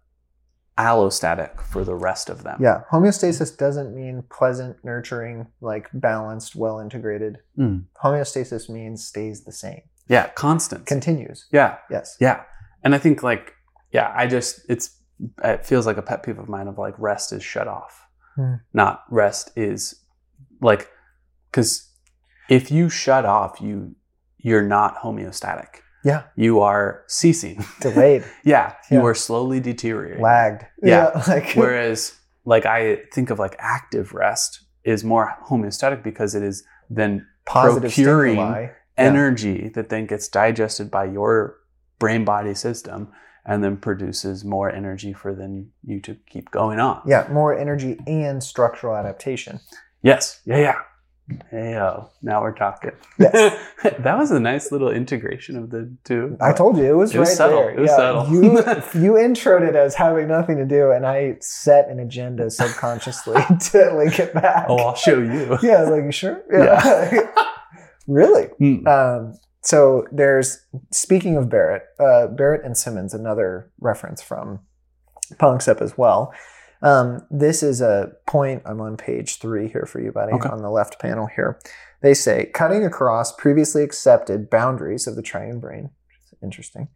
allostatic 0.77 1.61
for 1.61 1.85
the 1.85 1.95
rest 1.95 2.29
of 2.29 2.43
them. 2.43 2.59
Yeah. 2.61 2.83
Homeostasis 2.91 3.57
doesn't 3.57 3.95
mean 3.95 4.25
pleasant, 4.31 4.77
nurturing, 4.85 5.47
like 5.61 5.89
balanced, 5.93 6.57
well 6.57 6.81
integrated. 6.81 7.39
Mm. 7.59 7.85
Homeostasis 8.03 8.69
means 8.69 9.07
stays 9.07 9.45
the 9.45 9.53
same, 9.53 9.83
Yeah, 10.09 10.29
constant. 10.31 10.87
continues. 10.87 11.47
yeah, 11.53 11.77
Yes. 11.91 12.17
yeah. 12.21 12.43
And 12.83 12.95
I 12.95 12.99
think 12.99 13.23
like, 13.23 13.55
yeah, 13.93 14.13
I 14.17 14.27
just 14.27 14.61
it's 14.69 14.99
it 15.45 15.65
feels 15.65 15.87
like 15.87 15.97
a 15.97 16.03
pet 16.03 16.25
peeve 16.25 16.39
of 16.41 16.49
mine 16.49 16.67
of 16.67 16.77
like 16.77 16.95
rest 16.99 17.33
is 17.33 17.45
shut 17.45 17.69
off, 17.69 18.09
Hmm. 18.35 18.55
not 18.73 19.05
rest 19.11 19.53
is 19.55 20.01
like 20.65 20.91
because 21.51 21.89
if 22.49 22.71
you 22.71 22.89
shut 22.89 23.25
off, 23.25 23.61
you 23.61 23.95
you're 24.39 24.67
not 24.67 24.97
homeostatic. 24.97 25.69
Yeah. 26.05 26.25
You 26.37 26.61
are 26.61 27.05
ceasing. 27.07 27.65
Delayed, 27.81 28.25
yeah, 28.45 28.75
you 28.91 29.05
are 29.05 29.15
slowly 29.15 29.61
deteriorating. 29.61 30.23
lagged. 30.23 30.67
Yeah. 30.83 31.23
Like 31.29 31.53
Whereas, 31.55 32.19
like 32.45 32.67
I 32.67 33.03
think 33.13 33.31
of 33.31 33.39
like 33.39 33.57
active 33.59 34.13
rest 34.13 34.65
is 34.85 35.05
more 35.05 35.35
homeostatic 35.49 36.03
because 36.03 36.35
it 36.35 36.43
is 36.43 36.65
then 36.91 37.27
positive 37.47 37.91
procuring 37.91 38.35
stimuli. 38.35 38.63
Yeah. 38.63 38.71
energy 38.99 39.71
that 39.75 39.89
then 39.89 40.07
gets 40.07 40.29
digested 40.29 40.91
by 40.91 41.05
your 41.05 41.57
brain 41.99 42.25
body 42.25 42.55
system 42.55 43.11
and 43.47 43.63
then 43.63 43.77
produces 43.77 44.45
more 44.45 44.71
energy 44.71 45.13
for 45.13 45.35
then 45.35 45.71
you 45.83 46.01
to 46.01 46.17
keep 46.29 46.51
going 46.51 46.81
on. 46.81 47.03
Yeah. 47.07 47.29
More 47.31 47.57
energy 47.57 47.99
and 48.07 48.43
structural 48.43 48.97
adaptation. 48.97 49.61
Yes. 50.05 50.41
Yeah. 50.45 50.59
Yeah. 50.59 50.75
Hey, 51.51 51.75
oh, 51.79 52.11
now 52.21 52.43
we're 52.43 52.55
talking. 52.55 52.91
Yes. 53.19 53.59
that 53.83 54.19
was 54.19 54.31
a 54.31 54.39
nice 54.39 54.71
little 54.71 54.91
integration 54.91 55.57
of 55.57 55.71
the 55.71 55.91
two. 56.05 56.37
I 56.39 56.53
told 56.53 56.77
you 56.77 56.85
it 56.85 56.93
was 56.93 57.15
It 57.15 57.19
was 57.19 57.31
right 57.31 57.37
subtle. 57.39 57.57
there. 57.63 57.71
It 57.71 57.81
was 57.81 57.91
subtle. 57.91 58.31
You 58.31 58.43
you 59.03 59.13
introed 59.15 59.67
it 59.67 59.75
as 59.75 59.95
having 59.95 60.29
nothing 60.29 60.59
to 60.59 60.67
do, 60.67 60.91
and 60.91 61.07
I 61.07 61.39
set 61.41 61.89
an 61.89 61.99
agenda 61.99 62.51
subconsciously 62.51 63.41
to 63.71 63.95
link 63.97 64.19
it 64.19 64.35
back. 64.35 64.67
Oh, 64.69 64.77
I'll 64.77 64.95
show 64.95 65.19
you. 65.19 65.57
yeah, 65.63 65.81
like, 65.85 66.05
you 66.05 66.13
sure? 66.13 66.43
Yeah. 66.53 67.31
really? 68.07 68.49
Hmm. 68.59 68.87
Um, 68.87 69.35
so 69.63 70.05
there's 70.13 70.59
speaking 70.93 71.39
of 71.39 71.49
Barrett, 71.49 71.85
uh, 71.99 72.27
Barrett 72.27 72.67
and 72.67 72.77
Simmons, 72.77 73.15
another 73.15 73.71
reference 73.81 74.21
from 74.21 74.61
Punxsutawney 75.37 75.81
as 75.81 75.97
well. 75.97 76.35
Um, 76.85 77.27
this 77.31 77.63
is 77.63 77.81
a 77.81 78.13
point. 78.27 78.63
I'm 78.67 78.81
on 78.81 78.97
page 78.97 79.39
three 79.39 79.69
here 79.69 79.87
for 79.87 80.01
you, 80.01 80.13
buddy, 80.13 80.35
Okay. 80.35 80.49
on 80.49 80.63
the 80.63 80.71
left 80.71 81.01
panel 81.01 81.27
here. 81.27 81.59
They 82.03 82.13
say 82.15 82.47
cutting 82.53 82.85
across 82.85 83.33
previously 83.33 83.83
accepted 83.83 84.51
boundaries 84.51 85.07
of 85.07 85.17
the 85.17 85.23
triune 85.23 85.59
brain. 85.61 85.91
Which 86.07 86.33
is 86.33 86.39
interesting. 86.43 86.89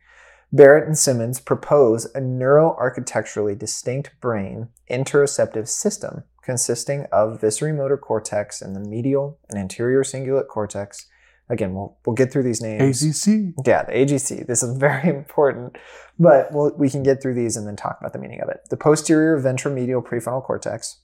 Barrett 0.53 0.87
and 0.87 0.97
Simmons 0.97 1.41
propose 1.41 2.05
a 2.15 2.21
neuroarchitecturally 2.21 3.59
distinct 3.59 4.13
brain 4.21 4.69
interoceptive 4.91 5.69
system 5.69 6.25
consisting 6.43 7.07
of 7.13 7.41
visceromotor 7.41 8.01
cortex 8.01 8.63
and 8.63 8.75
the 8.75 8.81
medial 8.81 9.39
and 9.51 9.59
anterior 9.59 10.03
cingulate 10.03 10.49
cortex. 10.49 11.07
Again, 11.51 11.75
we'll, 11.75 11.97
we'll 12.05 12.15
get 12.15 12.31
through 12.31 12.43
these 12.43 12.61
names. 12.61 13.03
ACC. 13.03 13.55
Yeah, 13.67 13.85
the 13.85 14.03
ACC. 14.03 14.47
This 14.47 14.63
is 14.63 14.77
very 14.79 15.09
important, 15.09 15.77
but 16.19 16.53
we'll, 16.53 16.75
we 16.77 16.91
can 16.91 17.03
get 17.03 17.23
through 17.23 17.35
these 17.35 17.57
and 17.57 17.67
then 17.67 17.77
talk 17.77 17.99
about 18.01 18.13
the 18.13 18.19
meaning 18.19 18.41
of 18.41 18.49
it. 18.49 18.69
The 18.71 18.77
posterior 18.77 19.41
ventromedial 19.41 20.05
prefrontal 20.05 20.45
cortex, 20.45 21.01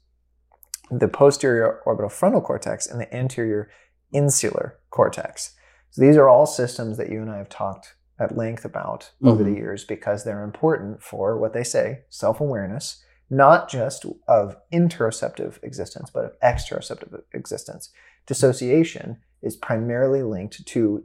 the 0.90 1.08
posterior 1.08 1.80
orbital 1.86 2.10
frontal 2.10 2.40
cortex, 2.40 2.86
and 2.86 3.00
the 3.00 3.14
anterior 3.14 3.70
insular 4.12 4.78
cortex. 4.90 5.54
So 5.90 6.02
these 6.02 6.16
are 6.16 6.28
all 6.28 6.46
systems 6.46 6.98
that 6.98 7.10
you 7.10 7.22
and 7.22 7.30
I 7.30 7.38
have 7.38 7.48
talked 7.48 7.94
at 8.18 8.36
length 8.36 8.64
about 8.64 9.10
over 9.22 9.42
the 9.42 9.50
mm-hmm. 9.50 9.58
years 9.58 9.84
because 9.84 10.24
they're 10.24 10.44
important 10.44 11.02
for 11.02 11.38
what 11.38 11.52
they 11.52 11.64
say 11.64 12.02
self 12.08 12.40
awareness, 12.40 13.02
not 13.30 13.68
just 13.68 14.04
of 14.28 14.56
interoceptive 14.72 15.62
existence, 15.62 16.10
but 16.10 16.24
of 16.24 16.40
exteroceptive 16.40 17.22
existence. 17.32 17.90
Dissociation 18.26 19.18
is 19.44 19.56
primarily 19.56 20.22
linked 20.22 20.66
to 20.66 21.04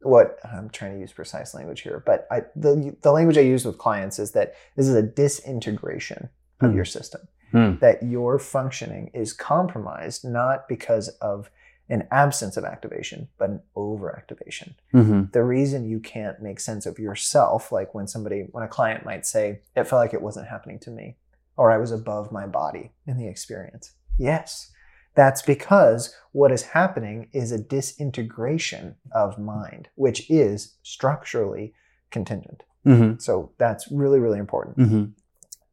what 0.00 0.38
I'm 0.44 0.68
trying 0.70 0.94
to 0.94 1.00
use 1.00 1.12
precise 1.12 1.54
language 1.54 1.82
here, 1.82 2.02
but 2.04 2.26
I, 2.30 2.42
the 2.56 2.96
the 3.02 3.12
language 3.12 3.38
I 3.38 3.42
use 3.42 3.64
with 3.64 3.78
clients 3.78 4.18
is 4.18 4.32
that 4.32 4.54
this 4.76 4.88
is 4.88 4.94
a 4.94 5.02
disintegration 5.02 6.28
of 6.60 6.70
Hmm. 6.70 6.76
your 6.76 6.84
system. 6.84 7.22
Hmm. 7.52 7.74
That 7.80 8.02
your 8.02 8.38
functioning 8.38 9.10
is 9.14 9.32
compromised 9.32 10.24
not 10.24 10.66
because 10.68 11.08
of 11.20 11.50
an 11.88 12.08
absence 12.10 12.56
of 12.56 12.64
activation, 12.64 13.28
but 13.36 13.50
an 13.50 13.60
overactivation. 13.76 14.74
Mm-hmm. 14.94 15.24
The 15.32 15.44
reason 15.44 15.84
you 15.84 16.00
can't 16.00 16.40
make 16.40 16.58
sense 16.60 16.86
of 16.86 16.98
yourself, 16.98 17.70
like 17.70 17.94
when 17.94 18.06
somebody, 18.06 18.46
when 18.52 18.64
a 18.64 18.68
client 18.68 19.04
might 19.04 19.26
say, 19.26 19.60
it 19.76 19.84
felt 19.86 20.00
like 20.00 20.14
it 20.14 20.22
wasn't 20.22 20.48
happening 20.48 20.78
to 20.80 20.90
me, 20.90 21.16
or 21.58 21.70
I 21.70 21.76
was 21.76 21.92
above 21.92 22.32
my 22.32 22.46
body 22.46 22.92
in 23.06 23.18
the 23.18 23.28
experience. 23.28 23.92
Yes, 24.16 24.70
that's 25.14 25.42
because 25.42 26.14
what 26.32 26.52
is 26.52 26.62
happening 26.62 27.28
is 27.32 27.52
a 27.52 27.58
disintegration 27.58 28.96
of 29.12 29.38
mind, 29.38 29.88
which 29.94 30.30
is 30.30 30.76
structurally 30.82 31.74
contingent. 32.10 32.62
Mm-hmm. 32.86 33.18
So 33.18 33.52
that's 33.58 33.90
really, 33.90 34.18
really 34.18 34.38
important. 34.38 34.78
Mm-hmm. 34.78 35.04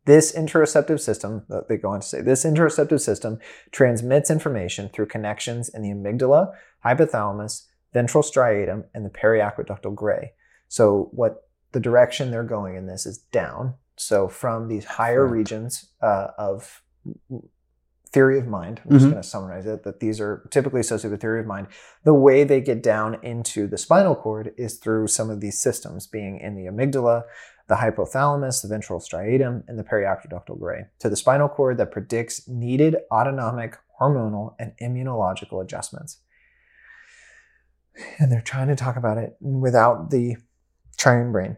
This 0.06 0.36
interoceptive 0.36 1.00
system, 1.00 1.46
they 1.68 1.78
go 1.78 1.90
on 1.90 2.02
to 2.02 2.08
say, 2.08 2.22
this 2.22 2.44
interoceptive 2.44 3.00
system 3.00 3.40
transmits 3.72 4.32
information 4.32 4.90
through 4.90 5.06
connections 5.06 5.70
in 5.70 5.84
the 5.84 5.90
amygdala, 5.90 6.54
hypothalamus, 6.84 7.66
ventral 7.94 8.24
striatum, 8.24 8.86
and 8.94 9.06
the 9.06 9.10
periaqueductal 9.10 9.94
gray. 9.94 10.32
So, 10.68 11.10
what 11.12 11.48
the 11.72 11.80
direction 11.80 12.32
they're 12.32 12.44
going 12.44 12.76
in 12.76 12.88
this 12.88 13.06
is 13.06 13.20
down. 13.32 13.76
So, 13.98 14.28
from 14.28 14.68
these 14.68 14.86
higher 14.86 15.28
regions 15.28 15.92
uh, 16.02 16.28
of 16.38 16.82
theory 18.12 18.40
of 18.40 18.48
mind, 18.48 18.82
I'm 18.84 18.92
just 18.92 19.06
Mhm. 19.06 19.12
going 19.12 19.22
to 19.22 19.28
summarize 19.28 19.66
it, 19.66 19.84
that 19.84 20.00
these 20.00 20.20
are 20.20 20.48
typically 20.50 20.80
associated 20.80 21.12
with 21.12 21.22
theory 21.22 21.42
of 21.42 21.46
mind. 21.46 21.68
The 22.04 22.14
way 22.14 22.44
they 22.44 22.60
get 22.60 22.82
down 22.82 23.20
into 23.24 23.68
the 23.68 23.78
spinal 23.78 24.16
cord 24.16 24.52
is 24.58 24.78
through 24.78 25.08
some 25.08 25.30
of 25.30 25.42
these 25.42 25.62
systems 25.62 26.08
being 26.08 26.40
in 26.40 26.56
the 26.56 26.66
amygdala, 26.66 27.24
the 27.68 27.76
hypothalamus, 27.76 28.64
the 28.64 28.68
ventral 28.68 29.00
striatum, 29.00 29.64
and 29.68 29.78
the 29.78 29.84
periaqueductal 29.84 30.60
gray 30.60 30.88
to 30.98 31.08
the 31.10 31.16
spinal 31.16 31.48
cord 31.48 31.78
that 31.78 31.92
predicts 31.92 32.48
needed 32.48 32.98
autonomic, 33.12 33.78
hormonal, 34.02 34.56
and 34.58 34.74
immunological 34.82 35.62
adjustments. 35.62 36.22
And 38.18 38.32
they're 38.32 38.42
trying 38.42 38.70
to 38.70 38.76
talk 38.76 38.96
about 38.96 39.18
it 39.20 39.36
without 39.40 40.10
the 40.10 40.38
triune 40.98 41.32
brain. 41.32 41.58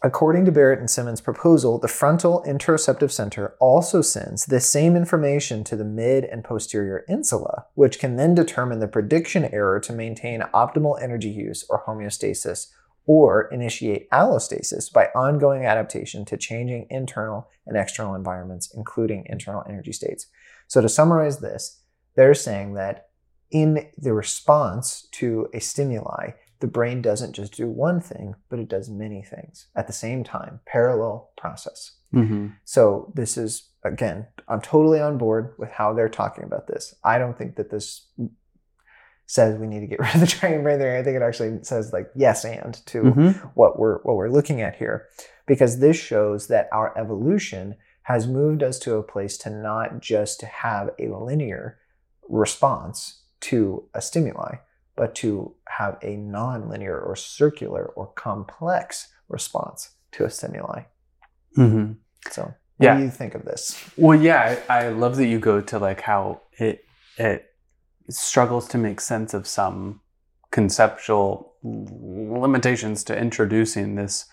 According 0.00 0.44
to 0.44 0.52
Barrett 0.52 0.78
and 0.78 0.88
Simmons' 0.88 1.20
proposal, 1.20 1.76
the 1.78 1.88
frontal 1.88 2.44
interoceptive 2.46 3.10
center 3.10 3.56
also 3.58 4.00
sends 4.00 4.46
this 4.46 4.70
same 4.70 4.94
information 4.94 5.64
to 5.64 5.74
the 5.74 5.84
mid 5.84 6.24
and 6.24 6.44
posterior 6.44 7.04
insula, 7.08 7.66
which 7.74 7.98
can 7.98 8.14
then 8.14 8.32
determine 8.32 8.78
the 8.78 8.86
prediction 8.86 9.46
error 9.46 9.80
to 9.80 9.92
maintain 9.92 10.42
optimal 10.54 11.02
energy 11.02 11.30
use 11.30 11.66
or 11.68 11.82
homeostasis 11.84 12.68
or 13.06 13.48
initiate 13.48 14.08
allostasis 14.10 14.92
by 14.92 15.06
ongoing 15.16 15.64
adaptation 15.64 16.24
to 16.26 16.36
changing 16.36 16.86
internal 16.90 17.48
and 17.66 17.76
external 17.76 18.14
environments, 18.14 18.72
including 18.76 19.26
internal 19.26 19.64
energy 19.68 19.92
states. 19.92 20.28
So, 20.68 20.80
to 20.80 20.88
summarize 20.88 21.40
this, 21.40 21.82
they're 22.14 22.34
saying 22.34 22.74
that 22.74 23.08
in 23.50 23.88
the 23.96 24.12
response 24.12 25.08
to 25.12 25.48
a 25.52 25.58
stimuli, 25.58 26.32
the 26.60 26.66
brain 26.66 27.00
doesn't 27.02 27.34
just 27.34 27.54
do 27.54 27.68
one 27.68 28.00
thing, 28.00 28.34
but 28.48 28.58
it 28.58 28.68
does 28.68 28.88
many 28.90 29.22
things 29.22 29.66
at 29.76 29.86
the 29.86 29.92
same 29.92 30.24
time, 30.24 30.60
parallel 30.66 31.30
process. 31.36 31.92
Mm-hmm. 32.14 32.48
So, 32.64 33.12
this 33.14 33.36
is, 33.36 33.68
again, 33.84 34.26
I'm 34.48 34.60
totally 34.60 35.00
on 35.00 35.18
board 35.18 35.54
with 35.58 35.70
how 35.70 35.92
they're 35.92 36.08
talking 36.08 36.44
about 36.44 36.66
this. 36.66 36.94
I 37.04 37.18
don't 37.18 37.36
think 37.36 37.56
that 37.56 37.70
this 37.70 38.06
says 39.26 39.58
we 39.58 39.66
need 39.66 39.80
to 39.80 39.86
get 39.86 39.98
rid 40.00 40.14
of 40.14 40.20
the 40.20 40.26
triune 40.26 40.62
brain 40.62 40.78
theory. 40.78 40.98
I 40.98 41.02
think 41.02 41.16
it 41.16 41.22
actually 41.22 41.62
says 41.62 41.92
like 41.92 42.10
yes 42.14 42.44
and 42.44 42.74
to 42.86 43.02
Mm-hmm. 43.02 43.48
what 43.54 43.78
we're 43.78 43.98
what 43.98 44.16
we're 44.16 44.30
looking 44.30 44.62
at 44.62 44.76
here 44.76 45.06
because 45.46 45.78
this 45.78 45.96
shows 45.98 46.48
that 46.48 46.68
our 46.72 46.96
evolution 46.98 47.76
has 48.02 48.26
moved 48.26 48.62
us 48.62 48.78
to 48.80 48.94
a 48.96 49.02
place 49.02 49.36
to 49.38 49.50
not 49.50 50.00
just 50.00 50.40
have 50.42 50.90
a 50.98 51.08
linear 51.08 51.78
response 52.28 53.22
to 53.40 53.84
a 53.94 54.00
stimuli 54.00 54.56
but 54.98 55.14
to 55.22 55.54
have 55.78 55.94
a 56.02 56.12
non-linear 56.16 56.98
or 57.08 57.14
circular 57.16 57.84
or 57.96 58.04
complex 58.26 59.08
response 59.28 59.80
to 60.14 60.24
a 60.24 60.30
stimuli 60.30 60.80
Mm-hmm. 61.56 61.92
so 62.30 62.42
what 62.76 62.86
Yeah. 62.86 62.96
do 62.98 63.02
you 63.04 63.10
think 63.20 63.34
of 63.34 63.42
this 63.50 63.62
Well, 63.96 64.18
yeah, 64.28 64.40
I, 64.68 64.80
I 64.80 64.88
love 65.02 65.14
that 65.16 65.26
you 65.32 65.38
go 65.50 65.60
to 65.70 65.78
like 65.88 66.00
how 66.10 66.22
it 66.66 66.76
it 67.16 67.40
struggles 68.10 68.68
to 68.68 68.78
make 68.78 69.00
sense 69.00 69.30
of 69.38 69.46
some 69.46 70.00
conceptual 70.50 71.54
limitations 71.62 73.04
to 73.04 73.16
introducing 73.16 73.94
this 73.96 74.26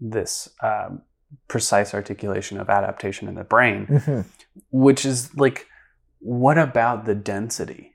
this 0.00 0.48
um, 0.62 1.02
precise 1.48 1.94
articulation 1.94 2.58
of 2.60 2.68
adaptation 2.68 3.28
in 3.28 3.34
the 3.34 3.44
brain, 3.44 3.86
Mhm. 3.86 4.24
which 4.70 5.04
is 5.06 5.34
like, 5.36 5.66
what 6.20 6.58
about 6.58 7.04
the 7.04 7.14
density? 7.14 7.93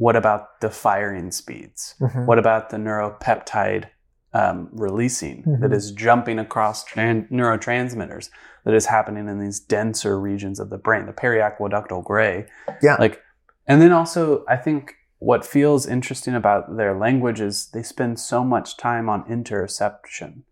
What 0.00 0.16
about 0.16 0.60
the 0.62 0.70
firing 0.70 1.30
speeds? 1.30 1.94
Mhm. 2.00 2.24
What 2.24 2.38
about 2.38 2.70
the 2.70 2.78
neuropeptide 2.78 3.84
um, 4.32 4.68
releasing 4.72 5.42
that 5.60 5.70
Mhm. 5.72 5.74
is 5.74 5.90
jumping 5.92 6.38
across 6.38 6.84
tran- 6.88 7.28
neurotransmitters 7.30 8.30
that 8.64 8.72
is 8.72 8.86
happening 8.86 9.28
in 9.28 9.40
these 9.40 9.58
denser 9.60 10.18
regions 10.18 10.58
of 10.60 10.70
the 10.70 10.78
brain, 10.78 11.04
the 11.04 11.12
periaqueductal 11.12 12.02
gray? 12.04 12.46
Yeah. 12.80 12.96
Like, 12.98 13.20
and 13.66 13.82
then 13.82 13.92
also, 13.92 14.42
I 14.48 14.56
think 14.56 14.94
what 15.18 15.44
feels 15.44 15.86
interesting 15.86 16.34
about 16.34 16.76
their 16.78 16.94
language 16.96 17.40
is 17.42 17.70
they 17.72 17.82
spend 17.82 18.18
so 18.20 18.42
much 18.42 18.78
time 18.78 19.10
on 19.10 19.24
interoception 19.24 20.44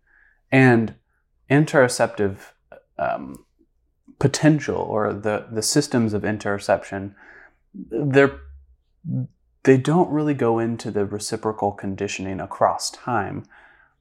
and 0.51 0.93
interoceptive 1.49 2.51
um, 2.99 3.45
potential 4.19 4.75
or 4.77 5.11
the 5.13 5.47
the 5.51 5.61
systems 5.63 6.13
of 6.13 6.21
interoception. 6.23 7.15
They're 7.73 8.41
they 9.63 9.77
don't 9.77 10.09
really 10.09 10.33
go 10.33 10.59
into 10.59 10.91
the 10.91 11.05
reciprocal 11.05 11.71
conditioning 11.71 12.39
across 12.39 12.89
time 12.91 13.43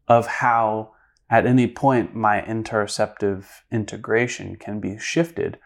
of 0.07 0.27
how 0.27 0.93
at 1.31 1.47
any 1.47 1.67
point 1.67 2.15
my 2.15 2.41
interoceptive 2.41 3.45
integration 3.71 4.57
can 4.57 4.81
be 4.81 4.99
shifted 4.99 5.59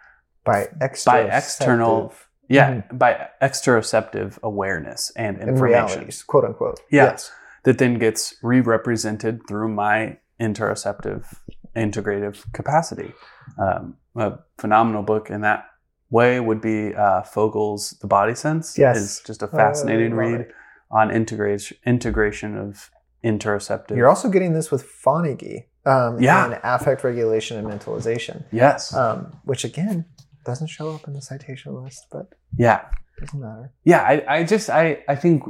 by 0.44 0.68
external 0.80 1.28
by 1.28 1.36
external 1.36 2.14
yeah 2.48 2.82
by 2.92 3.28
exteroceptive 3.40 4.38
awareness 4.42 5.12
and 5.16 5.40
information. 5.40 6.08
quote 6.26 6.44
unquote 6.44 6.80
Yeah. 6.90 7.04
yes. 7.04 7.30
That 7.64 7.78
then 7.78 7.98
gets 8.00 8.34
re-represented 8.42 9.46
through 9.46 9.68
my 9.68 10.18
interoceptive 10.40 11.26
integrative 11.76 12.52
capacity. 12.52 13.12
Um, 13.56 13.96
a 14.16 14.38
phenomenal 14.58 15.04
book 15.04 15.30
in 15.30 15.42
that 15.42 15.66
way 16.12 16.38
would 16.38 16.60
be 16.60 16.94
uh, 16.94 17.22
Fogel's 17.22 17.90
The 18.02 18.06
Body 18.06 18.34
Sense. 18.34 18.78
Yes. 18.78 18.96
It's 18.98 19.20
just 19.22 19.42
a 19.42 19.48
fascinating 19.48 20.12
Oh, 20.12 20.16
read 20.16 20.40
it. 20.42 20.52
on 20.90 21.10
integration 21.10 21.76
integration 21.86 22.56
of 22.56 22.90
interoceptive. 23.24 23.96
You're 23.96 24.08
also 24.08 24.28
getting 24.28 24.52
this 24.52 24.70
with 24.70 24.84
Fonagy. 25.04 25.56
Um, 25.86 26.20
Yeah. 26.20 26.44
And 26.44 26.60
affect 26.62 27.02
regulation 27.02 27.56
and 27.58 27.66
mentalization, 27.66 28.44
yes. 28.52 28.94
um, 28.94 29.18
which 29.44 29.64
again 29.64 30.04
doesn't 30.44 30.68
show 30.68 30.90
up 30.94 31.06
in 31.08 31.14
the 31.14 31.22
citation 31.22 31.70
list, 31.82 32.06
but 32.12 32.26
yeah. 32.56 32.80
doesn't 33.20 33.40
matter. 33.40 33.72
yeah 33.84 34.02
I, 34.02 34.14
I 34.36 34.44
just 34.44 34.68
I, 34.70 34.84
I 35.08 35.14
think 35.16 35.42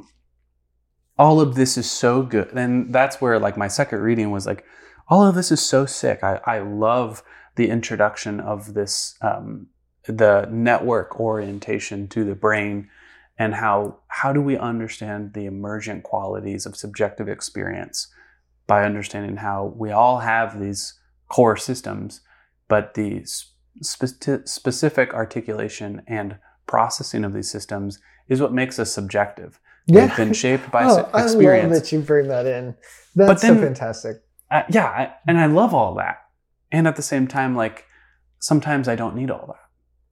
all 1.19 1.41
of 1.41 1.55
this 1.55 1.77
is 1.77 1.91
so 1.91 2.23
good 2.23 2.53
and 2.53 2.93
that's 2.93 3.21
where 3.21 3.39
like 3.39 3.57
my 3.57 3.69
second 3.69 4.01
reading 4.01 4.31
was 4.31 4.47
like 4.47 4.65
all 5.09 5.23
of 5.27 5.35
this 5.35 5.51
is 5.53 5.61
so 5.61 5.87
sick 5.87 6.19
i, 6.23 6.41
I 6.47 6.59
love 6.61 7.23
the 7.57 7.69
introduction 7.69 8.41
of 8.41 8.75
this 8.75 9.15
um, 9.23 9.69
the 10.07 10.49
network 10.51 11.19
orientation 11.21 12.09
to 12.09 12.25
the 12.25 12.35
brain 12.35 12.89
and 13.39 13.55
how 13.55 13.99
how 14.09 14.33
do 14.33 14.41
we 14.41 14.57
understand 14.59 15.33
the 15.35 15.47
emergent 15.47 16.03
qualities 16.03 16.67
of 16.67 16.77
subjective 16.77 17.29
experience 17.29 18.09
by 18.67 18.85
understanding 18.85 19.37
how 19.37 19.73
we 19.77 19.91
all 19.91 20.19
have 20.21 20.61
these 20.61 20.99
core 21.29 21.57
systems 21.57 22.21
but 22.69 22.95
the 22.95 23.25
spe- 23.81 24.47
specific 24.47 25.15
articulation 25.15 26.03
and 26.07 26.37
processing 26.67 27.25
of 27.25 27.33
these 27.33 27.51
systems 27.51 27.99
is 28.29 28.41
what 28.41 28.53
makes 28.53 28.79
us 28.79 28.91
subjective. 28.93 29.61
yeah. 29.87 30.07
They've 30.07 30.17
been 30.17 30.33
shaped 30.33 30.71
by 30.71 30.85
oh, 30.89 30.99
s- 30.99 31.11
I 31.13 31.19
love 31.19 31.25
experience. 31.27 31.79
that 31.81 31.93
you 31.93 32.01
bring 32.01 32.29
that 32.29 32.47
in. 32.47 32.75
That's 33.15 33.43
then- 33.43 33.57
so 33.57 33.63
fantastic. 33.63 34.23
Uh, 34.51 34.63
yeah, 34.69 34.87
I, 34.87 35.15
and 35.27 35.39
I 35.39 35.47
love 35.47 35.73
all 35.75 35.95
that. 35.95 36.19
And 36.71 36.87
at 36.87 36.97
the 36.97 37.03
same 37.03 37.27
time, 37.27 37.57
like 37.57 37.87
sometimes 38.39 38.87
I 38.89 38.95
don't 38.97 39.17
need 39.17 39.31
all 39.31 39.47
that. 39.49 39.57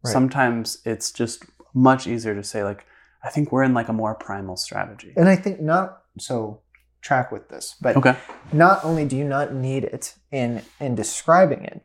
Right. 0.04 0.12
Sometimes 0.12 0.78
it's 0.84 1.12
just 1.12 1.44
much 1.74 2.06
easier 2.06 2.34
to 2.34 2.42
say, 2.42 2.64
like, 2.64 2.86
I 3.22 3.28
think 3.28 3.52
we're 3.52 3.62
in 3.64 3.74
like 3.74 3.88
a 3.88 3.92
more 3.92 4.14
primal 4.14 4.56
strategy. 4.56 5.12
And 5.16 5.28
I 5.28 5.36
think 5.36 5.60
not 5.60 6.02
so 6.18 6.62
track 7.02 7.30
with 7.32 7.48
this, 7.48 7.76
but 7.80 7.96
Okay. 7.96 8.16
not 8.52 8.84
only 8.84 9.04
do 9.04 9.16
you 9.16 9.24
not 9.24 9.54
need 9.54 9.84
it 9.84 10.14
in 10.30 10.62
in 10.80 10.94
describing 10.94 11.64
it, 11.64 11.84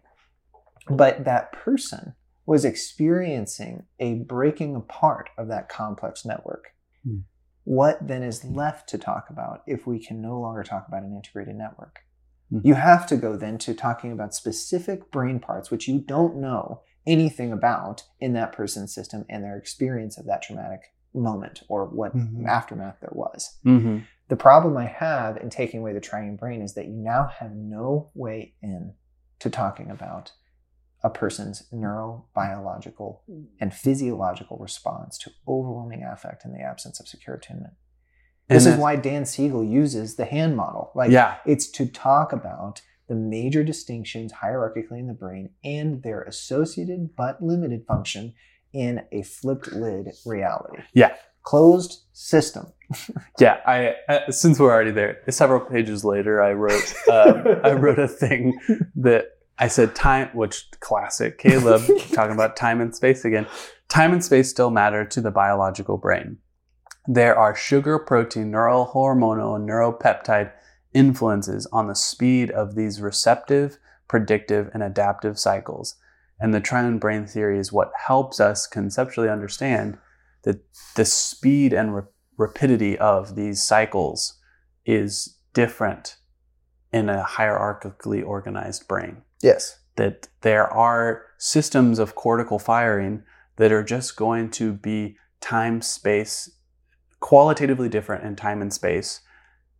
but 0.89 1.26
that 1.26 1.51
person 1.51 2.16
was 2.45 2.63
experiencing 2.63 3.86
a 3.99 4.16
breaking 4.16 4.76
apart 4.76 5.30
of 5.38 5.47
that 5.47 5.68
complex 5.68 6.26
network. 6.26 6.68
Hmm. 7.03 7.20
What 7.63 8.07
then 8.07 8.22
is 8.22 8.45
left 8.45 8.88
to 8.89 8.97
talk 8.97 9.30
about 9.30 9.63
if 9.66 9.88
we 9.88 9.99
can 9.99 10.22
no 10.22 10.39
longer 10.39 10.63
talk 10.63 10.88
about 10.88 11.03
an 11.03 11.16
integrated 11.16 11.55
network? 11.55 12.01
Hmm. 12.51 12.59
You 12.63 12.76
have 12.76 13.07
to 13.07 13.18
go 13.18 13.36
then 13.36 13.57
to 13.59 13.74
talking 13.74 14.11
about 14.11 14.36
specific 14.36 15.11
brain 15.11 15.39
parts 15.39 15.72
which 15.72 15.88
you 15.88 15.99
don't 15.99 16.38
know 16.38 16.82
anything 17.08 17.51
about 17.51 18.03
in 18.20 18.34
that 18.34 18.51
person's 18.51 18.93
system 18.93 19.26
and 19.30 19.43
their 19.43 19.58
experience 19.58 20.18
of 20.18 20.26
that 20.26 20.41
traumatic 20.41 20.93
moment 21.14 21.64
or 21.70 21.86
what 21.86 22.16
Mhm. 22.16 22.45
aftermath 22.45 22.99
there 22.99 23.14
was. 23.14 23.58
Mm-hmm. 23.66 23.99
The 24.28 24.36
problem 24.36 24.76
I 24.76 24.86
have 24.86 25.38
in 25.38 25.49
taking 25.49 25.80
away 25.82 25.93
the 25.93 25.99
triune 26.01 26.36
brain 26.36 26.62
is 26.62 26.74
that 26.74 26.88
you 26.88 26.93
now 26.97 27.28
have 27.28 27.53
no 27.56 28.10
way 28.16 28.56
in 28.62 28.93
to 29.39 29.49
talking 29.49 29.89
about 29.91 30.32
a 31.03 31.10
person's 31.10 31.70
neurobiological 31.72 33.20
and 33.60 33.74
physiological 33.74 34.58
response 34.58 35.18
to 35.20 35.32
overwhelming 35.47 36.03
affect 36.03 36.45
in 36.45 36.53
the 36.53 36.62
absence 36.62 36.99
of 36.99 37.08
secure 37.08 37.36
attunement. 37.36 37.74
This 38.47 38.66
is 38.66 38.78
why 38.78 38.95
Dan 38.95 39.26
Siegel 39.26 39.64
uses 39.64 40.16
the 40.16 40.26
hand 40.26 40.56
model. 40.56 40.91
Like 40.95 41.12
yeah, 41.12 41.38
it's 41.45 41.68
to 41.72 41.86
talk 41.88 42.32
about 42.32 42.82
the 43.08 43.16
major 43.16 43.64
distinctions 43.64 44.34
hierarchically 44.34 44.99
in 44.99 45.08
the 45.08 45.14
brain 45.14 45.49
and 45.64 46.01
their 46.03 46.24
associated 46.24 47.16
but 47.16 47.41
limited 47.41 47.86
function 47.86 48.34
in 48.74 49.03
a 49.12 49.22
flipped 49.22 49.72
lid 49.72 50.12
reality. 50.26 50.82
Yeah. 50.93 51.16
Closed 51.43 52.03
system. 52.14 52.74
yeah. 53.39 53.60
I 53.66 53.95
uh, 54.10 54.32
since 54.32 54.60
we're 54.60 54.72
already 54.72 54.91
there, 54.91 55.22
several 55.30 55.60
pages 55.60 56.03
later, 56.03 56.41
I 56.41 56.53
wrote 56.53 56.93
um, 57.12 57.43
I 57.64 57.72
wrote 57.74 57.99
a 57.99 58.08
thing 58.08 58.60
that 58.95 59.38
I 59.58 59.68
said 59.68 59.95
time, 59.95 60.30
which 60.34 60.66
classic 60.80 61.38
Caleb 61.38 61.84
talking 62.14 62.34
about 62.34 62.56
time 62.56 62.82
and 62.82 62.95
space 62.95 63.24
again. 63.24 63.47
Time 63.88 64.12
and 64.12 64.24
space 64.24 64.49
still 64.49 64.72
matter 64.72 65.06
to 65.06 65.22
the 65.22 65.32
biological 65.32 65.97
brain. 65.97 66.38
There 67.08 67.38
are 67.38 67.56
sugar, 67.56 67.99
protein, 67.99 68.49
neural 68.49 68.91
hormonal, 68.93 69.56
and 69.56 69.70
neuropeptide 69.70 70.51
influences 70.96 71.68
on 71.72 71.88
the 71.88 71.93
speed 71.93 72.50
of 72.50 72.74
these 72.74 73.02
receptive, 73.02 73.78
predictive, 74.08 74.72
and 74.74 74.82
adaptive 74.82 75.38
cycles. 75.38 75.96
And 76.39 76.54
the 76.54 76.62
triune 76.62 76.98
brain 76.98 77.28
theory 77.28 77.60
is 77.60 77.72
what 77.72 77.91
helps 78.08 78.39
us 78.39 78.66
conceptually 78.66 79.30
understand 79.30 79.98
that 80.43 80.64
the 80.96 81.06
speed 81.06 81.74
and 81.74 81.96
ra- 81.96 82.02
rapidity 82.38 82.98
of 82.98 83.36
these 83.36 83.62
cycles 83.62 84.39
is 84.86 85.38
different 85.54 86.18
in 86.91 87.10
a 87.10 87.24
hierarchically 87.24 88.26
organized 88.26 88.88
brain 88.88 89.22
Yes. 89.41 89.80
that 89.98 90.28
there 90.41 90.68
are 90.72 91.24
systems 91.38 92.00
of 92.00 92.16
cortical 92.16 92.60
firing 92.60 93.24
that 93.58 93.72
are 93.72 93.84
just 93.84 94.16
going 94.16 94.50
to 94.52 94.74
be 94.74 95.18
time 95.41 95.82
space 95.82 96.52
qualitatively 97.20 97.89
different 97.89 98.24
in 98.24 98.36
time 98.36 98.62
and 98.62 98.74
space 98.74 99.22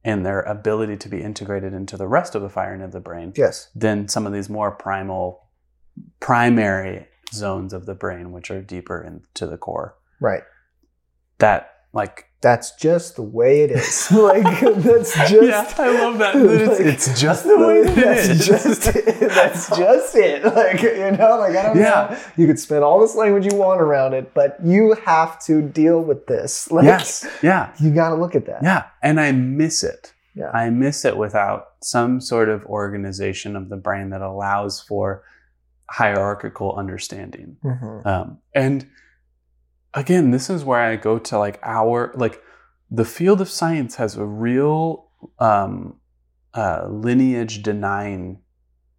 and 0.06 0.26
their 0.26 0.42
ability 0.44 0.96
to 0.96 1.10
be 1.10 1.22
integrated 1.22 1.74
into 1.74 1.98
the 1.98 2.08
rest 2.08 2.36
of 2.36 2.42
the 2.44 2.50
firing 2.50 2.82
of 2.82 2.92
the 2.94 3.00
brain 3.02 3.34
Yes. 3.36 3.70
than 3.76 4.08
some 4.08 4.26
of 4.28 4.32
these 4.32 4.48
more 4.50 4.72
primal 4.72 5.50
primary 6.20 7.08
zones 7.34 7.74
of 7.74 7.86
the 7.86 7.96
brain 7.96 8.32
which 8.32 8.52
are 8.52 8.62
deeper 8.62 9.02
into 9.02 9.48
the 9.48 9.58
core 9.58 9.98
Right. 10.22 10.44
that 11.40 11.75
like 11.96 12.26
That's 12.42 12.76
just 12.76 13.16
the 13.16 13.24
way 13.24 13.62
it 13.64 13.72
is. 13.72 14.12
like 14.30 14.44
that's 14.84 15.14
just 15.34 15.78
yeah 15.80 15.84
i 15.84 15.90
love 16.04 16.18
that 16.20 16.36
it's, 16.36 16.80
like, 16.80 16.88
it's 16.94 17.20
just 17.20 17.44
the 17.46 17.58
way 17.58 17.78
it 17.80 17.96
that's 17.96 18.28
is 18.30 18.46
just 18.46 18.88
it. 18.96 19.20
That's 19.40 19.70
just 19.76 20.16
it. 20.16 20.44
Like 20.60 20.82
you 20.84 21.12
know, 21.18 21.38
like 21.40 21.56
I 21.56 21.64
don't 21.64 21.78
Yeah. 21.78 22.08
know. 22.12 22.18
You 22.38 22.46
could 22.46 22.60
spend 22.60 22.84
all 22.84 23.00
this 23.00 23.16
language 23.16 23.46
you 23.52 23.58
want 23.58 23.82
around 23.82 24.14
it, 24.14 24.34
but 24.36 24.58
you 24.64 24.94
have 25.06 25.42
to 25.48 25.62
deal 25.64 26.00
with 26.10 26.28
this. 26.28 26.70
Like 26.72 26.86
yes 26.86 27.26
yeah 27.42 27.74
you 27.80 27.90
got 28.02 28.10
to 28.10 28.16
look 28.16 28.36
at 28.36 28.46
that. 28.46 28.62
Yeah, 28.62 28.84
and 29.02 29.20
I 29.20 29.32
miss 29.32 29.84
it. 29.84 30.14
Yeah. 30.36 30.52
I 30.52 30.70
miss 30.70 31.06
it 31.06 31.16
without 31.18 31.62
some 31.82 32.20
sort 32.20 32.50
of 32.50 32.66
organization 32.66 33.56
of 33.56 33.70
the 33.70 33.78
brain 33.78 34.10
that 34.10 34.22
allows 34.22 34.82
for 34.82 35.24
hierarchical 35.90 36.76
understanding. 36.76 37.58
Mhm. 37.64 38.06
Um, 38.06 38.38
and 38.54 38.86
again, 39.96 40.32
this 40.32 40.50
is 40.50 40.64
where 40.64 40.80
I 40.80 40.96
go 40.96 41.18
to 41.20 41.38
like 41.40 41.60
our 41.64 42.12
like 42.16 42.42
the 42.92 43.06
field 43.06 43.42
of 43.42 43.50
science 43.50 43.96
has 43.96 44.16
a 44.16 44.26
real 44.26 45.08
um, 45.40 45.96
uh, 46.54 46.88
lineage 46.90 47.64
denying 47.64 48.40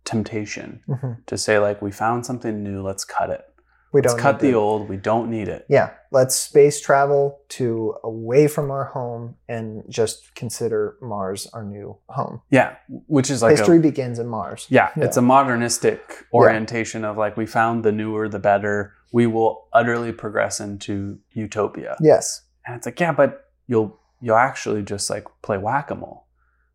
temptation 0.05 0.81
Mhm. 0.89 1.25
to 1.27 1.39
say 1.39 1.59
like 1.59 1.83
we 1.83 1.91
found 1.91 2.27
something 2.27 2.63
new, 2.63 2.83
let's 2.83 3.05
cut 3.05 3.31
it. 3.31 3.45
We 3.93 4.03
Let's 4.03 4.15
don't 4.15 4.21
cut 4.23 4.43
need 4.43 4.49
the 4.49 4.53
to- 4.53 4.59
old. 4.59 4.89
We 4.89 4.97
don't 4.97 5.31
need 5.31 5.49
it. 5.49 5.65
Yeah, 5.69 5.91
let's 6.11 6.35
space 6.35 6.81
travel 6.81 7.39
to 7.51 7.95
away 8.05 8.47
from 8.47 8.71
our 8.71 8.85
home 8.85 9.37
and 9.49 9.85
just 9.89 10.35
consider 10.35 10.97
Mars 11.01 11.47
our 11.55 11.65
new 11.65 11.97
home. 12.09 12.43
Yeah, 12.51 12.75
which 13.07 13.31
is 13.31 13.43
like 13.43 13.55
a, 13.55 13.57
History 13.57 13.79
begins 13.79 14.19
in 14.19 14.27
Mars. 14.27 14.67
Yeah, 14.69 14.91
Yeah. 14.97 15.05
it's 15.05 15.17
a 15.17 15.23
modernistic 15.23 16.27
orientation 16.33 17.05
of 17.05 17.17
like 17.17 17.37
we 17.37 17.47
found 17.47 17.85
the 17.85 17.93
newer, 17.93 18.29
the 18.29 18.41
better. 18.41 18.93
We 19.13 19.27
will 19.27 19.69
utterly 19.73 20.13
progress 20.13 20.61
into 20.61 21.19
utopia. 21.33 21.97
Yes. 22.01 22.43
And 22.67 22.77
it's 22.77 22.87
like, 22.87 23.01
yeah, 23.01 23.13
but 23.13 23.51
you'll 23.67 24.01
you'll 24.21 24.37
actually 24.37 24.83
just 24.83 25.09
like 25.11 25.27
play 25.43 25.59
whack 25.59 25.91
a 25.91 25.95
mole. 25.95 26.27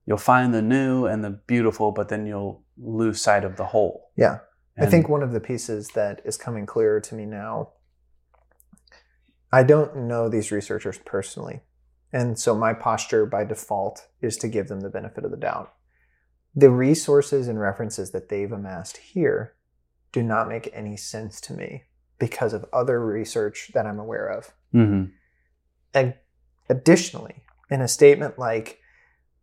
You'll 0.06 0.18
find 0.18 0.54
the 0.54 0.62
new 0.62 1.06
and 1.06 1.24
the 1.24 1.30
beautiful, 1.30 1.92
but 1.92 2.10
then 2.10 2.26
you'll 2.26 2.64
lose 2.78 3.22
sight 3.22 3.44
of 3.44 3.58
the 3.58 3.66
whole. 3.66 4.12
Yeah. 4.16 4.40
I 4.78 4.86
think 4.88 5.10
one 5.10 5.22
of 5.22 5.32
the 5.32 5.40
pieces 5.40 5.90
that 5.90 6.22
is 6.26 6.38
coming 6.38 6.66
clearer 6.66 7.00
to 7.02 7.14
me 7.14 7.26
now, 7.26 7.70
I 9.52 9.64
don't 9.64 10.08
know 10.08 10.28
these 10.28 10.52
researchers 10.52 10.98
personally. 11.06 11.62
And 12.12 12.40
so 12.40 12.56
my 12.56 12.74
posture 12.74 13.26
by 13.26 13.44
default 13.44 14.08
is 14.22 14.38
to 14.38 14.48
give 14.48 14.70
them 14.70 14.82
the 14.82 14.90
benefit 14.90 15.24
of 15.24 15.32
the 15.32 15.38
doubt. 15.38 15.74
The 16.56 16.72
resources 16.72 17.48
and 17.48 17.60
references 17.60 18.12
that 18.12 18.30
they've 18.30 18.52
amassed 18.52 18.98
here 18.98 19.56
do 20.12 20.24
not 20.24 20.50
make 20.50 20.70
any 20.74 20.98
sense 20.98 21.40
to 21.42 21.54
me 21.54 21.84
because 22.22 22.54
of 22.54 22.64
other 22.72 23.04
research 23.04 23.72
that 23.74 23.86
I'm 23.86 24.00
aware 24.00 24.28
of. 24.28 24.54
Mhm. 24.74 25.12
And 25.94 26.14
additionally, 26.70 27.44
in 27.70 27.82
a 27.82 27.88
statement 27.88 28.38
like 28.40 28.80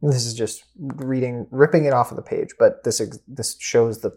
this 0.01 0.25
is 0.25 0.33
just 0.33 0.65
reading, 0.79 1.49
ripping 1.51 1.85
it 1.85 1.93
off 1.93 2.13
of 2.13 2.17
the 2.17 2.23
page, 2.23 2.55
but 2.57 2.85
this 2.85 3.01
ex- 3.01 3.19
this 3.27 3.57
shows 3.59 4.01
the 4.01 4.17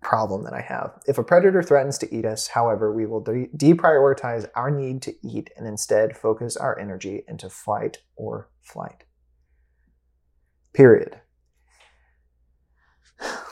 problem 0.00 0.44
that 0.44 0.54
I 0.54 0.62
have. 0.62 0.98
If 1.06 1.18
a 1.18 1.24
predator 1.24 1.62
threatens 1.62 1.98
to 1.98 2.14
eat 2.14 2.24
us, 2.24 2.48
however, 2.48 2.92
we 2.92 3.04
will 3.04 3.20
de- 3.20 3.48
deprioritize 3.48 4.48
our 4.54 4.70
need 4.70 5.02
to 5.02 5.12
eat 5.26 5.50
and 5.56 5.66
instead 5.66 6.16
focus 6.16 6.56
our 6.56 6.78
energy 6.78 7.24
into 7.28 7.50
flight 7.50 7.98
or 8.16 8.48
flight. 8.62 9.04
Period. 10.72 11.20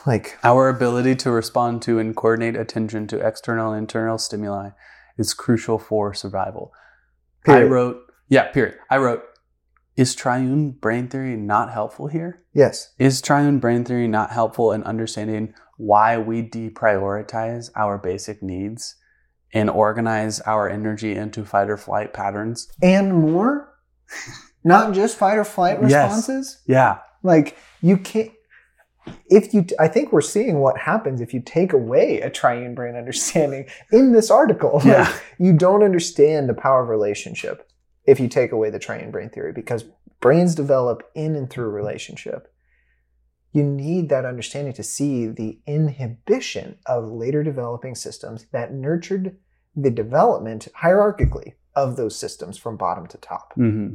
Like, 0.06 0.38
our 0.44 0.68
ability 0.68 1.16
to 1.16 1.30
respond 1.30 1.82
to 1.82 1.98
and 1.98 2.14
coordinate 2.14 2.54
attention 2.56 3.06
to 3.08 3.26
external 3.26 3.72
and 3.72 3.80
internal 3.80 4.18
stimuli 4.18 4.70
is 5.18 5.34
crucial 5.34 5.78
for 5.78 6.14
survival. 6.14 6.72
I 7.48 7.62
wrote, 7.62 7.98
yeah, 8.28 8.50
period. 8.52 8.76
I 8.90 8.98
wrote, 8.98 9.22
is 9.96 10.14
triune 10.14 10.72
brain 10.72 11.08
theory 11.08 11.36
not 11.36 11.72
helpful 11.72 12.08
here? 12.08 12.42
Yes. 12.52 12.94
Is 12.98 13.22
triune 13.22 13.58
brain 13.58 13.84
theory 13.84 14.08
not 14.08 14.30
helpful 14.30 14.72
in 14.72 14.82
understanding 14.84 15.54
why 15.78 16.18
we 16.18 16.42
deprioritize 16.42 17.70
our 17.74 17.98
basic 17.98 18.42
needs 18.42 18.96
and 19.52 19.70
organize 19.70 20.40
our 20.40 20.68
energy 20.68 21.14
into 21.14 21.44
fight 21.44 21.70
or 21.70 21.76
flight 21.76 22.12
patterns? 22.12 22.68
And 22.82 23.14
more? 23.14 23.72
Not 24.64 24.94
just 24.94 25.16
fight 25.16 25.38
or 25.38 25.44
flight 25.44 25.80
responses? 25.80 25.92
Yes. 25.92 26.16
responses? 26.16 26.62
Yeah. 26.66 26.98
Like 27.22 27.56
you 27.80 27.96
can't 27.96 28.32
if 29.30 29.52
you 29.54 29.66
I 29.78 29.88
think 29.88 30.12
we're 30.12 30.20
seeing 30.20 30.58
what 30.60 30.78
happens 30.78 31.20
if 31.20 31.32
you 31.34 31.40
take 31.40 31.72
away 31.72 32.20
a 32.20 32.30
triune 32.30 32.74
brain 32.74 32.96
understanding 32.96 33.66
in 33.92 34.12
this 34.12 34.30
article. 34.30 34.74
Like, 34.76 34.84
Yeah. 34.84 35.18
you 35.38 35.52
don't 35.52 35.82
understand 35.82 36.48
the 36.48 36.54
power 36.54 36.82
of 36.82 36.88
relationship 36.88 37.68
if 38.04 38.20
you 38.20 38.28
take 38.28 38.52
away 38.52 38.70
the 38.70 38.78
triune 38.78 39.10
brain 39.10 39.30
theory 39.30 39.52
because 39.52 39.84
brains 40.20 40.54
develop 40.54 41.02
in 41.14 41.34
and 41.36 41.50
through 41.50 41.70
relationship. 41.70 42.52
You 43.52 43.62
need 43.62 44.08
that 44.10 44.24
understanding 44.24 44.74
to 44.74 44.82
see 44.82 45.26
the 45.26 45.60
inhibition 45.66 46.78
of 46.86 47.10
later 47.10 47.42
developing 47.42 47.94
systems 47.94 48.46
that 48.52 48.72
nurtured 48.72 49.36
the 49.74 49.90
development 49.90 50.68
hierarchically 50.82 51.54
of 51.74 51.96
those 51.96 52.18
systems 52.18 52.58
from 52.58 52.76
bottom 52.76 53.06
to 53.08 53.18
top. 53.18 53.52
Mm-hmm. 53.56 53.94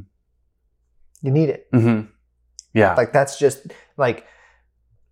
You 1.22 1.32
need 1.32 1.50
it. 1.50 1.72
Mm-hmm. 1.72 2.08
Yeah. 2.74 2.96
Like 2.96 3.14
that's 3.14 3.38
just 3.38 3.68
like 3.98 4.26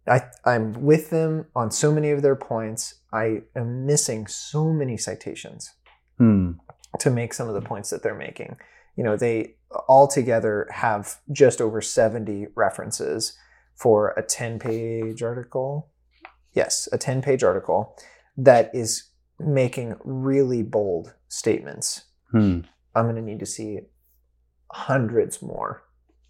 I 0.08 0.22
I'm 0.46 0.74
with 0.74 1.10
them 1.10 1.46
on 1.56 1.72
so 1.72 1.92
many 1.92 2.12
of 2.12 2.22
their 2.22 2.36
points. 2.36 2.96
I 3.14 3.42
am 3.56 3.86
missing 3.86 4.28
so 4.28 4.72
many 4.72 4.98
citations 4.98 5.70
Hmm. 6.18 6.54
to 7.00 7.10
make 7.10 7.34
some 7.34 7.48
of 7.48 7.54
the 7.54 7.62
points 7.62 7.90
that 7.92 8.02
they're 8.04 8.16
making. 8.16 8.58
You 8.96 9.04
know, 9.04 9.16
they 9.16 9.56
all 9.88 10.08
together 10.08 10.68
have 10.72 11.18
just 11.32 11.62
over 11.62 11.80
70 11.82 12.48
references 12.56 13.38
for 13.76 14.10
a 14.18 14.24
10-page 14.24 15.22
article. 15.24 15.90
Yes, 16.54 16.90
a 16.92 16.98
10-page 16.98 17.44
article 17.44 17.96
that 18.36 18.70
is 18.74 19.10
making 19.40 19.96
really 20.04 20.64
bold 20.64 21.14
statements. 21.30 22.06
Hmm. 22.32 22.62
I'm 22.96 23.06
going 23.06 23.16
to 23.16 23.22
need 23.22 23.40
to 23.40 23.46
see 23.46 23.80
hundreds 24.72 25.42
more 25.42 25.84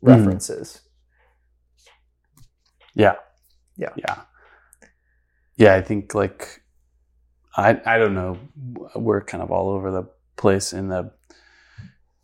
Mhm. 0.04 0.08
references. 0.10 0.82
Yeah. 2.94 3.16
Yeah. 3.80 3.94
Yeah. 3.96 4.22
Yeah, 5.56 5.76
I 5.76 5.82
think 5.82 6.14
like 6.14 6.62
I 7.56 7.82
I 7.86 7.98
don't 7.98 8.14
know. 8.14 8.38
We're 8.96 9.22
kind 9.22 9.42
of 9.42 9.52
all 9.52 9.70
over 9.70 9.92
the 9.92 10.04
place 10.36 10.74
in 10.74 10.90
the 10.90 11.12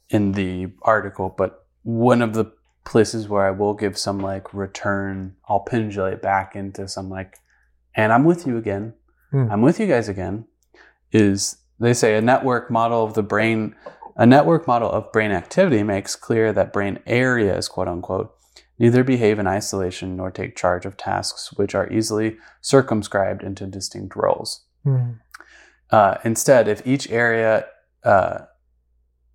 in 0.10 0.34
the 0.34 0.68
article, 0.82 1.34
but 1.36 1.66
one 1.84 2.22
of 2.22 2.34
the 2.34 2.52
places 2.84 3.28
where 3.28 3.46
I 3.46 3.52
will 3.52 3.74
give 3.74 3.98
some 3.98 4.20
like 4.20 4.54
return, 4.54 5.36
I'll 5.50 5.62
pendulate 5.62 6.22
back 6.22 6.56
into 6.56 6.88
some 6.88 7.10
like 7.10 7.38
and 7.96 8.12
I'm 8.12 8.26
with 8.26 8.46
you 8.46 8.58
again. 8.58 8.94
Hmm. 9.32 9.48
I'm 9.50 9.62
with 9.62 9.80
you 9.80 9.88
guys 9.88 10.10
again. 10.10 10.46
Is 11.12 11.58
they 11.80 11.94
say 11.94 12.16
a 12.16 12.22
network 12.22 12.70
model 12.70 13.04
of 13.04 13.14
the 13.14 13.24
brain 13.24 13.76
a 14.18 14.26
network 14.26 14.66
model 14.68 14.90
of 14.90 15.12
brain 15.12 15.32
activity 15.32 15.84
makes 15.84 16.16
clear 16.16 16.54
that 16.54 16.72
brain 16.72 17.00
areas, 17.06 17.68
quote 17.68 17.88
unquote, 17.88 18.35
neither 18.78 19.04
behave 19.04 19.40
in 19.40 19.48
isolation 19.48 20.16
nor 20.16 20.32
take 20.32 20.56
charge 20.56 20.86
of 20.86 20.98
tasks 20.98 21.54
which 21.54 21.74
are 21.76 21.92
easily 21.92 22.38
circumscribed 22.62 23.44
into 23.44 23.66
distinct 23.66 24.16
roles. 24.16 24.66
Mhm. 24.86 25.20
Uh, 25.92 26.18
instead, 26.24 26.68
if 26.68 26.86
each 26.86 27.10
area, 27.12 27.66
uh, 28.04 28.40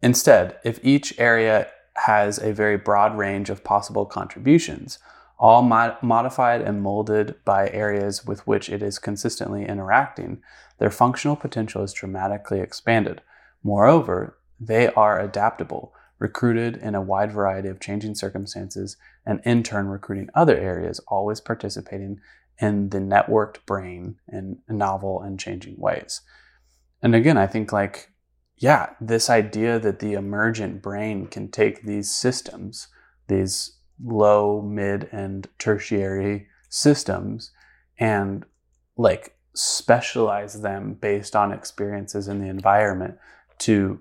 instead, 0.03 0.57
if 0.65 0.79
each 0.85 1.19
area 1.19 1.69
has 1.97 2.39
a 2.39 2.53
very 2.53 2.77
broad 2.77 3.17
range 3.17 3.51
of 3.51 3.65
possible 3.65 4.07
contributions, 4.07 4.99
all 5.39 5.63
mod- 5.63 6.03
modified 6.03 6.61
and 6.61 6.83
molded 6.83 7.35
by 7.45 7.71
areas 7.71 8.27
with 8.27 8.47
which 8.47 8.69
it 8.69 8.83
is 8.83 8.99
consistently 8.99 9.67
interacting, 9.67 10.43
their 10.79 10.91
functional 10.91 11.37
potential 11.37 11.83
is 11.83 11.93
dramatically 11.93 12.61
expanded. 12.61 13.23
Moreover, 13.63 14.39
they 14.59 14.89
are 14.89 15.19
adaptable, 15.19 15.95
recruited 16.21 16.77
in 16.77 16.95
a 16.95 17.01
wide 17.01 17.33
variety 17.33 17.69
of 17.69 17.81
changing 17.81 18.15
circumstances, 18.15 18.97
and 19.27 19.41
in 19.45 19.65
turn 19.65 19.89
recruiting 19.89 20.29
other 20.35 20.57
areas, 20.57 21.01
always 21.09 21.41
participating 21.41 22.21
in 22.61 22.91
the 22.91 22.99
networked 22.99 23.65
brain 23.67 24.17
in 24.29 24.59
novel 24.69 25.23
and 25.23 25.41
changing 25.41 25.75
ways. 25.79 26.21
And 27.03 27.15
again, 27.15 27.39
I 27.39 27.47
think 27.47 27.73
like, 27.73 28.13
yeah, 28.59 28.91
this 29.01 29.31
idea 29.31 29.79
that 29.81 30.01
the 30.01 30.13
emergent 30.13 30.83
brain 30.83 31.27
can 31.27 31.51
take 31.51 31.83
these 31.83 32.11
systems, 32.11 32.89
these 33.29 33.79
low, 34.05 34.61
mid, 34.61 35.09
and 35.11 35.49
tertiary 35.59 36.47
systems, 36.69 37.51
and 37.99 38.45
like 38.99 39.37
specialize 39.55 40.61
them 40.61 40.95
based 40.95 41.35
on 41.35 41.53
experiences 41.53 42.29
in 42.29 42.41
the 42.41 42.49
environment 42.49 43.17
to 43.59 44.01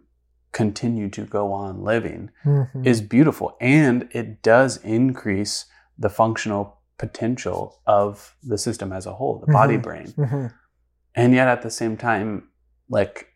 continue 0.52 1.10
to 1.10 1.26
go 1.26 1.52
on 1.54 1.84
living 1.84 2.32
Mhm. 2.43 2.86
is 2.86 3.02
beautiful 3.02 3.56
and 3.62 4.08
it 4.12 4.41
does 4.41 4.78
increase 4.78 5.66
the 5.97 6.10
functional 6.10 6.80
potential 6.97 7.80
of 7.86 8.36
the 8.43 8.58
system 8.58 8.91
as 8.91 9.06
a 9.06 9.14
whole 9.14 9.39
the 9.39 9.52
body 9.52 9.78
Mhm. 9.78 9.82
brain 9.84 10.08
Mhm. 10.18 10.54
and 11.16 11.34
yet 11.34 11.47
at 11.47 11.62
the 11.62 11.70
same 11.70 11.95
time 11.97 12.50
like 12.89 13.28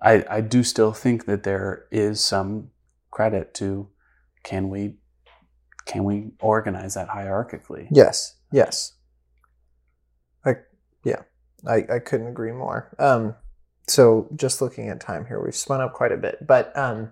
i 0.00 0.24
i 0.28 0.40
do 0.40 0.62
still 0.62 0.92
think 0.92 1.24
that 1.24 1.42
there 1.44 1.86
is 1.90 2.20
some 2.22 2.70
credit 3.10 3.52
to 3.54 3.88
can 4.44 4.68
we 4.68 4.98
can 5.86 6.04
we 6.04 6.32
organize 6.40 6.94
that 6.94 7.08
hierarchically 7.08 7.88
Yes, 7.90 8.36
yes. 8.52 8.92
I 10.44 10.56
yeah, 11.04 11.22
I, 11.66 11.84
I 11.94 11.98
couldn't 11.98 12.28
agree 12.28 12.52
more. 12.52 12.94
Um, 12.98 13.34
so 13.86 14.28
just 14.36 14.62
looking 14.62 14.88
at 14.88 15.00
time 15.00 15.26
here, 15.26 15.42
we've 15.42 15.54
spun 15.54 15.80
up 15.80 15.92
quite 15.92 16.12
a 16.12 16.16
bit, 16.16 16.46
but 16.46 16.76
um, 16.76 17.10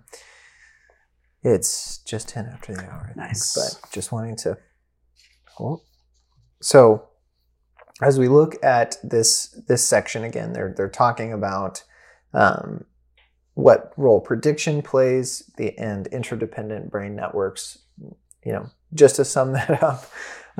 it's 1.42 1.98
just 1.98 2.28
ten 2.28 2.46
after 2.46 2.74
the 2.74 2.84
hour. 2.84 3.02
I 3.02 3.06
think, 3.06 3.16
Nice. 3.16 3.80
But 3.82 3.90
just 3.92 4.12
wanting 4.12 4.36
to. 4.36 4.58
Oh. 5.58 5.82
So, 6.62 7.08
as 8.02 8.18
we 8.18 8.28
look 8.28 8.62
at 8.62 8.96
this 9.02 9.58
this 9.66 9.84
section 9.84 10.24
again, 10.24 10.52
they're 10.52 10.74
they're 10.76 10.88
talking 10.88 11.32
about 11.32 11.82
um, 12.32 12.84
what 13.54 13.92
role 13.96 14.20
prediction 14.20 14.82
plays, 14.82 15.50
the 15.56 15.76
and 15.78 16.06
interdependent 16.08 16.90
brain 16.90 17.16
networks. 17.16 17.78
You 18.44 18.52
know, 18.52 18.70
just 18.94 19.16
to 19.16 19.24
sum 19.24 19.52
that 19.54 19.82
up, 19.82 20.04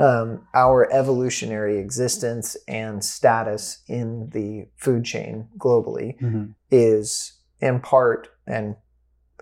um, 0.00 0.46
our 0.54 0.90
evolutionary 0.92 1.78
existence 1.78 2.56
and 2.66 3.04
status 3.04 3.82
in 3.86 4.30
the 4.30 4.66
food 4.76 5.04
chain 5.04 5.48
globally 5.58 6.18
Mhm. 6.20 6.54
is 6.70 7.34
in 7.60 7.80
part 7.80 8.28
and 8.46 8.76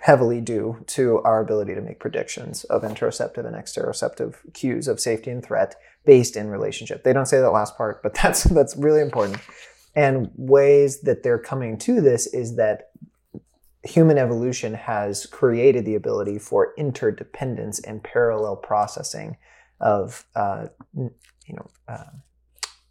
heavily 0.01 0.41
due 0.41 0.83
to 0.87 1.21
our 1.23 1.41
ability 1.41 1.75
to 1.75 1.81
make 1.81 1.99
predictions 2.01 2.65
of 2.65 2.83
interoceptive 2.83 3.45
and 3.47 3.57
exteroceptive 3.57 4.35
cues 4.55 4.87
of 4.89 5.01
safety 5.01 5.31
and 5.31 5.45
threat 5.45 5.75
based 6.05 6.37
in 6.37 6.49
relationship. 6.51 7.03
They 7.05 7.13
don't 7.13 7.27
say 7.27 7.41
that 7.41 7.51
last 7.51 7.77
part, 7.77 8.03
but 8.03 8.15
that's 8.23 8.45
that's 8.45 8.77
really 8.77 9.01
important. 9.01 9.39
And 9.95 10.31
ways 10.37 11.01
that 11.03 11.23
they're 11.23 11.39
coming 11.39 11.79
to 11.79 12.01
this 12.01 12.27
is 12.29 12.57
that 12.57 12.91
human 13.85 14.19
evolution 14.19 14.75
has 14.75 15.27
created 15.27 15.85
the 15.85 15.95
ability 15.95 16.39
for 16.39 16.75
interdependence 16.77 17.79
and 17.81 18.03
parallel 18.03 18.57
processing 18.57 19.37
of 19.81 20.25
uh, 20.35 20.67
you 20.95 21.11
know 21.57 21.67
uh, 21.89 22.05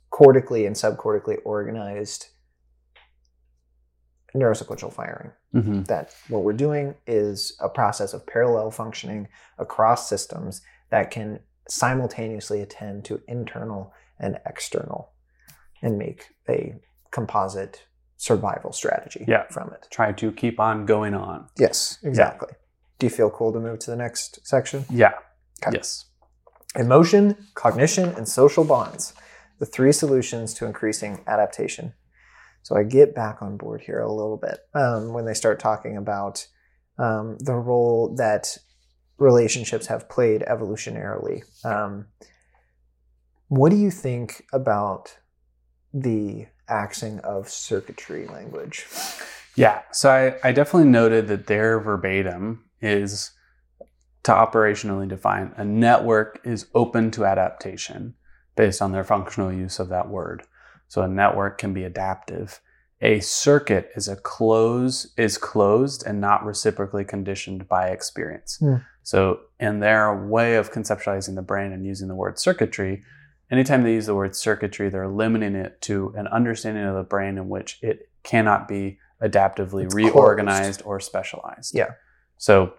cortically 0.10 0.66
and 0.66 0.76
subcortically 0.76 1.38
organized 1.46 2.28
neurosequential 4.36 4.92
firing 4.94 5.32
Mhm. 5.56 5.88
that 5.88 6.14
what 6.28 6.44
we're 6.44 6.54
doing 6.54 6.96
is 7.08 7.56
a 7.60 7.70
process 7.70 8.14
of 8.14 8.26
parallel 8.28 8.70
functioning 8.72 9.28
across 9.58 10.08
systems 10.10 10.62
that 10.90 11.10
can 11.12 11.40
simultaneously 11.70 12.62
attend 12.62 13.04
to 13.06 13.22
internal 13.28 13.94
and 14.20 14.40
external 14.46 15.12
and 15.82 15.98
make 15.98 16.26
a 16.50 16.76
composite 17.12 17.86
survival 18.18 18.72
strategy 18.74 19.24
Yeah. 19.28 19.46
from 19.50 19.72
it. 19.74 19.88
try 19.90 20.12
to 20.12 20.32
keep 20.32 20.60
on 20.60 20.86
going 20.86 21.14
on 21.14 21.48
Yes, 21.58 21.98
exactly. 22.04 22.50
Do 23.00 23.06
you 23.06 23.10
feel 23.12 23.30
cool 23.30 23.54
to 23.54 23.60
move 23.60 23.80
to 23.80 23.92
the 23.92 23.98
next 23.98 24.46
section? 24.46 24.86
yeah 24.90 25.14
Okay. 25.66 25.78
yes 25.78 26.06
Emotion, 26.78 27.36
cognition, 27.56 28.10
and 28.10 28.28
social 28.28 28.64
bonds. 28.64 29.14
The 29.60 29.66
three 29.66 29.92
solutions 29.92 30.54
to 30.56 30.66
increasing 30.66 31.24
adaptation. 31.28 31.94
So 32.62 32.76
I 32.76 32.84
get 32.84 33.16
back 33.16 33.42
on 33.42 33.58
board 33.58 33.82
here 33.82 34.00
a 34.00 34.12
little 34.12 34.38
bit 34.38 34.60
um, 34.74 35.14
when 35.14 35.26
they 35.26 35.34
start 35.34 35.60
talking 35.60 35.98
about 35.98 36.46
um, 37.00 37.38
the 37.40 37.54
role 37.54 38.16
that 38.18 38.58
relationships 39.18 39.88
have 39.88 40.10
played 40.10 40.44
evolutionarily. 40.48 41.44
Um, 41.66 42.08
what 43.48 43.70
do 43.70 43.78
you 43.78 43.90
think 43.90 44.46
about 44.54 45.18
the 45.94 46.48
axing 46.68 47.20
of 47.20 47.50
circuitry 47.50 48.28
language? 48.28 48.86
Yeah. 49.56 49.82
So 49.92 50.12
I, 50.12 50.48
I 50.48 50.52
definitely 50.52 50.90
noted 50.90 51.28
that 51.30 51.48
their 51.48 51.80
verbatim 51.80 52.66
is 52.82 53.32
to 54.28 54.34
operationally 54.34 55.08
define 55.08 55.54
a 55.56 55.64
network 55.64 56.42
is 56.44 56.68
open 56.76 57.10
to 57.12 57.24
adaptation 57.24 58.14
based 58.58 58.82
on 58.82 58.92
their 58.92 59.06
functional 59.06 59.54
use 59.54 59.80
of 59.80 59.88
that 59.88 60.10
word. 60.10 60.44
So 60.90 61.02
a 61.02 61.08
network 61.08 61.58
can 61.58 61.74
be 61.74 61.86
adaptive. 61.86 62.60
A 63.00 63.22
circuit 63.22 63.90
is 63.96 64.10
a 64.10 64.18
close 64.18 65.14
is 65.16 65.38
closed 65.38 66.06
and 66.06 66.20
not 66.20 66.44
reciprocally 66.44 67.06
conditioned 67.06 67.70
by 67.70 67.88
experience. 67.88 68.58
Hmm. 68.60 68.76
So 69.02 69.40
in 69.62 69.80
their 69.80 70.14
way 70.14 70.58
of 70.58 70.74
conceptualizing 70.74 71.36
the 71.36 71.42
brain 71.42 71.72
and 71.72 71.86
using 71.86 72.10
the 72.10 72.16
word 72.16 72.38
circuitry, 72.38 73.04
anytime 73.50 73.84
they 73.84 73.94
use 73.94 74.08
the 74.08 74.16
word 74.16 74.36
circuitry, 74.36 74.90
they're 74.90 75.08
limiting 75.08 75.56
it 75.56 75.80
to 75.84 76.14
an 76.18 76.28
understanding 76.28 76.84
of 76.84 76.96
the 76.96 77.04
brain 77.04 77.38
in 77.38 77.48
which 77.48 77.80
it 77.82 78.10
cannot 78.24 78.68
be 78.68 79.00
adaptively 79.24 79.86
It's 79.86 79.96
reorganized 79.96 80.82
or 80.84 81.00
specialized. 81.00 81.74
Yeah. 81.74 81.92
So 82.36 82.74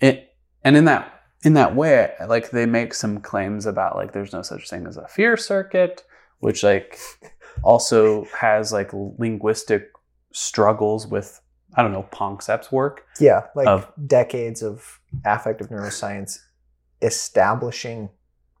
it 0.00 0.31
and 0.64 0.76
in 0.76 0.84
that 0.86 1.20
in 1.44 1.54
that 1.54 1.74
way, 1.74 2.12
like 2.28 2.50
they 2.50 2.66
make 2.66 2.94
some 2.94 3.18
claims 3.20 3.66
about 3.66 3.96
like 3.96 4.12
there's 4.12 4.32
no 4.32 4.42
such 4.42 4.68
thing 4.70 4.86
as 4.86 4.96
a 4.96 5.08
fear 5.08 5.36
circuit, 5.36 6.04
which 6.40 6.62
like 6.62 6.98
also 7.62 8.24
has 8.38 8.72
like 8.72 8.90
linguistic 8.92 9.90
struggles 10.32 11.06
with 11.06 11.40
I 11.74 11.82
don't 11.82 11.92
know 11.92 12.06
Panksepp's 12.12 12.70
work. 12.70 13.06
Yeah, 13.18 13.46
like 13.54 13.66
Of- 13.66 13.90
decades 14.06 14.62
of 14.62 15.00
affective 15.24 15.68
neuroscience 15.68 16.38
establishing 17.00 18.08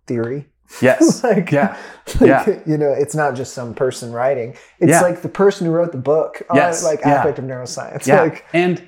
theory. 0.06 0.48
Yes. 0.80 1.22
like, 1.30 1.50
Yeah. 1.50 1.76
like, 2.20 2.28
Yeah. 2.28 2.58
You 2.66 2.78
know, 2.78 2.90
it's 2.92 3.14
not 3.14 3.34
just 3.34 3.52
some 3.54 3.74
person 3.74 4.12
writing. 4.12 4.50
It's 4.78 4.90
Yeah. 4.90 5.00
like 5.02 5.22
the 5.22 5.28
person 5.28 5.66
who 5.66 5.72
wrote 5.72 5.92
the 5.92 5.98
book 5.98 6.42
on 6.50 6.56
Yes. 6.56 6.82
like 6.84 7.00
Yeah. 7.00 7.20
affective 7.20 7.44
neuroscience. 7.44 8.06
yeah. 8.06 8.20
Like 8.22 8.44
and, 8.52 8.82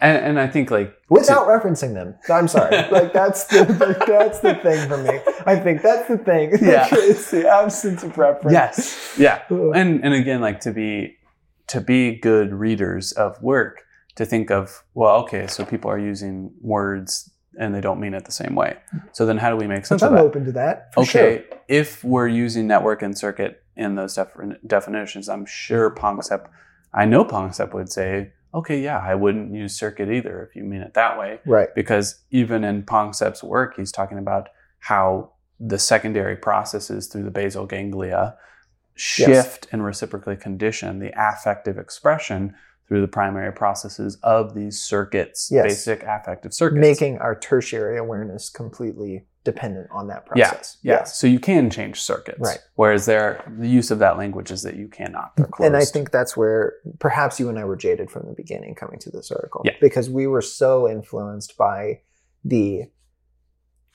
and 0.00 0.24
and 0.24 0.40
I 0.40 0.46
think 0.46 0.70
like 0.70 0.94
without 1.08 1.46
referencing 1.46 1.94
them. 1.94 2.14
I'm 2.30 2.48
sorry. 2.48 2.76
like 2.90 3.12
that's 3.12 3.44
the 3.44 3.64
that's 4.06 4.40
the 4.40 4.54
thing 4.56 4.88
for 4.88 4.96
me. 4.98 5.20
I 5.46 5.56
think 5.56 5.82
that's 5.82 6.08
the 6.08 6.18
thing. 6.18 6.50
Yeah. 6.60 6.88
it's 6.90 7.30
the 7.30 7.48
absence 7.48 8.02
of 8.02 8.16
reference. 8.18 8.52
yes. 8.52 9.14
Yeah. 9.18 9.42
And 9.50 10.04
and 10.04 10.14
again 10.14 10.40
like 10.40 10.60
to 10.60 10.72
be 10.72 11.16
to 11.68 11.80
be 11.80 12.16
good 12.16 12.52
readers 12.52 13.12
of 13.12 13.40
work 13.42 13.82
to 14.16 14.24
think 14.24 14.50
of 14.50 14.82
well 14.94 15.16
okay 15.22 15.46
so 15.46 15.64
people 15.64 15.90
are 15.90 15.98
using 15.98 16.50
words 16.60 17.30
and 17.58 17.74
they 17.74 17.80
don't 17.80 17.98
mean 18.00 18.14
it 18.14 18.24
the 18.24 18.32
same 18.32 18.54
way 18.54 18.76
so 19.12 19.26
then 19.26 19.36
how 19.38 19.50
do 19.50 19.56
we 19.56 19.66
make 19.66 19.84
sense 19.84 20.02
I'm 20.02 20.12
of 20.12 20.18
that 20.18 20.24
open 20.24 20.44
to 20.44 20.52
that. 20.52 20.94
For 20.94 21.00
okay 21.02 21.44
Sure. 21.48 21.58
if 21.68 22.04
we're 22.04 22.28
using 22.28 22.66
network 22.66 23.02
and 23.02 23.16
circuit 23.18 23.62
in 23.76 23.94
those 23.96 24.14
defin- 24.16 24.56
definitions 24.66 25.28
i'm 25.28 25.44
sure 25.44 25.90
Panksepp 25.94 26.46
i 26.94 27.04
know 27.04 27.24
Panksepp 27.24 27.74
would 27.74 27.90
say 27.90 28.32
okay 28.56 28.80
yeah 28.80 28.98
i 28.98 29.14
wouldn't 29.14 29.54
use 29.54 29.78
circuit 29.78 30.08
either 30.10 30.42
if 30.42 30.56
you 30.56 30.64
mean 30.64 30.80
it 30.80 30.94
that 30.94 31.16
way 31.18 31.38
Right. 31.46 31.68
because 31.74 32.22
even 32.30 32.64
in 32.64 32.82
Panksepp's 32.82 33.42
work, 33.44 33.76
he's 33.76 33.92
talking 33.92 34.18
about 34.18 34.48
how 34.80 35.32
the 35.60 35.78
secondary 35.78 36.36
processes 36.36 37.06
through 37.06 37.24
the 37.24 37.30
basal 37.30 37.66
ganglia 37.66 38.36
shift 38.94 39.66
and 39.72 39.84
reciprocally 39.84 40.36
condition 40.36 40.98
the 40.98 41.12
affective 41.16 41.78
expression 41.78 42.54
through 42.88 43.00
the 43.00 43.08
primary 43.08 43.52
processes 43.52 44.16
of 44.22 44.54
these 44.54 44.80
circuits, 44.80 45.50
Yes. 45.52 45.64
basic 45.64 46.02
affective 46.04 46.54
circuits. 46.54 46.80
Making 46.80 47.18
our 47.18 47.34
tertiary 47.38 47.98
awareness 47.98 48.48
completely 48.48 49.26
dependent 49.46 49.88
on 49.92 50.08
that 50.08 50.26
process. 50.26 50.76
yeah. 50.82 50.94
Yes. 50.94 51.16
So 51.16 51.26
you 51.26 51.38
can 51.38 51.70
change 51.70 52.02
circuits. 52.02 52.40
Right. 52.40 52.58
Whereas 52.74 53.06
there 53.06 53.42
the 53.58 53.68
use 53.68 53.90
of 53.92 54.00
that 54.00 54.18
language 54.18 54.50
is 54.50 54.62
that 54.64 54.74
you 54.76 54.88
cannot. 54.88 55.36
They're 55.36 55.46
closed. 55.46 55.66
And 55.66 55.76
I 55.76 55.84
think 55.84 56.10
that's 56.10 56.36
where 56.36 56.74
perhaps 56.98 57.38
you 57.40 57.48
and 57.48 57.58
I 57.58 57.64
were 57.64 57.76
jaded 57.76 58.10
from 58.10 58.26
the 58.26 58.34
beginning 58.34 58.74
coming 58.74 58.98
to 58.98 59.10
this 59.10 59.30
article. 59.30 59.62
Yeah. 59.64 59.72
Because 59.80 60.10
we 60.10 60.26
were 60.26 60.42
so 60.42 60.90
influenced 60.90 61.56
by 61.56 62.00
the, 62.44 62.90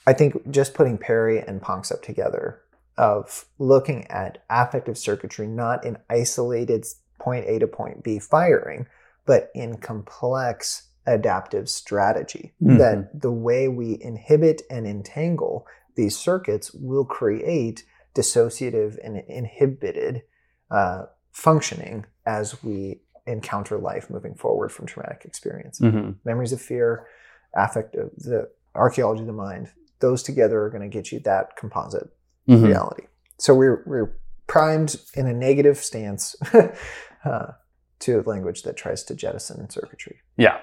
I 0.07 0.13
think 0.13 0.49
just 0.49 0.73
putting 0.73 0.97
Perry 0.97 1.39
and 1.39 1.61
Panksepp 1.61 2.01
together 2.01 2.61
of 2.97 3.45
looking 3.59 4.07
at 4.07 4.43
affective 4.49 4.97
circuitry 4.97 5.47
not 5.47 5.85
in 5.85 5.97
isolated 6.09 6.85
point 7.19 7.45
A 7.47 7.59
to 7.59 7.67
point 7.67 8.03
B 8.03 8.19
firing, 8.19 8.87
but 9.25 9.51
in 9.53 9.77
complex 9.77 10.87
adaptive 11.05 11.69
strategy. 11.69 12.53
Mhm. 12.61 12.77
That 12.77 13.21
the 13.21 13.31
way 13.31 13.67
we 13.67 13.97
inhibit 14.01 14.61
and 14.69 14.85
entangle 14.87 15.65
these 15.95 16.17
circuits 16.17 16.73
will 16.73 17.05
create 17.05 17.83
dissociative 18.15 18.97
and 19.03 19.17
inhibited 19.27 20.23
uh, 20.69 21.05
functioning 21.31 22.05
as 22.25 22.63
we 22.63 23.01
encounter 23.27 23.77
life 23.77 24.09
moving 24.09 24.35
forward 24.35 24.71
from 24.71 24.85
traumatic 24.85 25.25
experience. 25.25 25.79
Mhm. 25.79 26.15
Memories 26.23 26.53
of 26.53 26.61
fear, 26.61 27.07
affective, 27.53 28.09
the 28.17 28.49
archaeology 28.75 29.21
of 29.21 29.27
the 29.27 29.33
mind, 29.33 29.69
those 29.99 30.23
together 30.23 30.63
are 30.63 30.69
going 30.69 30.81
to 30.81 30.87
get 30.87 31.11
you 31.11 31.19
that 31.19 31.55
composite 31.57 32.09
Mhm. 32.47 32.63
reality. 32.65 33.03
So 33.37 33.53
we're 33.53 33.83
we're 33.85 34.13
primed 34.47 34.95
in 35.13 35.27
a 35.27 35.33
negative 35.33 35.77
stance 35.77 36.35
uh, 37.25 37.51
to 37.99 38.19
a 38.19 38.21
language 38.23 38.63
that 38.63 38.75
tries 38.77 39.03
to 39.03 39.15
jettison 39.15 39.69
circuitry. 39.69 40.19
Yeah, 40.37 40.57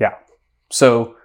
yeah. 0.00 0.14
So 0.70 1.16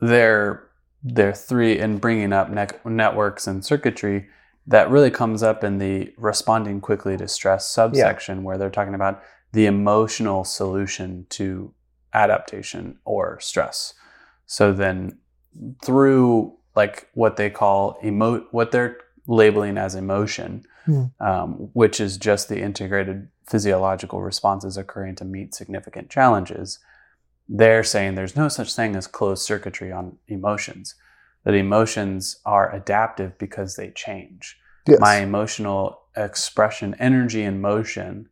there 0.00 0.68
are 1.06 1.32
three 1.32 1.78
in 1.78 1.98
bringing 1.98 2.32
up 2.32 2.50
ne- 2.50 2.66
networks 2.84 3.46
and 3.46 3.64
circuitry 3.64 4.28
that 4.66 4.90
really 4.90 5.10
comes 5.10 5.42
up 5.42 5.64
in 5.64 5.78
the 5.78 6.12
responding 6.16 6.80
quickly 6.80 7.16
to 7.16 7.26
stress 7.26 7.66
subsection, 7.66 8.44
where 8.44 8.58
they're 8.58 8.70
talking 8.70 8.94
about 8.94 9.22
the 9.52 9.66
emotional 9.66 10.44
solution 10.44 11.26
to 11.30 11.72
adaptation 12.14 12.98
or 13.04 13.40
stress. 13.40 13.94
So 14.46 14.72
then, 14.72 15.18
through 15.82 16.56
like 16.76 17.08
what 17.14 17.36
they 17.36 17.50
call 17.50 17.98
emo, 18.04 18.46
what 18.52 18.70
they're 18.70 18.98
labeling 19.26 19.78
as 19.78 19.94
emotion, 19.94 20.64
Hmm. 20.86 21.04
um, 21.20 21.70
which 21.74 22.00
is 22.00 22.16
just 22.16 22.48
the 22.48 22.60
integrated 22.60 23.28
physiological 23.46 24.22
responses 24.22 24.76
occurring 24.76 25.14
to 25.16 25.24
meet 25.24 25.54
significant 25.54 26.08
challenges 26.08 26.78
they're 27.52 27.82
saying 27.84 28.14
there's 28.14 28.36
no 28.36 28.48
such 28.48 28.74
thing 28.74 28.94
as 28.94 29.06
closed 29.08 29.42
circuitry 29.42 29.90
on 29.90 30.16
emotions 30.28 30.94
that 31.44 31.54
emotions 31.54 32.38
are 32.46 32.72
adaptive 32.74 33.36
because 33.38 33.76
they 33.76 33.90
change 33.90 34.56
Yes. 34.86 34.98
my 35.00 35.16
emotional 35.16 36.00
expression 36.16 36.94
energy 36.98 37.42
and 37.42 37.60
motion 37.60 38.28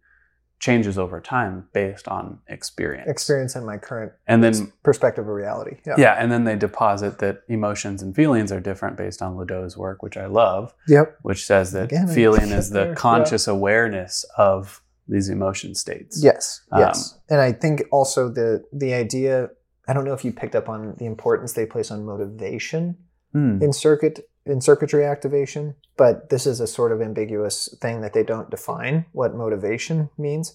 changes 0.61 0.99
over 0.99 1.21
time 1.21 1.69
based 1.73 2.09
on 2.09 2.39
experience 2.49 3.09
experience 3.09 3.55
and 3.55 3.65
my 3.65 3.77
current 3.77 4.11
and 4.27 4.43
then 4.43 4.73
perspective 4.83 5.25
of 5.25 5.29
reality. 5.33 5.77
Yeah. 5.87 5.95
yeah 5.99 6.15
and 6.19 6.33
then 6.33 6.43
they 6.45 6.57
deposit 6.57 7.19
that 7.21 7.43
emotions 7.49 8.03
and 8.03 8.15
feelings 8.15 8.51
are 8.51 8.59
different 8.61 8.97
based 8.97 9.23
on 9.23 9.37
LeDoux's 9.37 9.77
work 9.77 10.03
which 10.03 10.17
i 10.17 10.27
love 10.27 10.75
Yep. 10.89 11.19
which 11.23 11.45
says 11.47 11.71
that 11.73 11.85
Again, 11.85 12.09
feeling 12.09 12.51
is 12.51 12.71
the 12.71 12.89
Yeah. 12.89 12.95
conscious 12.95 13.47
awareness 13.47 14.25
of 14.37 14.83
these 15.09 15.29
emotion 15.29 15.75
states 15.75 16.23
Yes. 16.23 16.63
Um, 16.71 16.81
Yes. 16.81 17.19
and 17.31 17.41
I 17.41 17.53
think 17.53 17.85
also 17.91 18.29
the 18.29 18.65
the 18.73 18.95
idea. 18.95 19.51
I 19.89 19.95
don't 19.95 20.05
know 20.05 20.13
if 20.13 20.25
you 20.25 20.33
picked 20.33 20.55
up 20.55 20.69
on 20.69 20.95
the 20.99 21.07
importance 21.07 21.55
they 21.55 21.67
place 21.67 21.91
on 21.91 22.05
motivation 22.05 22.97
Hmm. 23.33 23.61
in 23.63 23.73
circuit 23.73 24.29
in 24.47 24.61
circuitry 24.63 25.05
activation, 25.05 25.75
but 25.99 26.31
this 26.31 26.47
is 26.47 26.61
a 26.61 26.67
sort 26.67 26.91
of 26.93 27.03
ambiguous 27.03 27.69
thing 27.83 28.01
that 28.01 28.13
they 28.15 28.23
don't 28.23 28.49
define 28.51 29.05
what 29.13 29.35
motivation 29.35 30.09
means. 30.17 30.55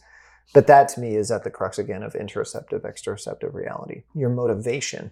But 0.53 0.65
that 0.67 0.87
to 0.89 0.99
me 0.99 1.15
is 1.15 1.29
at 1.31 1.43
the 1.43 1.51
crux 1.51 1.77
again 1.79 2.01
of 2.03 2.13
interoceptive, 2.13 2.81
exteroceptive 2.81 3.53
reality. 3.53 4.03
Your 4.15 4.29
motivation, 4.29 5.11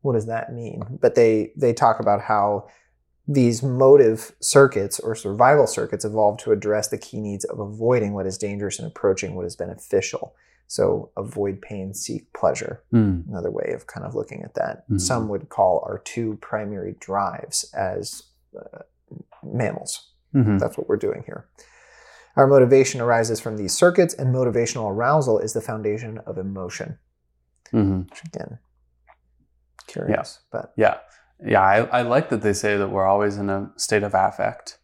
what 0.00 0.14
does 0.14 0.26
that 0.26 0.52
mean? 0.52 0.98
But 1.00 1.14
they 1.14 1.52
they 1.56 1.72
talk 1.74 2.00
about 2.00 2.22
how 2.22 2.68
these 3.28 3.62
motive 3.62 4.32
circuits 4.40 4.98
or 4.98 5.14
survival 5.14 5.66
circuits 5.66 6.04
evolved 6.04 6.40
to 6.40 6.52
address 6.52 6.88
the 6.88 6.98
key 6.98 7.20
needs 7.20 7.44
of 7.44 7.58
avoiding 7.60 8.12
what 8.14 8.26
is 8.26 8.36
dangerous 8.36 8.78
and 8.78 8.88
approaching 8.88 9.34
what 9.36 9.46
is 9.46 9.54
beneficial. 9.56 10.34
So 10.66 11.10
avoid 11.16 11.60
pain, 11.60 11.94
seek 11.94 12.32
pleasure 12.32 12.82
Hmm. 12.90 13.20
another 13.28 13.50
way 13.50 13.72
of 13.74 13.86
kind 13.86 14.06
of 14.06 14.14
looking 14.14 14.42
at 14.42 14.54
that. 14.54 14.88
Mhm. 14.88 15.00
Some 15.00 15.28
would 15.28 15.48
call 15.50 15.84
our 15.86 15.98
two 15.98 16.36
primary 16.40 16.96
drives 16.98 17.70
as 17.74 18.22
uh, 18.58 18.80
mammals. 19.42 20.12
Mhm. 20.34 20.58
That's 20.58 20.76
what 20.78 20.88
we're 20.88 20.96
doing 20.96 21.22
here. 21.26 21.46
Our 22.36 22.46
motivation 22.46 23.00
arises 23.02 23.38
from 23.40 23.56
these 23.58 23.74
circuits, 23.74 24.14
and 24.14 24.34
motivational 24.34 24.90
arousal 24.90 25.38
is 25.38 25.52
the 25.52 25.60
foundation 25.60 26.18
of 26.18 26.38
emotion. 26.38 26.98
Mhm. 27.72 28.08
Which 28.10 28.22
again, 28.24 28.58
curious, 29.86 30.40
but 30.50 30.72
Yeah. 30.76 30.98
Yeah. 31.44 31.60
I, 31.60 31.78
I 32.00 32.02
like 32.02 32.28
that 32.30 32.42
they 32.42 32.52
say 32.52 32.76
that 32.76 32.88
we're 32.88 33.06
always 33.06 33.36
in 33.36 33.50
a 33.50 33.70
state 33.76 34.02
of 34.02 34.14
affect 34.14 34.78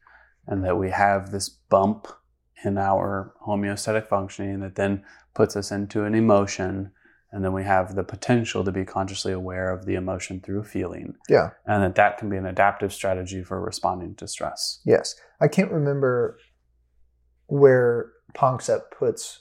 and 0.46 0.64
that 0.64 0.76
we 0.78 0.90
have 0.90 1.30
this 1.30 1.48
bump 1.48 2.09
in 2.64 2.78
our 2.78 3.34
homeostatic 3.46 4.09
functioning 4.09 4.61
that 4.61 4.74
then 4.74 5.04
puts 5.34 5.54
us 5.56 5.70
into 5.70 6.04
an 6.04 6.14
emotion. 6.14 6.90
And 7.30 7.44
then 7.44 7.52
we 7.52 7.62
have 7.64 7.94
the 7.94 8.02
potential 8.04 8.64
to 8.64 8.72
be 8.72 8.84
consciously 8.86 9.32
aware 9.32 9.70
of 9.70 9.84
the 9.84 9.94
emotion 9.94 10.40
through 10.40 10.64
feeling. 10.64 11.14
yeah, 11.28 11.50
And 11.66 11.82
that 11.82 11.94
that 11.96 12.16
can 12.18 12.30
be 12.30 12.36
an 12.38 12.46
adaptive 12.46 12.92
strategy 12.92 13.44
for 13.44 13.61
responding 13.61 14.14
to 14.16 14.26
stress. 14.26 14.80
yes. 14.86 15.14
I 15.40 15.46
can't 15.46 15.70
remember 15.70 16.38
where 17.46 18.12
Panksepp 18.34 18.90
puts 18.98 19.40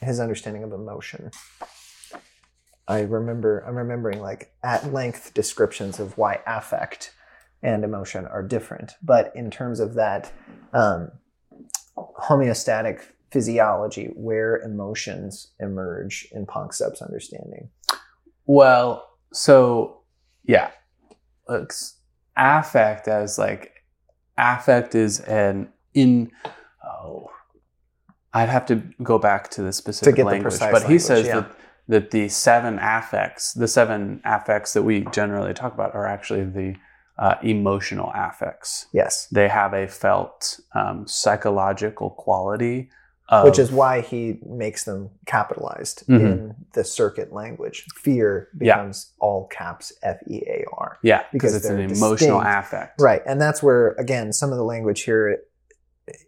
his 0.00 0.20
understanding 0.20 0.62
of 0.64 0.72
emotion. 0.72 1.30
I 2.88 3.00
remember 3.00 3.64
I'm 3.66 3.76
remembering 3.76 4.20
like 4.20 4.52
at 4.62 4.92
length 4.92 5.34
descriptions 5.34 5.98
of 5.98 6.16
why 6.16 6.40
affect 6.46 7.12
and 7.62 7.84
emotion 7.84 8.26
are 8.26 8.42
different, 8.42 8.92
but 9.02 9.32
in 9.34 9.50
terms 9.50 9.80
of 9.80 9.94
that 9.94 10.32
um, 10.72 11.10
homeostatic 11.96 13.02
physiology, 13.30 14.12
where 14.14 14.58
emotions 14.58 15.52
emerge 15.58 16.28
in 16.32 16.46
Panksepp's 16.46 17.02
understanding. 17.02 17.68
Well, 18.46 19.08
so 19.32 20.02
yeah, 20.44 20.70
looks 21.48 21.96
affect 22.36 23.08
as 23.08 23.38
like 23.38 23.72
affect 24.38 24.94
is 24.94 25.20
an 25.20 25.72
in 25.94 26.30
oh 26.84 27.30
I'd 28.32 28.50
have 28.50 28.66
to 28.66 28.82
go 29.02 29.18
back 29.18 29.50
to 29.52 29.62
the 29.62 29.72
specific 29.72 30.16
get 30.16 30.24
the 30.24 30.30
language, 30.30 30.58
but 30.60 30.68
he 30.68 30.72
language, 30.72 31.02
says 31.02 31.26
yeah. 31.26 31.40
that 31.40 31.55
that 31.88 32.10
the 32.10 32.28
seven 32.28 32.78
affects, 32.80 33.52
the 33.52 33.68
seven 33.68 34.20
affects 34.24 34.72
that 34.72 34.82
we 34.82 35.04
generally 35.12 35.54
talk 35.54 35.72
about, 35.74 35.94
are 35.94 36.06
actually 36.06 36.44
the 36.44 36.74
uh, 37.18 37.36
emotional 37.42 38.12
affects. 38.14 38.86
Yes. 38.92 39.26
They 39.32 39.48
have 39.48 39.72
a 39.72 39.86
felt 39.88 40.60
um, 40.74 41.06
psychological 41.06 42.10
quality, 42.10 42.90
of, 43.28 43.44
Which 43.44 43.58
is 43.58 43.72
why 43.72 44.02
he 44.02 44.38
makes 44.46 44.84
them 44.84 45.10
capitalized 45.26 46.06
Mhm. 46.06 46.20
in 46.20 46.54
the 46.74 46.84
circuit 46.84 47.32
language. 47.32 47.84
Fear 47.96 48.48
Yeah. 48.60 48.76
becomes 48.76 49.12
all 49.18 49.46
caps 49.48 49.92
F 50.02 50.18
E 50.28 50.42
A 50.46 50.64
R. 50.76 50.98
yeah, 51.02 51.22
because 51.32 51.54
it's 51.56 51.66
an 51.66 51.76
they're 51.78 51.86
emotional 51.86 52.38
distinct. 52.40 52.46
affect. 52.66 53.00
Right. 53.00 53.22
And 53.26 53.40
that's 53.40 53.62
where, 53.64 53.92
again, 53.98 54.32
some 54.32 54.52
of 54.52 54.58
the 54.58 54.64
language 54.64 55.02
here 55.02 55.38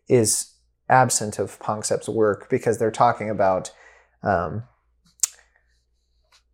is 0.09 0.55
absent 0.89 1.39
of 1.39 1.59
Panksepp's 1.61 2.09
work 2.09 2.49
because 2.49 2.79
they're 2.79 2.91
talking 2.91 3.31
about 3.31 3.71
um, 4.25 4.65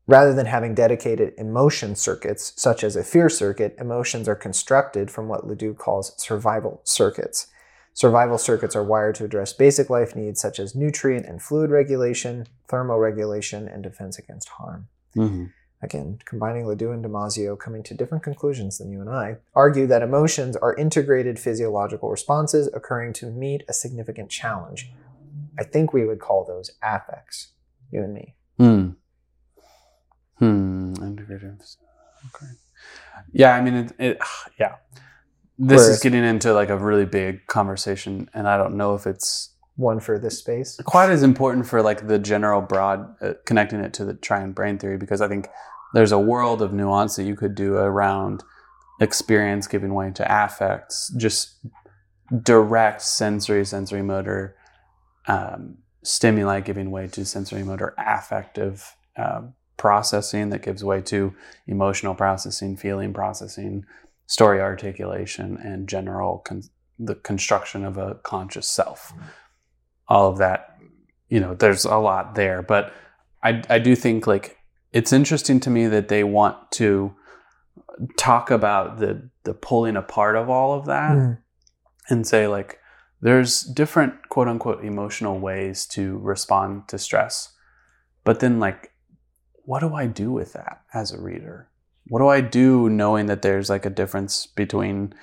rather 0.07 0.35
than 0.35 0.47
having 0.47 0.75
dedicated 0.75 1.33
emotion 1.39 1.95
circuits, 1.95 2.53
such 2.57 2.85
as 2.85 2.97
a 2.97 3.05
fear 3.05 3.29
circuit, 3.29 3.75
emotions 3.79 4.29
are 4.29 4.35
constructed 4.35 5.11
from 5.11 5.29
what 5.29 5.47
LeDoux 5.47 5.75
calls 5.75 6.13
survival 6.23 6.81
circuits. 6.85 7.47
Survival 7.95 8.37
circuits 8.39 8.75
are 8.75 8.83
wired 8.83 9.15
to 9.15 9.25
address 9.25 9.53
basic 9.53 9.89
life 9.89 10.17
needs 10.17 10.41
such 10.41 10.59
as 10.59 10.75
nutrient 10.75 11.27
and 11.27 11.41
fluid 11.41 11.71
regulation, 11.71 12.47
thermoregulation, 12.69 13.73
and 13.73 13.83
defense 13.83 14.19
against 14.19 14.49
harm 14.49 14.89
Mhm. 15.17 15.53
again, 15.81 16.19
combining 16.25 16.67
LeDoux 16.67 16.91
and 16.91 17.05
Damasio, 17.05 17.57
coming 17.57 17.83
to 17.85 17.95
different 17.95 18.25
conclusions 18.25 18.79
than 18.79 18.91
you 18.91 19.01
and 19.01 19.09
I, 19.09 19.37
argue 19.55 19.87
that 19.87 20.03
emotions 20.03 20.57
are 20.57 20.75
integrated 20.75 21.39
physiological 21.39 22.11
responses 22.11 22.69
occurring 22.75 23.13
to 23.15 23.31
meet 23.31 23.63
a 23.69 23.73
significant 23.73 24.29
challenge. 24.29 24.93
I 25.59 25.63
think 25.63 25.93
we 25.93 26.05
would 26.05 26.19
call 26.19 26.45
those 26.45 26.73
affects, 26.83 27.49
you 27.93 28.03
and 28.03 28.13
me. 28.13 28.35
Hmm. 28.59 28.89
Hmm. 30.39 30.95
Integrative. 30.95 31.77
Okay. 32.35 32.53
Yeah, 33.33 33.55
I 33.55 33.61
mean, 33.61 33.75
it, 33.75 33.93
it 33.99 34.19
yeah. 34.59 34.77
This 35.59 35.83
is 35.83 36.01
getting 36.01 36.25
into 36.25 36.53
like 36.53 36.69
a 36.69 36.77
really 36.77 37.05
big 37.05 37.47
conversation, 37.47 38.29
and 38.35 38.49
I 38.49 38.57
don't 38.57 38.77
know 38.77 38.95
if 38.97 39.07
it's 39.07 39.51
One 39.77 40.01
for 40.01 40.19
this 40.19 40.39
space. 40.39 40.81
quite 40.85 41.11
as 41.11 41.23
important 41.23 41.67
for 41.67 41.81
like 41.81 42.09
the 42.09 42.19
general 42.19 42.61
broad 42.61 43.15
uh, 43.23 43.35
connecting 43.47 43.79
it 43.81 43.93
to 43.95 44.05
the 44.05 44.15
triune 44.15 44.53
brain 44.53 44.79
theory 44.79 44.97
because 44.99 45.21
I 45.21 45.29
think 45.29 45.49
there's 45.95 46.11
a 46.13 46.19
world 46.19 46.61
of 46.61 46.73
nuance 46.73 47.15
that 47.17 47.23
you 47.25 47.37
could 47.37 47.55
do 47.55 47.75
around 47.77 48.43
experience 49.01 49.69
giving 49.69 49.95
way 49.95 50.11
to 50.13 50.25
affects, 50.45 51.13
just 51.17 51.65
direct 52.43 53.03
sensory, 53.03 53.65
sensory 53.65 54.03
motor 54.03 54.57
um, 55.29 55.79
stimuli 56.03 56.61
giving 56.61 56.91
way 56.91 57.07
to 57.09 57.25
sensory 57.25 57.63
motor 57.63 57.95
affective 57.97 58.97
um 59.17 59.55
processing 59.77 60.51
that 60.51 60.63
gives 60.63 60.83
way 60.85 61.01
to 61.03 61.35
emotional 61.67 62.15
processing, 62.15 62.77
feeling 62.77 63.13
processing, 63.13 63.85
story 64.27 64.61
articulation, 64.61 65.57
and 65.57 65.89
general 65.89 66.39
con- 66.39 66.63
the 66.99 67.15
construction 67.17 67.85
of 67.85 67.97
a 67.99 68.15
conscious 68.23 68.69
self 68.69 69.13
all 70.07 70.31
of 70.31 70.39
that 70.39 70.77
you 71.29 71.41
know 71.41 71.55
there's 71.55 71.85
a 71.85 71.97
lot 71.97 72.35
there 72.37 72.63
but 72.63 72.93
i 73.43 73.61
i 73.69 73.79
do 73.81 73.97
think 73.97 74.27
like 74.29 74.59
it's 74.93 75.13
interesting 75.13 75.59
to 75.59 75.71
me 75.71 75.89
that 75.89 76.07
they 76.09 76.23
want 76.23 76.57
to 76.71 77.13
talk 78.17 78.51
about 78.51 78.99
the 78.99 79.29
the 79.45 79.55
pulling 79.55 79.97
apart 79.97 80.37
of 80.37 80.49
all 80.49 80.73
of 80.73 80.87
that 80.87 81.13
Mm. 81.17 81.39
and 82.11 82.27
say 82.27 82.47
like 82.47 82.79
there's 83.21 83.63
different 83.63 84.29
quote 84.29 84.47
unquote 84.47 84.85
emotional 84.85 85.39
ways 85.41 85.87
to 85.87 86.19
respond 86.19 86.87
to 86.89 86.99
stress 86.99 87.53
but 88.25 88.39
then 88.41 88.61
like 88.61 88.93
what 89.65 89.81
do 89.81 89.95
i 89.95 90.07
do 90.07 90.31
with 90.33 90.53
that 90.53 90.83
as 90.93 91.13
a 91.13 91.21
reader? 91.21 91.69
What 92.09 92.19
do 92.21 92.29
i 92.29 92.41
do 92.41 92.89
knowing 92.89 93.27
that 93.27 93.43
there's 93.43 93.71
like 93.71 93.87
a 93.87 93.91
difference 93.91 94.47
between 94.47 95.15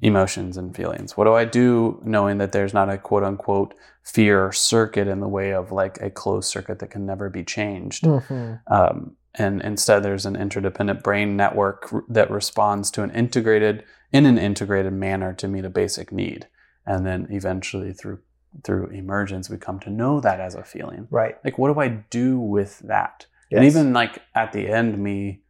emotions 0.00 0.56
and 0.56 0.74
feelings? 0.76 1.16
What 1.16 1.24
do 1.24 1.34
i 1.34 1.44
do 1.44 2.00
knowing 2.04 2.38
that 2.38 2.52
there's 2.52 2.74
not 2.74 2.90
a 2.90 2.98
quote 2.98 3.24
unquote 3.24 3.74
fear 4.04 4.52
circuit 4.52 5.08
in 5.08 5.20
the 5.20 5.28
way 5.28 5.52
of 5.52 5.72
like 5.72 5.98
a 6.00 6.10
closed 6.10 6.48
circuit 6.48 6.78
that 6.78 6.90
can 6.90 7.06
never 7.06 7.28
be 7.30 7.44
changed? 7.44 8.04
Mhm. 8.04 8.60
um, 8.68 9.16
and 9.34 9.62
instead 9.62 10.02
there's 10.02 10.26
an 10.26 10.36
interdependent 10.36 11.02
brain 11.02 11.36
network 11.36 11.92
that 12.08 12.30
responds 12.30 12.90
to 12.90 13.02
an 13.02 13.10
integrated 13.10 13.84
in 14.12 14.26
an 14.26 14.38
integrated 14.38 14.92
manner 14.92 15.32
to 15.34 15.46
meet 15.46 15.64
a 15.64 15.70
basic 15.70 16.10
need. 16.12 16.46
And 16.86 17.06
then 17.06 17.26
eventually 17.30 17.92
through 17.92 18.20
through 18.64 18.86
emergence 18.86 19.50
we 19.50 19.58
come 19.58 19.78
to 19.80 19.90
know 19.90 20.20
that 20.20 20.40
as 20.40 20.54
a 20.54 20.64
feeling. 20.64 21.06
Right. 21.10 21.36
like 21.44 21.58
what 21.58 21.72
do 21.72 21.78
i 21.80 21.88
do 21.88 22.38
with 22.40 22.78
that 22.80 23.26
Yes. 23.50 23.58
and 23.58 23.64
even 23.66 23.92
like 23.92 24.20
at 24.34 24.52
the 24.52 24.68
end 24.68 24.98
me 24.98 25.42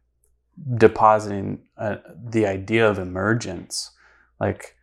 depositing 0.77 1.59
uh, 1.77 1.97
the 2.29 2.45
idea 2.45 2.87
of 2.89 2.99
emergence 2.99 3.91
like 4.39 4.75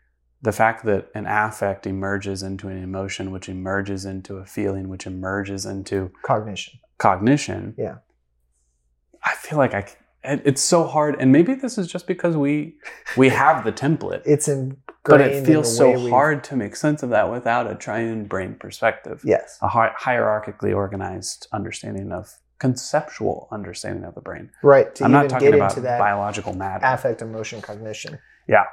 the 0.43 0.53
fact 0.53 0.85
that 0.85 1.09
an 1.15 1.27
affect 1.27 1.87
emerges 1.87 2.43
into 2.43 2.69
an 2.69 2.83
emotion 2.83 3.31
which 3.31 3.49
emerges 3.49 4.05
into 4.05 4.37
a 4.37 4.45
feeling 4.47 4.89
which 4.89 5.07
emerges 5.07 5.67
into 5.67 6.11
cognition. 6.23 6.75
cognition 6.99 7.75
Yeah. 7.77 7.97
i 9.25 9.35
feel 9.35 9.59
like 9.59 9.75
I. 9.75 9.87
it's 10.25 10.63
so 10.63 10.85
hard 10.85 11.17
and 11.21 11.31
maybe 11.31 11.55
this 11.55 11.79
is 11.79 11.87
just 11.87 12.07
because 12.07 12.37
we 12.37 12.77
we 13.17 13.29
have 13.45 13.65
the 13.65 13.73
template 13.73 14.23
It's 14.25 14.49
ingrained 14.49 14.79
but 15.05 15.21
in 15.21 15.31
it 15.31 15.47
feels 15.47 15.75
so 15.77 16.09
hard 16.11 16.43
to 16.45 16.57
make 16.57 16.75
sense 16.75 17.03
of 17.03 17.11
that 17.11 17.31
without 17.31 17.71
a 17.71 17.75
triune 17.75 18.25
brain 18.25 18.55
perspective 18.59 19.21
Yes. 19.25 19.59
a 19.63 19.69
hi- 19.69 19.93
hierarchically 20.01 20.75
organized 20.75 21.47
understanding 21.53 22.13
of 22.13 22.29
conceptual 22.59 23.49
understanding 23.51 24.05
of 24.05 24.15
the 24.15 24.21
brain 24.21 24.51
Right. 24.63 25.01
I'm 25.03 25.13
not 25.13 25.29
talking 25.29 25.55
about 25.55 25.77
biological 25.83 26.55
matter 26.55 26.85
affect, 26.87 27.23
emotion, 27.23 27.61
cognition. 27.63 28.19
yeah 28.49 28.65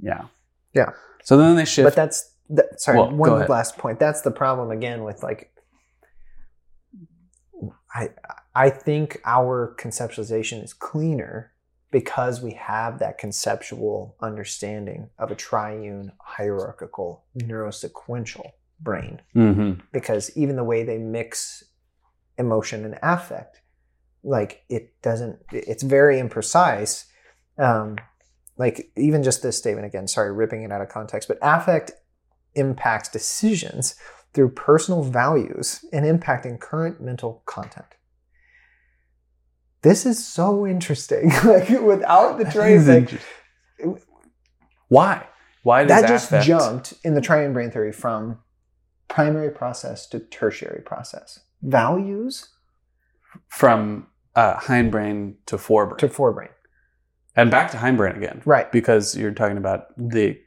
Yeah. 0.00 0.22
Yeah. 0.74 0.90
So 1.22 1.36
then 1.36 1.56
they 1.56 1.64
shift 1.64 1.86
But 1.86 1.94
that's 1.96 2.34
that, 2.50 2.80
sorry. 2.80 2.98
Well, 2.98 3.10
one 3.10 3.46
last 3.46 3.76
point. 3.76 3.98
That's 3.98 4.22
the 4.22 4.30
problem 4.30 4.70
again 4.70 5.02
with 5.04 5.22
like. 5.22 5.52
I 7.94 8.10
I 8.54 8.70
think 8.70 9.20
our 9.24 9.74
conceptualization 9.78 10.62
is 10.62 10.72
cleaner 10.72 11.52
because 11.90 12.40
we 12.42 12.52
have 12.52 12.98
that 12.98 13.18
conceptual 13.18 14.14
understanding 14.20 15.10
of 15.18 15.30
a 15.30 15.34
triune 15.34 16.12
hierarchical 16.20 17.24
neurosequential 17.36 18.50
brain. 18.80 19.20
Mhm. 19.34 19.80
Because 19.92 20.30
even 20.36 20.56
the 20.56 20.64
way 20.64 20.84
they 20.84 20.98
mix 20.98 21.64
emotion 22.38 22.84
and 22.84 22.98
affect, 23.02 23.60
like 24.22 24.64
it 24.68 25.00
doesn't. 25.02 25.38
It's 25.52 25.82
very 25.82 26.20
imprecise. 26.20 27.04
Um, 27.58 27.96
like 28.56 28.90
even 28.96 29.22
just 29.22 29.42
this 29.42 29.56
statement 29.56 29.86
again. 29.86 30.08
Sorry, 30.08 30.32
ripping 30.32 30.62
it 30.62 30.72
out 30.72 30.80
of 30.80 30.88
context, 30.88 31.28
but 31.28 31.38
affect 31.42 31.92
impacts 32.54 33.08
decisions 33.08 33.94
through 34.34 34.50
personal 34.50 35.02
values 35.02 35.84
and 35.92 36.04
impacting 36.04 36.58
current 36.58 37.00
mental 37.00 37.42
content. 37.46 37.86
This 39.82 40.04
is 40.04 40.24
so 40.24 40.66
interesting. 40.66 41.30
like 41.44 41.68
without 41.68 42.38
the 42.38 42.44
triune, 42.44 43.08
why 44.88 45.26
why 45.62 45.84
does 45.84 46.02
that 46.02 46.08
just 46.08 46.26
affect- 46.26 46.46
jumped 46.46 46.94
in 47.04 47.14
the 47.14 47.20
triune 47.20 47.52
brain 47.52 47.70
theory 47.70 47.92
from 47.92 48.38
primary 49.08 49.50
process 49.50 50.06
to 50.06 50.20
tertiary 50.20 50.82
process. 50.82 51.40
Values 51.62 52.48
from 53.48 54.06
uh, 54.34 54.56
hindbrain 54.56 55.34
to 55.46 55.56
forebrain 55.56 55.98
to 55.98 56.08
forebrain. 56.08 56.48
and 57.36 57.50
back 57.50 57.70
to 57.72 57.76
hindbrain 57.76 58.16
again 58.16 58.42
Right. 58.44 58.70
because 58.72 59.16
you're 59.16 59.32
talking 59.32 59.56
about 59.58 59.86
the 59.96 60.38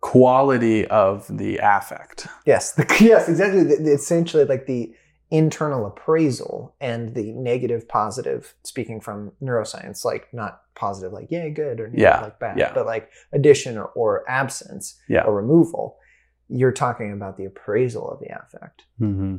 quality 0.00 0.86
of 0.86 1.26
the 1.38 1.58
affect 1.62 2.26
Yes. 2.46 2.72
The, 2.72 2.84
yes, 3.00 3.28
exactly. 3.28 3.64
The- 3.64 3.76
the- 3.82 3.92
essentially, 3.94 4.44
like 4.44 4.66
the 4.66 4.94
internal 5.30 5.86
appraisal 5.86 6.74
and 6.80 7.14
the 7.14 7.32
negative, 7.32 7.86
positive, 7.88 8.54
speaking 8.64 9.00
from 9.00 9.32
neuroscience, 9.42 10.04
like 10.04 10.26
not 10.32 10.62
positive, 10.74 11.12
like, 11.12 11.30
yay, 11.30 11.50
good, 11.50 11.80
or 11.80 11.90
Yeah, 11.92 12.20
like 12.20 12.38
bad, 12.38 12.58
yeah. 12.58 12.72
but 12.74 12.86
like 12.86 13.10
addition 13.32 13.76
or, 13.76 13.86
or 13.94 14.24
absence 14.30 14.98
Yeah. 15.08 15.22
or 15.24 15.34
removal. 15.34 15.98
You're 16.48 16.72
talking 16.72 17.12
about 17.12 17.36
the 17.36 17.44
appraisal 17.44 18.10
of 18.10 18.20
the 18.20 18.28
affect. 18.28 18.84
mm-hmm. 19.00 19.36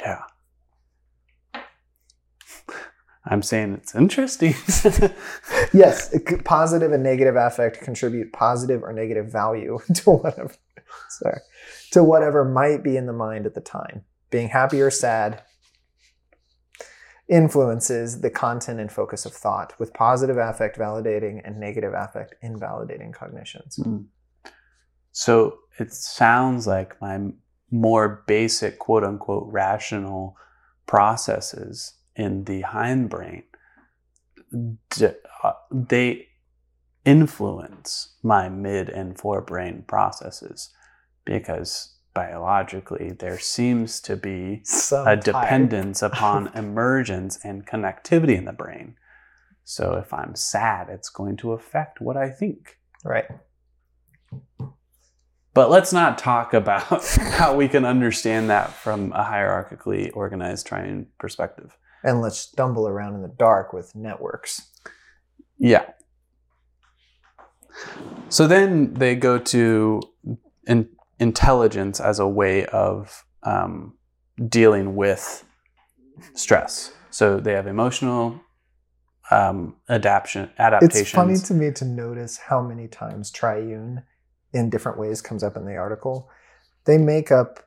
Yeah. 0.00 0.22
I'm 3.26 3.42
saying 3.42 3.74
it's 3.74 3.94
interesting. 3.94 4.54
yes, 5.72 6.14
positive 6.44 6.92
and 6.92 7.02
negative 7.02 7.36
affect 7.36 7.80
contribute 7.80 8.32
positive 8.32 8.82
or 8.82 8.92
negative 8.92 9.30
value 9.30 9.78
to 9.94 10.10
whatever. 10.10 10.54
Sorry, 11.10 11.40
to 11.92 12.02
whatever 12.02 12.44
might 12.44 12.82
be 12.82 12.96
in 12.96 13.06
the 13.06 13.12
mind 13.12 13.46
at 13.46 13.54
the 13.54 13.60
time. 13.60 14.04
Being 14.30 14.48
happy 14.48 14.80
or 14.80 14.90
sad 14.90 15.42
influences 17.28 18.22
the 18.22 18.30
content 18.30 18.80
and 18.80 18.90
focus 18.90 19.24
of 19.24 19.32
thought, 19.32 19.78
with 19.78 19.94
positive 19.94 20.36
affect 20.36 20.78
validating 20.78 21.40
and 21.44 21.60
negative 21.60 21.92
affect 21.94 22.34
invalidating 22.42 23.12
cognitions. 23.12 23.78
Mm. 23.78 24.06
so 25.12 25.58
it 25.78 25.92
sounds 25.92 26.66
like 26.66 27.00
my 27.00 27.20
more 27.70 28.24
basic 28.26 28.78
quote 28.78 29.04
unquote 29.04 29.46
rational 29.50 30.36
processes 30.86 31.94
in 32.16 32.44
the 32.44 32.62
hindbrain 32.62 33.42
uh, 35.42 35.52
they 35.70 36.26
influence 37.04 38.16
my 38.22 38.48
mid 38.48 38.88
and 38.88 39.16
forebrain 39.16 39.86
processes 39.86 40.70
because 41.24 41.96
biologically 42.14 43.12
there 43.12 43.38
seems 43.38 44.00
to 44.00 44.16
be 44.16 44.60
Some 44.64 45.06
a 45.06 45.16
dependence 45.16 46.02
upon 46.02 46.48
emergence 46.54 47.38
and 47.44 47.66
connectivity 47.66 48.36
in 48.36 48.44
the 48.44 48.52
brain. 48.52 48.96
So 49.64 49.94
if 49.94 50.12
I'm 50.12 50.34
sad, 50.34 50.88
it's 50.88 51.08
going 51.08 51.36
to 51.38 51.52
affect 51.52 52.00
what 52.00 52.16
I 52.16 52.30
think. 52.30 52.78
Right. 53.04 53.26
But 55.52 55.70
let's 55.70 55.92
not 55.92 56.16
talk 56.16 56.54
about 56.54 57.04
how 57.16 57.56
we 57.56 57.68
can 57.68 57.84
understand 57.84 58.50
that 58.50 58.72
from 58.72 59.12
a 59.12 59.24
hierarchically 59.24 60.10
organized 60.14 60.66
triune 60.66 61.06
perspective. 61.18 61.76
And 62.02 62.20
let's 62.20 62.38
stumble 62.38 62.86
around 62.88 63.14
in 63.14 63.22
the 63.22 63.28
dark 63.28 63.72
with 63.72 63.94
networks. 63.94 64.70
Yeah. 65.58 65.84
So 68.28 68.46
then 68.46 68.94
they 68.94 69.14
go 69.14 69.38
to 69.38 70.00
in, 70.66 70.88
intelligence 71.18 72.00
as 72.00 72.18
a 72.18 72.28
way 72.28 72.64
of 72.66 73.24
um, 73.42 73.94
dealing 74.48 74.96
with 74.96 75.44
stress. 76.34 76.92
So 77.10 77.40
they 77.40 77.52
have 77.52 77.66
emotional 77.66 78.40
um, 79.30 79.76
adaptation, 79.88 80.50
adaptations. 80.58 81.00
It's 81.00 81.10
funny 81.10 81.36
to 81.36 81.54
me 81.54 81.72
to 81.72 81.84
notice 81.84 82.38
how 82.38 82.62
many 82.62 82.88
times 82.88 83.30
triune 83.30 84.02
in 84.52 84.70
different 84.70 84.98
ways 84.98 85.22
comes 85.22 85.42
up 85.42 85.56
in 85.56 85.64
the 85.64 85.76
article. 85.76 86.28
They 86.84 86.98
make 86.98 87.30
up 87.30 87.60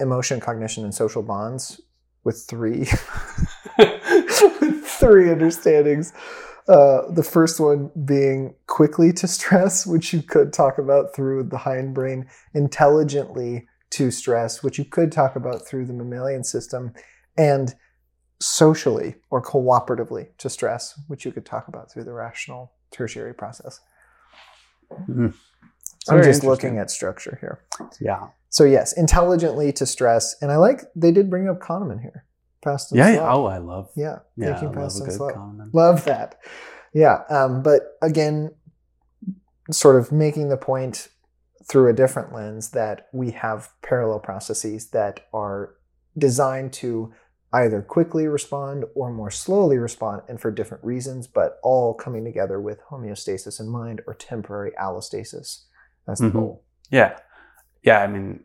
emotion, 0.00 0.40
cognition, 0.40 0.84
and 0.84 0.94
social 0.94 1.22
bonds 1.22 1.80
with 2.24 2.42
three 2.48 2.84
three 4.98 5.30
understandings. 5.30 6.12
Uh, 6.68 7.10
the 7.12 7.22
first 7.22 7.60
one 7.60 7.90
being 8.04 8.54
quickly 8.66 9.12
to 9.14 9.26
stress, 9.26 9.86
which 9.86 10.12
you 10.12 10.20
could 10.20 10.52
talk 10.52 10.78
about 10.78 11.14
through 11.14 11.42
the 11.42 11.56
hindbrain, 11.56 12.26
intelligently 12.52 13.66
to 13.90 14.10
stress, 14.10 14.62
which 14.62 14.78
you 14.78 14.84
could 14.84 15.10
talk 15.10 15.34
about 15.34 15.66
through 15.66 15.86
the 15.86 15.94
mammalian 15.94 16.44
system, 16.44 16.92
and 17.38 17.74
socially 18.40 19.14
or 19.30 19.42
cooperatively 19.42 20.28
to 20.38 20.50
stress, 20.50 21.00
which 21.08 21.24
you 21.24 21.32
could 21.32 21.46
talk 21.46 21.68
about 21.68 21.90
through 21.90 22.04
the 22.04 22.12
rational 22.12 22.72
tertiary 22.90 23.34
process. 23.34 23.80
Mhm. 24.90 25.34
I'm 26.10 26.22
just 26.22 26.44
looking 26.44 26.78
at 26.78 26.90
structure 26.90 27.38
here. 27.40 27.60
Yeah. 28.00 28.28
So 28.50 28.64
yes, 28.64 28.92
intelligently 28.96 29.72
to 29.74 29.86
stress, 29.86 30.34
and 30.40 30.50
I 30.50 30.56
like 30.56 30.82
they 30.96 31.12
did 31.12 31.28
bring 31.30 31.48
up 31.48 31.60
Kahneman 31.60 32.00
here, 32.00 32.24
fast 32.64 32.92
and 32.92 32.98
Yeah. 32.98 33.14
slow. 33.14 33.14
yeah. 33.24 33.32
Oh, 33.34 33.44
I 33.46 33.58
love. 33.58 33.90
yeah, 33.94 34.18
Yeah. 34.36 34.58
thinking 34.58 34.78
I 34.78 34.82
love 34.82 34.92
and 35.02 35.12
slow. 35.12 35.28
Kahneman. 35.30 35.70
Love 35.74 36.04
that. 36.06 36.36
Yeah, 36.94 37.22
um, 37.28 37.62
but 37.62 37.96
again, 38.00 38.54
sort 39.70 39.96
of 39.96 40.10
making 40.10 40.48
the 40.48 40.56
point 40.56 41.08
through 41.68 41.88
a 41.88 41.92
different 41.92 42.32
lens 42.32 42.70
that 42.70 43.08
we 43.12 43.32
have 43.32 43.70
parallel 43.82 44.20
processes 44.20 44.88
that 44.90 45.20
are 45.34 45.74
designed 46.16 46.72
to 46.72 47.12
either 47.52 47.82
quickly 47.82 48.26
respond 48.26 48.84
or 48.94 49.10
more 49.12 49.30
slowly 49.30 49.78
respond, 49.78 50.22
and 50.28 50.40
for 50.40 50.50
different 50.50 50.82
reasons, 50.84 51.26
but 51.26 51.58
all 51.62 51.92
coming 51.94 52.24
together 52.24 52.60
with 52.60 52.80
homeostasis 52.90 53.60
in 53.60 53.68
mind 53.68 54.00
or 54.06 54.14
temporary 54.14 54.72
allostasis 54.80 55.64
as 56.08 56.18
the 56.18 56.26
Mhm. 56.28 56.32
goal. 56.32 56.64
Yeah. 56.90 57.18
Yeah. 57.82 58.00
I 58.00 58.06
mean, 58.06 58.44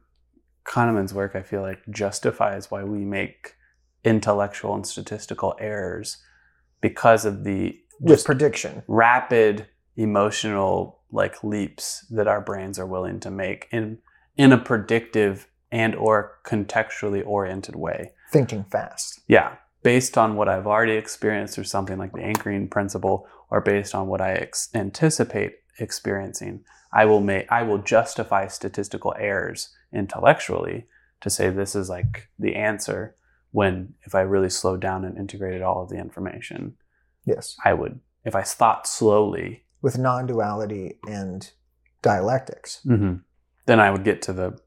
Kahneman's 0.66 1.14
work, 1.14 1.36
I 1.36 1.42
feel 1.42 1.62
like, 1.62 1.80
justifies 1.90 2.70
why 2.72 2.84
we 2.84 3.00
make 3.06 3.56
intellectual 4.04 4.74
and 4.76 4.86
statistical 4.86 5.56
errors 5.60 6.22
because 6.82 7.26
of 7.26 7.44
the 7.44 7.80
just 8.06 8.26
prediction. 8.26 8.84
rapid 8.88 9.68
emotional 9.96 11.00
like 11.12 11.44
leaps 11.44 12.06
that 12.10 12.28
our 12.28 12.42
brains 12.42 12.80
are 12.80 12.86
willing 12.88 13.20
to 13.20 13.30
make 13.32 13.68
in 13.72 14.00
in 14.36 14.52
a 14.52 14.58
predictive 14.58 15.48
and 15.72 15.94
or 15.96 16.40
contextually 16.46 17.24
oriented 17.26 17.76
way. 17.76 18.12
thinking 18.32 18.64
fast. 18.64 19.22
Yeah, 19.28 19.58
based 19.84 20.18
on 20.18 20.36
what 20.36 20.50
I've 20.50 20.66
already 20.66 20.94
experienced 20.94 21.60
or 21.60 21.64
something 21.64 22.00
like 22.00 22.14
the 22.14 22.24
anchoring 22.24 22.68
principle 22.68 23.28
or 23.52 23.62
based 23.62 23.94
on 23.94 24.08
what 24.08 24.22
I 24.22 24.32
ex- 24.34 24.70
anticipate 24.74 25.54
experiencing, 25.78 26.64
I 26.94 27.06
will 27.06 27.22
make 27.22 27.52
I 27.52 27.64
will 27.64 27.80
justify 27.80 28.48
statistical 28.48 29.14
errors 29.18 29.70
intellectually 29.94 30.86
to 31.22 31.30
say 31.30 31.50
this 31.50 31.76
is 31.76 31.90
like 31.90 32.30
the 32.38 32.56
answer 32.56 33.16
when 33.52 33.94
if 34.04 34.16
I 34.16 34.22
really 34.22 34.50
slowed 34.50 34.82
down 34.82 35.06
and 35.06 35.18
integrated 35.18 35.62
all 35.62 35.84
of 35.84 35.90
the 35.90 35.98
information, 35.98 36.76
Yes, 37.26 37.56
I 37.64 37.74
would 37.74 38.00
if 38.26 38.36
I 38.36 38.42
thought 38.42 38.88
slowly, 38.88 39.66
with 39.82 39.98
non-duality 39.98 41.00
and 41.08 41.50
dialectics. 42.02 42.82
Mm-hmm. 42.86 43.16
then 43.66 43.80
I 43.80 43.92
would 43.92 44.04
get 44.04 44.22
to 44.24 44.34
the 44.34 44.60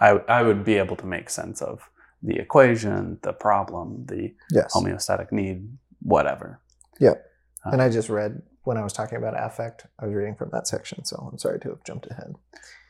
I, 0.00 0.10
I 0.28 0.42
would 0.42 0.64
be 0.64 0.74
able 0.74 0.96
to 0.96 1.06
make 1.06 1.30
sense 1.30 1.62
of 1.62 1.88
the 2.22 2.36
equation, 2.36 3.18
the 3.22 3.32
problem, 3.32 4.06
the 4.06 4.34
Yes, 4.50 4.72
homeostatic 4.74 5.32
need, 5.32 5.68
whatever. 6.00 6.60
Yep. 7.00 7.24
Uh, 7.64 7.70
and 7.70 7.82
I 7.82 7.88
just 7.88 8.08
read 8.08 8.42
when 8.64 8.76
I 8.76 8.84
was 8.84 8.92
talking 8.92 9.18
about 9.18 9.34
affect. 9.36 9.86
I 9.98 10.06
was 10.06 10.14
reading 10.14 10.36
from 10.36 10.50
that 10.52 10.66
section, 10.66 11.04
so 11.04 11.28
I'm 11.30 11.38
sorry 11.38 11.58
to 11.60 11.70
have 11.70 11.84
jumped 11.84 12.06
ahead. 12.10 12.34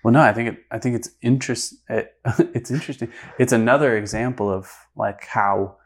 Well, 0.04 0.12
no, 0.12 0.20
I 0.20 0.32
think 0.32 0.48
it, 0.50 0.58
I 0.70 0.78
think 0.78 0.96
it's 0.96 1.10
interest. 1.22 1.74
It, 1.88 2.14
it's 2.54 2.70
interesting. 2.70 3.12
It's 3.38 3.52
another 3.52 3.96
example 3.96 4.50
of 4.50 4.70
like 4.96 5.26
how 5.26 5.76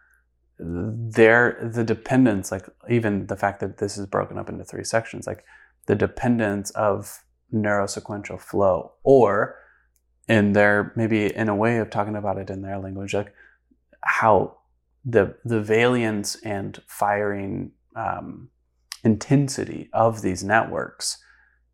there 0.58 1.58
the 1.62 1.84
dependence, 1.84 2.50
like 2.50 2.66
even 2.88 3.26
the 3.26 3.36
fact 3.36 3.60
that 3.60 3.78
this 3.78 3.98
is 3.98 4.06
broken 4.06 4.38
up 4.38 4.48
into 4.48 4.64
three 4.64 4.84
sections, 4.84 5.26
like 5.26 5.44
the 5.86 5.94
dependence 5.94 6.70
of 6.70 7.22
neurosequential 7.52 8.40
flow, 8.40 8.92
or 9.04 9.56
in 10.28 10.52
their 10.54 10.92
maybe 10.96 11.34
in 11.34 11.48
a 11.48 11.54
way 11.54 11.78
of 11.78 11.90
talking 11.90 12.16
about 12.16 12.38
it 12.38 12.50
in 12.50 12.62
their 12.62 12.78
language, 12.78 13.14
like 13.14 13.32
how 14.00 14.56
the 15.04 15.36
the 15.44 15.60
valence 15.60 16.36
and 16.36 16.80
firing 16.86 17.72
um, 17.94 18.48
intensity 19.06 19.88
of 19.92 20.20
these 20.20 20.42
networks 20.42 21.16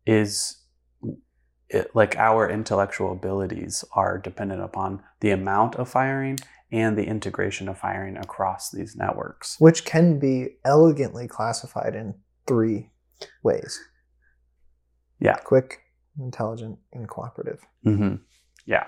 is 0.05 0.61
it, 1.67 1.89
like 1.95 2.15
our 2.15 2.47
intellectual 2.49 3.11
abilities 3.11 3.83
are 3.95 4.19
dependent 4.19 4.61
upon 4.61 5.01
the 5.19 5.31
amount 5.31 5.75
of 5.75 5.89
firing 5.89 6.37
and 6.71 6.95
the 6.97 7.05
integration 7.05 7.67
of 7.67 7.77
firing 7.77 8.17
across 8.17 8.69
these 8.69 8.95
networks. 8.95 9.55
Which 9.59 9.83
can 9.83 10.19
be 10.19 10.57
elegantly 10.63 11.27
classified 11.27 11.95
in 11.95 12.13
three 12.47 12.91
ways. 13.41 13.79
Yeah. 15.19 15.35
quick, 15.35 15.79
intelligent, 16.19 16.77
and 16.91 17.07
cooperative. 17.07 17.61
hmm 17.83 18.15
Yeah, 18.65 18.85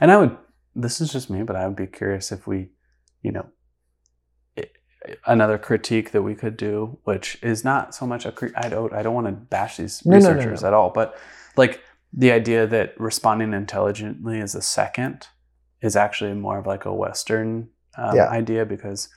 and 0.00 0.10
I 0.10 0.16
would. 0.16 0.36
This 0.74 1.00
is 1.00 1.12
just 1.12 1.30
me, 1.30 1.42
but 1.42 1.56
I 1.56 1.66
would 1.66 1.76
be 1.76 1.86
curious 1.86 2.32
if 2.32 2.46
we, 2.46 2.70
you 3.22 3.32
know, 3.32 3.46
another 5.26 5.58
critique 5.58 6.10
that 6.12 6.22
we 6.22 6.34
could 6.34 6.56
do, 6.56 6.98
which 7.04 7.38
is 7.42 7.64
not 7.64 7.94
so 7.94 8.06
much 8.06 8.26
a. 8.26 8.32
cri- 8.32 8.52
I 8.56 8.68
don't. 8.68 8.92
I 8.92 9.02
don't 9.02 9.14
want 9.14 9.26
to 9.26 9.32
bash 9.32 9.76
these 9.78 10.04
No, 10.04 10.18
no, 10.18 10.24
no, 10.28 10.34
researchers 10.34 10.62
no. 10.62 10.68
at 10.68 10.74
all, 10.74 10.90
but 10.90 11.16
like 11.56 11.80
the 12.12 12.30
idea 12.32 12.66
that 12.66 12.98
responding 13.00 13.52
intelligently 13.52 14.38
is 14.38 14.54
a 14.54 14.62
second 14.62 15.26
is 15.82 15.96
actually 15.96 16.32
more 16.34 16.58
of 16.58 16.66
like 16.66 16.84
a 16.84 16.94
Western 16.94 17.68
um, 17.98 18.16
Yeah. 18.16 18.28
idea 18.28 18.64
because 18.64 19.08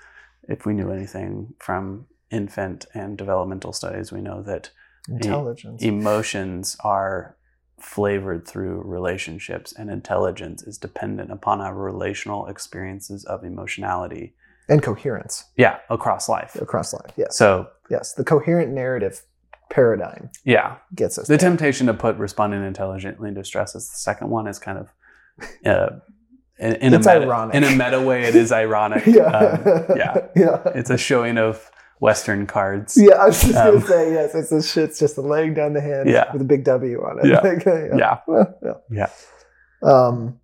if 0.47 0.65
we 0.65 0.73
knew 0.73 0.91
anything 0.91 1.53
from 1.59 2.05
infant 2.31 2.85
and 2.93 3.17
developmental 3.17 3.71
studies, 3.73 4.11
we 4.11 4.21
know 4.21 4.41
that 4.43 4.71
Intelligence. 5.07 5.81
emotions 5.81 6.75
are 6.83 7.35
flavored 7.79 8.45
through 8.47 8.81
relationships 8.81 9.71
and 9.73 9.89
intelligence 9.89 10.63
is 10.63 10.77
dependent 10.77 11.31
upon 11.31 11.61
our 11.61 11.73
relational 11.73 12.47
experiences 12.47 13.23
of 13.25 13.43
emotionality 13.45 14.33
and 14.69 14.81
coherence 14.83 15.45
yeah 15.57 15.77
across 15.89 16.29
life 16.29 16.55
across 16.55 16.93
life. 16.93 17.11
Yes. 17.17 17.35
so 17.37 17.67
yes, 17.89 18.13
the 18.13 18.23
coherent 18.23 18.71
narrative 18.71 19.21
paradigm 19.69 20.29
yeah 20.45 20.77
gets 20.95 21.17
us 21.17 21.27
the 21.27 21.33
there. 21.33 21.37
temptation 21.49 21.87
to 21.87 21.93
put 21.93 22.15
responding 22.17 22.63
intelligently 22.65 23.33
to 23.33 23.43
stress 23.43 23.75
as 23.75 23.87
the 23.89 23.97
second 23.97 24.29
one 24.29 24.47
is 24.47 24.57
kind 24.59 24.77
of 24.79 24.87
uh, 25.65 25.89
in, 26.59 26.73
in 26.75 26.93
It's 26.93 27.07
a 27.07 27.13
meta, 27.13 27.25
ironic. 27.25 27.55
in 27.55 27.63
a 27.63 27.71
meta 27.71 28.01
way, 28.01 28.23
it 28.23 28.35
is 28.35 28.51
ironic. 28.51 29.05
yeah, 29.07 29.23
Um, 29.23 29.85
yeah. 29.95 30.17
yeah. 30.35 30.61
It's 30.75 30.89
a 30.89 30.97
showing 30.97 31.37
of 31.37 31.71
Western 32.01 32.45
cards. 32.47 32.97
Yeah, 32.97 33.13
I 33.15 33.27
was 33.27 33.41
just 33.41 33.55
Um, 33.55 33.75
gonna 33.75 33.85
say 33.87 34.13
yes. 34.13 34.35
It's 34.35 34.51
a 34.51 34.61
shit's 34.61 34.99
just 34.99 35.17
a 35.17 35.21
laying 35.21 35.53
down 35.53 35.71
the 35.73 35.79
hand 35.81 36.09
Yeah. 36.09 36.31
with 36.33 36.41
a 36.41 36.45
big 36.45 36.65
W 36.65 37.01
on 37.01 37.19
it. 37.19 37.27
Yeah. 37.27 37.39
Like, 37.43 37.65
yeah. 37.65 37.95
Yeah. 37.97 38.17
Well, 38.27 38.55
yeah. 38.61 38.73
Yeah. 38.91 39.09
Um, 39.89 40.39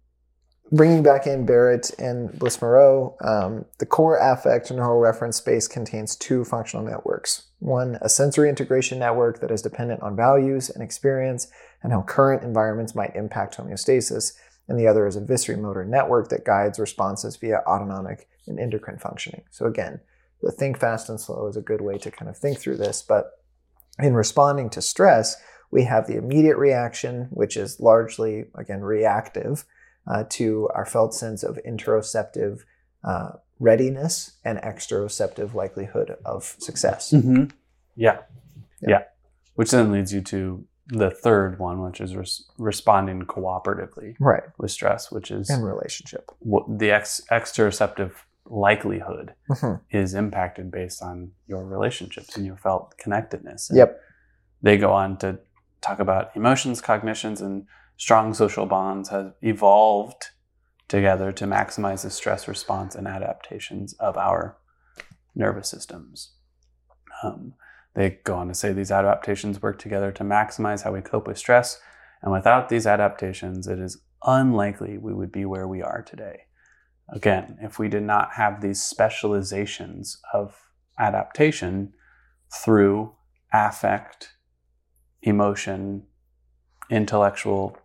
bringing 0.75 1.03
back 1.03 1.25
in 1.25 1.45
Barrett 1.45 1.91
and 1.97 2.37
Bliss-Moreau, 2.37 3.15
um, 3.21 3.65
the 3.79 3.85
core 3.85 4.17
affect 4.17 4.71
neural 4.71 4.99
reference 4.99 5.37
space 5.37 5.67
contains 5.67 6.15
two 6.15 6.43
functional 6.43 6.85
networks. 6.85 7.47
One, 7.59 7.97
a 8.01 8.09
sensory 8.09 8.49
integration 8.49 8.99
network 8.99 9.39
that 9.39 9.51
is 9.51 9.61
dependent 9.61 10.01
on 10.01 10.15
values 10.15 10.69
and 10.69 10.83
experience 10.83 11.47
and 11.81 11.93
how 11.93 12.01
current 12.01 12.43
environments 12.43 12.93
might 12.93 13.15
impact 13.15 13.57
homeostasis. 13.57 14.33
And 14.67 14.79
the 14.79 14.87
other 14.87 15.07
is 15.07 15.15
a 15.15 15.21
visceral 15.21 15.61
motor 15.61 15.85
network 15.85 16.29
that 16.29 16.45
guides 16.45 16.79
responses 16.79 17.37
via 17.37 17.61
autonomic 17.67 18.27
and 18.47 18.59
endocrine 18.59 18.99
functioning. 18.99 19.43
So 19.51 19.65
again, 19.65 20.01
the 20.41 20.51
think 20.51 20.79
fast 20.79 21.09
and 21.09 21.19
slow 21.19 21.47
is 21.47 21.55
a 21.55 21.61
good 21.61 21.81
way 21.81 21.97
to 21.99 22.11
kind 22.11 22.29
of 22.29 22.37
think 22.37 22.59
through 22.59 22.77
this. 22.77 23.01
But 23.01 23.31
in 23.99 24.13
responding 24.13 24.69
to 24.71 24.81
stress, 24.81 25.37
we 25.71 25.83
have 25.83 26.07
the 26.07 26.17
immediate 26.17 26.57
reaction, 26.57 27.27
which 27.31 27.55
is 27.55 27.79
largely, 27.79 28.45
again, 28.55 28.81
reactive 28.81 29.65
uh, 30.07 30.23
to 30.29 30.69
our 30.73 30.85
felt 30.85 31.13
sense 31.13 31.43
of 31.43 31.59
interoceptive 31.67 32.61
uh, 33.03 33.31
readiness 33.59 34.37
and 34.43 34.59
exteroceptive 34.59 35.53
likelihood 35.53 36.17
of 36.25 36.55
success. 36.59 37.11
Mhm. 37.11 37.51
Yeah. 37.95 38.19
Yeah. 38.81 38.89
yeah. 38.89 39.03
Which 39.55 39.71
then 39.71 39.91
leads 39.91 40.13
you 40.13 40.21
to 40.21 40.65
the 40.87 41.09
third 41.09 41.57
one, 41.59 41.81
which 41.81 42.01
is 42.01 42.15
res- 42.15 42.45
responding 42.57 43.21
cooperatively 43.23 44.15
Right. 44.19 44.43
with 44.57 44.71
stress, 44.71 45.11
which 45.11 45.31
is 45.31 45.49
in 45.49 45.61
relationship. 45.63 46.29
what 46.39 46.65
the 46.79 46.91
ex- 46.91 47.21
exteroceptive 47.31 48.11
likelihood 48.47 49.33
Mhm. 49.49 49.81
is 49.89 50.13
impacted 50.13 50.69
based 50.69 51.01
on 51.01 51.31
your 51.47 51.63
relationships 51.65 52.35
and 52.35 52.45
your 52.45 52.57
felt 52.57 52.95
connectedness. 52.97 53.69
And 53.69 53.77
Yep. 53.77 54.01
They 54.61 54.77
go 54.77 54.91
on 54.93 55.17
to 55.17 55.39
talk 55.81 55.99
about 55.99 56.35
emotions, 56.35 56.81
cognitions, 56.81 57.41
and 57.41 57.65
strong 57.97 58.33
social 58.33 58.65
bonds 58.65 59.09
have 59.09 59.33
evolved 59.41 60.29
together 60.87 61.31
to 61.31 61.45
maximize 61.45 62.03
the 62.03 62.09
stress 62.09 62.47
response 62.47 62.95
and 62.95 63.07
adaptations 63.07 63.93
of 63.93 64.17
our 64.17 64.57
nervous 65.33 65.69
systems. 65.69 66.33
Um, 67.23 67.53
they 67.95 68.19
go 68.23 68.35
on 68.35 68.49
to 68.49 68.53
say 68.53 68.73
these 68.73 68.91
adaptations 68.91 69.61
work 69.61 69.79
together 69.79 70.11
to 70.11 70.23
maximize 70.23 70.83
how 70.83 70.93
we 70.93 71.01
cope 71.01 71.27
with 71.27 71.37
stress, 71.37 71.79
and 72.21 72.31
without 72.31 72.69
these 72.69 72.85
adaptations, 72.85 73.67
it 73.67 73.79
is 73.79 74.01
unlikely 74.25 74.97
we 74.97 75.13
would 75.13 75.31
be 75.31 75.45
where 75.45 75.67
we 75.67 75.81
are 75.81 76.01
today. 76.01 76.41
Again, 77.09 77.57
if 77.61 77.77
we 77.77 77.87
did 77.87 78.03
not 78.03 78.33
have 78.33 78.61
these 78.61 78.81
specializations 78.81 80.19
of 80.33 80.55
adaptation 80.99 81.93
through 82.51 83.13
affect, 83.53 84.33
emotion, 85.21 86.03
intellectual 86.89 87.77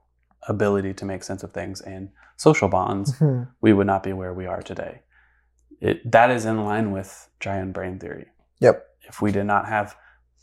ability 0.48 0.94
to 0.94 1.04
make 1.04 1.22
sense 1.22 1.42
of 1.42 1.52
things, 1.52 1.80
and 1.80 2.10
social 2.36 2.68
bonds, 2.68 3.18
Mhm. 3.18 3.48
we 3.60 3.72
would 3.72 3.86
not 3.86 4.02
be 4.02 4.12
where 4.12 4.32
we 4.34 4.46
are 4.46 4.62
today. 4.62 5.02
It, 5.80 6.10
that 6.10 6.30
is 6.30 6.44
in 6.44 6.64
line 6.64 6.90
with 6.92 7.28
triune 7.38 7.72
brain 7.72 7.98
theory. 7.98 8.26
Yep. 8.60 8.86
If 9.02 9.22
we 9.22 9.32
did 9.32 9.44
not 9.44 9.66
have 9.68 9.96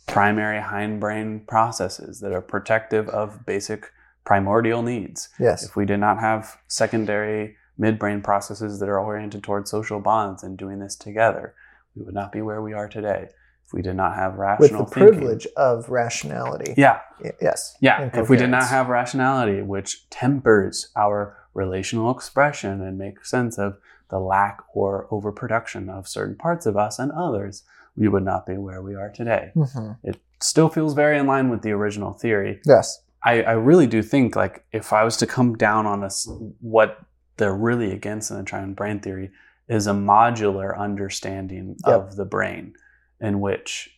primary 0.07 0.59
hindbrain 0.61 1.45
processes 1.47 2.19
that 2.21 2.31
are 2.31 2.41
protective 2.41 3.07
of 3.09 3.45
basic 3.45 3.91
primordial 4.25 4.81
needs, 4.81 5.29
Yes. 5.39 5.63
if 5.63 5.75
we 5.75 5.85
did 5.85 5.99
not 5.99 6.19
have 6.19 6.57
secondary 6.67 7.55
midbrain 7.79 8.23
processes 8.23 8.79
that 8.79 8.89
are 8.89 8.99
oriented 8.99 9.43
towards 9.43 9.69
social 9.69 9.99
bonds 9.99 10.43
and 10.43 10.57
doing 10.57 10.79
this 10.79 10.95
together, 10.95 11.53
we 11.95 12.03
would 12.03 12.13
not 12.15 12.31
be 12.31 12.41
where 12.41 12.61
we 12.61 12.73
are 12.73 12.87
today. 12.89 13.29
If 13.67 13.73
we 13.73 13.81
did 13.81 13.95
not 13.97 14.15
have 14.15 14.35
rational 14.37 14.81
With 14.85 14.89
the 14.89 14.95
thinking. 14.95 15.19
privilege 15.19 15.47
of 15.57 15.89
rationality. 15.89 16.73
Yeah, 16.77 16.99
Y- 17.21 17.31
Yes. 17.41 17.75
yeah. 17.81 18.09
If 18.13 18.29
we 18.29 18.37
did 18.37 18.49
not 18.49 18.67
have 18.69 18.87
rationality, 18.87 19.61
which 19.61 20.09
tempers 20.09 20.89
our 20.95 21.35
relational 21.53 22.09
expression 22.11 22.81
and 22.81 22.97
makes 22.97 23.29
sense 23.29 23.57
of 23.59 23.77
the 24.09 24.19
lack 24.19 24.59
or 24.73 25.05
overproduction 25.11 25.89
of 25.89 26.07
certain 26.07 26.35
parts 26.37 26.65
of 26.65 26.77
us 26.77 26.97
and 26.97 27.11
others, 27.11 27.63
we 27.97 28.07
would 28.07 28.23
not 28.23 28.45
be 28.45 28.55
where 28.57 28.81
we 28.81 28.95
are 28.95 29.09
today. 29.09 29.51
Mhm. 29.53 29.97
It 30.01 30.21
still 30.39 30.69
feels 30.69 30.93
very 30.93 31.17
in 31.17 31.27
line 31.27 31.49
with 31.49 31.61
the 31.61 31.71
original 31.73 32.13
theory. 32.13 32.61
Yes. 32.65 33.01
I, 33.25 33.41
I 33.41 33.51
really 33.53 33.87
do 33.87 34.01
think 34.01 34.35
like 34.37 34.63
if 34.71 34.93
I 34.93 35.03
was 35.03 35.17
to 35.17 35.27
come 35.27 35.55
down 35.57 35.85
on 35.85 36.03
us, 36.05 36.25
what 36.61 36.99
they're 37.35 37.53
really 37.53 37.91
against 37.91 38.31
in 38.31 38.37
the 38.37 38.43
triune 38.43 38.75
brain 38.75 38.99
theory 39.01 39.31
is 39.67 39.87
a 39.87 39.91
modular 39.91 40.77
understanding 40.79 41.75
Yep. 41.85 41.95
of 41.95 42.15
the 42.15 42.23
brain, 42.23 42.73
in 43.19 43.39
which 43.39 43.89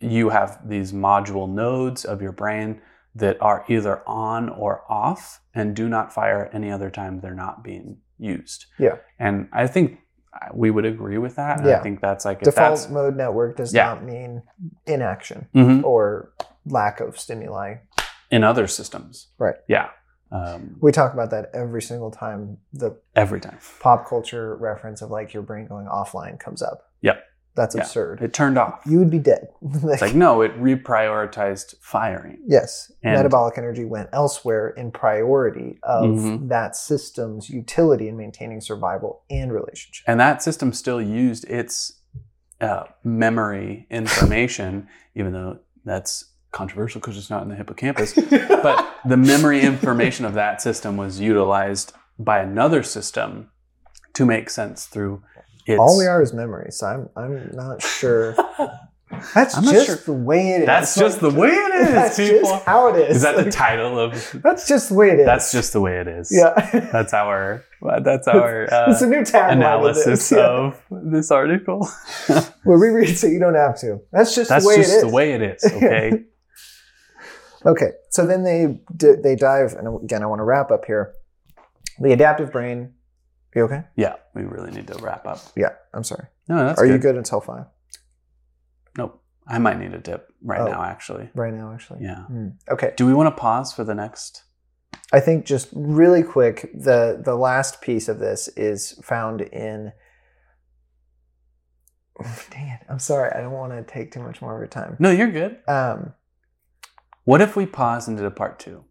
you 0.00 0.30
have 0.30 0.68
these 0.68 0.92
module 0.92 1.48
nodes 1.48 2.04
of 2.04 2.20
your 2.20 2.32
brain 2.32 2.80
that 3.14 3.40
are 3.40 3.64
either 3.68 4.02
on 4.08 4.48
or 4.48 4.82
off 4.90 5.40
and 5.54 5.74
do 5.76 5.88
not 5.88 6.12
fire 6.12 6.50
any 6.52 6.70
other 6.70 6.90
time 6.90 7.20
they're 7.20 7.34
not 7.34 7.62
being 7.62 7.98
used. 8.18 8.66
Yeah. 8.78 8.96
And 9.18 9.48
I 9.52 9.66
think 9.66 9.98
we 10.52 10.70
would 10.70 10.84
agree 10.84 11.16
with 11.18 11.36
that. 11.36 11.64
Yeah. 11.64 11.78
I 11.78 11.82
think 11.82 12.00
that's 12.00 12.24
like 12.24 12.40
Default 12.40 12.70
that's 12.70 12.90
mode 12.90 13.16
network 13.16 13.56
does 13.56 13.72
Yeah. 13.72 13.84
not 13.86 14.02
mean 14.04 14.42
inaction 14.86 15.46
Mhm. 15.54 15.84
or 15.84 16.32
lack 16.66 17.00
of 17.00 17.18
stimuli. 17.18 17.76
in 18.30 18.42
other 18.42 18.66
systems. 18.66 19.28
Right. 19.38 19.54
Yeah. 19.68 19.90
Um, 20.32 20.76
We 20.80 20.90
talk 20.90 21.12
about 21.12 21.30
that 21.30 21.50
every 21.54 21.80
single 21.82 22.10
time 22.10 22.58
the 22.72 22.98
every 23.14 23.38
time. 23.38 23.58
pop 23.80 24.08
culture 24.08 24.56
reference 24.56 25.02
of 25.02 25.10
like 25.10 25.32
your 25.32 25.44
brain 25.44 25.66
going 25.66 25.86
offline 25.86 26.40
comes 26.40 26.60
up. 26.62 26.90
Yep. 27.02 27.22
That's 27.56 27.74
Yeah. 27.74 27.82
absurd. 27.82 28.20
It 28.20 28.32
turned 28.32 28.58
off. 28.58 28.80
you 28.84 28.98
would 28.98 29.10
be 29.10 29.18
dead. 29.20 29.48
It's 29.62 30.02
like, 30.02 30.14
no, 30.14 30.42
it 30.42 30.52
reprioritized 30.60 31.74
firing. 31.80 32.38
yes, 32.46 32.90
And- 33.02 33.14
metabolic 33.16 33.58
energy 33.58 33.84
went 33.84 34.08
elsewhere 34.12 34.70
in 34.70 34.90
priority 34.90 35.78
of 35.82 36.04
Mhm. 36.10 36.48
that 36.48 36.74
system's 36.76 37.48
utility 37.50 38.08
in 38.08 38.16
maintaining 38.16 38.60
survival 38.60 39.22
and 39.30 39.52
relationship. 39.52 40.04
And 40.06 40.18
that 40.20 40.42
system 40.42 40.72
still 40.72 41.00
used 41.00 41.48
its 41.48 42.00
uh, 42.60 42.84
memory 43.02 43.86
information, 43.90 44.88
even 45.14 45.32
though 45.32 45.58
that's 45.84 46.32
controversial 46.52 47.00
because 47.00 47.18
it's 47.18 47.28
not 47.30 47.42
in 47.42 47.48
the 47.48 47.56
hippocampus. 47.56 48.14
But 48.62 48.88
the 49.04 49.16
memory 49.16 49.60
information 49.60 50.24
of 50.24 50.34
that 50.34 50.62
system 50.62 50.96
was 50.96 51.20
utilized 51.20 51.92
by 52.18 52.38
another 52.40 52.82
system 52.82 53.50
to 54.14 54.24
make 54.24 54.48
sense 54.48 54.86
through 54.86 55.22
its. 55.66 55.78
All 55.78 55.98
we 55.98 56.06
are 56.06 56.22
is 56.22 56.32
memories. 56.32 56.76
So 56.76 56.86
I'm 56.86 57.08
I'm 57.16 57.50
not 57.54 57.82
sure. 57.82 58.34
That's 59.34 59.56
I'm 59.56 59.62
just 59.64 59.86
sure. 59.86 59.96
the 59.96 60.12
way 60.12 60.54
it 60.54 60.60
is. 60.62 60.66
That's 60.66 60.96
just 60.96 61.20
the 61.20 61.30
way 61.30 61.48
it 61.50 61.74
is, 61.82 61.88
That's 61.90 62.16
people. 62.16 62.40
just 62.50 62.64
how 62.64 62.88
it 62.88 62.96
is. 63.10 63.16
Is 63.16 63.22
that 63.22 63.36
the 63.44 63.50
title 63.50 63.98
of? 63.98 64.36
That's 64.42 64.66
just 64.66 64.88
the 64.88 64.96
way 64.96 65.10
it 65.10 65.20
is. 65.20 65.26
That's 65.26 65.52
just 65.52 65.72
the 65.72 65.80
way 65.80 65.98
it 66.00 66.08
is. 66.08 66.32
yeah. 66.34 66.88
That's 66.90 67.14
our. 67.14 67.64
That's 68.02 68.26
our. 68.26 68.72
Uh, 68.72 68.90
it's 68.90 69.02
a 69.02 69.06
new 69.06 69.20
tagline. 69.20 69.52
of 69.52 69.58
analysis. 69.58 70.32
Yeah. 70.32 70.38
of 70.38 70.82
this 70.90 71.30
article. 71.30 71.86
We'll 72.64 72.78
reread 72.78 73.10
it 73.10 73.18
so 73.18 73.26
you 73.26 73.38
don't 73.38 73.54
have 73.54 73.78
to. 73.80 74.00
That's 74.10 74.34
just 74.34 74.48
That's 74.48 74.64
the 74.64 74.68
way 74.68 74.76
just 74.76 74.90
it 74.92 74.96
is. 74.96 75.02
the 75.02 75.08
way 75.10 75.32
it 75.34 75.42
is. 75.42 75.64
Okay. 75.64 76.12
Okay, 77.66 77.90
so 78.10 78.26
then 78.26 78.42
they 78.42 78.80
they 78.98 79.36
dive, 79.36 79.72
and 79.74 80.02
again, 80.02 80.22
I 80.22 80.26
want 80.26 80.40
to 80.40 80.44
wrap 80.44 80.70
up 80.70 80.84
here. 80.86 81.14
The 82.00 82.12
adaptive 82.12 82.50
brain. 82.52 82.94
You 83.54 83.62
okay? 83.64 83.84
yeah, 83.96 84.14
we 84.34 84.42
really 84.42 84.70
need 84.72 84.88
to 84.88 84.94
wrap 84.98 85.26
up. 85.26 85.38
Yeah, 85.56 85.70
I'm 85.92 86.02
sorry. 86.04 86.26
No, 86.48 86.56
that's 86.66 86.80
Are 86.80 86.86
good. 86.86 86.92
you 86.94 86.98
good 86.98 87.16
until 87.16 87.40
five? 87.40 87.66
Nope. 88.98 89.22
I 89.46 89.58
might 89.58 89.78
need 89.78 89.92
a 89.94 89.98
dip 89.98 90.32
right 90.42 90.60
Oh. 90.60 90.66
now. 90.66 90.82
Actually. 90.82 91.30
Right 91.34 91.52
now, 91.54 91.72
actually. 91.72 92.00
Yeah. 92.02 92.24
Hmm, 92.24 92.48
Okay. 92.70 92.92
Do 92.96 93.06
we 93.06 93.14
want 93.14 93.34
to 93.34 93.40
pause 93.40 93.72
for 93.72 93.84
the 93.84 93.94
next? 93.94 94.44
I 95.12 95.20
think 95.20 95.44
just 95.44 95.68
really 95.72 96.22
quick, 96.22 96.70
the 96.74 97.20
the 97.24 97.34
last 97.36 97.80
piece 97.80 98.08
of 98.08 98.18
this 98.18 98.48
is 98.56 98.92
found 99.04 99.40
in. 99.42 99.92
Dang 102.50 102.68
it! 102.68 102.80
I'm 102.88 102.98
sorry. 102.98 103.30
I 103.32 103.40
don't 103.40 103.52
want 103.52 103.72
to 103.72 103.82
take 103.82 104.12
too 104.12 104.20
much 104.22 104.40
more 104.40 104.54
of 104.54 104.60
your 104.60 104.68
time. 104.68 104.96
No, 104.98 105.10
you're 105.10 105.30
good. 105.30 105.58
Um, 105.68 106.14
What 107.24 107.40
if 107.40 107.56
we 107.56 107.66
pause 107.66 108.06
and 108.08 108.16
did 108.16 108.26
a 108.26 108.30
part 108.30 108.58
two? 108.58 108.84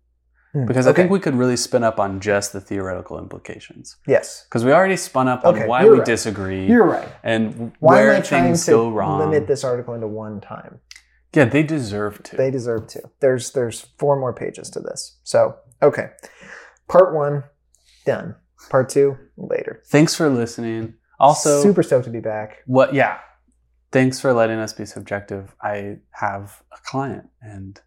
Hmm, 0.54 0.66
Because 0.66 0.88
I 0.88 0.94
think 0.94 1.12
we 1.12 1.20
could 1.20 1.36
really 1.36 1.58
spin 1.58 1.84
up 1.84 2.00
on 2.00 2.20
just 2.20 2.54
the 2.54 2.62
theoretical 2.62 3.18
implications. 3.20 3.98
yes, 4.08 4.46
Because 4.48 4.64
we 4.64 4.72
already 4.72 4.98
spun 4.98 5.28
up 5.28 5.44
on 5.46 5.56
Okay, 5.56 5.68
why 5.68 5.84
we 5.86 5.98
right. 5.98 6.06
disagree 6.06 6.66
you're 6.68 6.86
right. 6.86 7.10
and 7.24 7.72
Why 7.80 7.96
where 7.96 8.12
am 8.14 8.22
I 8.22 8.22
things 8.22 8.66
go 8.66 8.90
wrong. 8.90 9.20
limit 9.20 9.48
this 9.48 9.64
article 9.64 9.94
into 9.94 10.08
one 10.08 10.40
time? 10.42 10.80
Yeah, 11.36 11.46
they 11.46 11.64
deserve 11.64 12.22
to. 12.24 12.38
They 12.38 12.52
deserve 12.52 12.88
to. 12.90 13.02
There's 13.20 13.52
there's 13.54 13.88
four 13.98 14.20
more 14.20 14.34
pages 14.34 14.70
to 14.72 14.80
this. 14.80 15.18
So 15.24 15.56
okay, 15.82 16.12
part 16.88 17.16
one 17.16 17.44
done. 18.06 18.36
Part 18.70 18.90
two 18.90 19.18
later. 19.36 19.82
Thanks 19.88 20.14
for 20.16 20.30
listening. 20.30 20.94
Also, 21.20 21.62
super 21.64 21.82
stoked 21.84 22.06
to 22.06 22.12
be 22.12 22.20
back. 22.20 22.58
what? 22.68 22.94
Yeah. 22.94 23.18
Thanks 23.92 24.20
for 24.20 24.32
letting 24.34 24.58
us 24.58 24.74
be 24.74 24.86
subjective. 24.86 25.56
I 25.62 25.98
have 26.12 26.62
a 26.72 26.78
client 26.86 27.30
and 27.42 27.80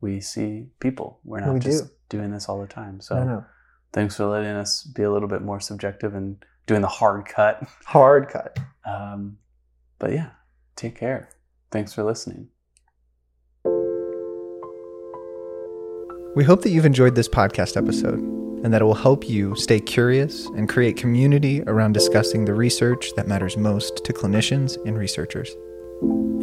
we 0.00 0.20
see 0.20 0.66
people. 0.80 1.20
We're 1.24 1.40
not 1.40 1.54
We 1.54 1.60
just 1.60 1.84
do. 1.84 1.90
Doing 2.08 2.30
this 2.30 2.48
all 2.48 2.60
the 2.60 2.66
time. 2.66 3.00
So 3.00 3.16
no, 3.16 3.24
no. 3.24 3.44
thanks 3.92 4.16
for 4.16 4.26
letting 4.26 4.50
us 4.50 4.82
be 4.82 5.02
a 5.02 5.10
little 5.10 5.28
bit 5.28 5.42
more 5.42 5.60
subjective 5.60 6.14
and 6.14 6.44
doing 6.66 6.82
the 6.82 6.88
hard 6.88 7.26
cut. 7.26 7.62
Hard 7.86 8.28
cut. 8.28 8.58
Um, 8.84 9.38
but 9.98 10.12
yeah, 10.12 10.30
take 10.76 10.96
care. 10.96 11.30
Thanks 11.70 11.92
for 11.92 12.02
listening. 12.02 12.48
We 16.36 16.44
hope 16.44 16.62
that 16.62 16.70
you've 16.70 16.86
enjoyed 16.86 17.14
this 17.14 17.28
podcast 17.28 17.76
episode 17.76 18.20
and 18.62 18.72
that 18.72 18.80
it 18.82 18.84
will 18.84 18.94
help 18.94 19.28
you 19.28 19.54
stay 19.56 19.80
curious 19.80 20.46
and 20.46 20.68
create 20.68 20.96
community 20.96 21.62
around 21.62 21.92
discussing 21.92 22.44
the 22.44 22.54
research 22.54 23.12
that 23.16 23.26
matters 23.26 23.56
most 23.56 24.04
to 24.04 24.12
clinicians 24.12 24.76
and 24.86 24.96
researchers. 24.98 25.50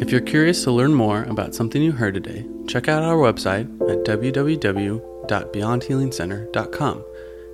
If 0.00 0.10
you're 0.10 0.20
curious 0.20 0.64
to 0.64 0.70
learn 0.70 0.94
more 0.94 1.22
about 1.24 1.54
something 1.54 1.80
you 1.80 1.92
heard 1.92 2.14
today, 2.14 2.46
check 2.68 2.88
out 2.88 3.02
our 3.02 3.16
website 3.16 3.66
at 3.90 4.04
www.beyondhealingcenter.com 5.28 7.04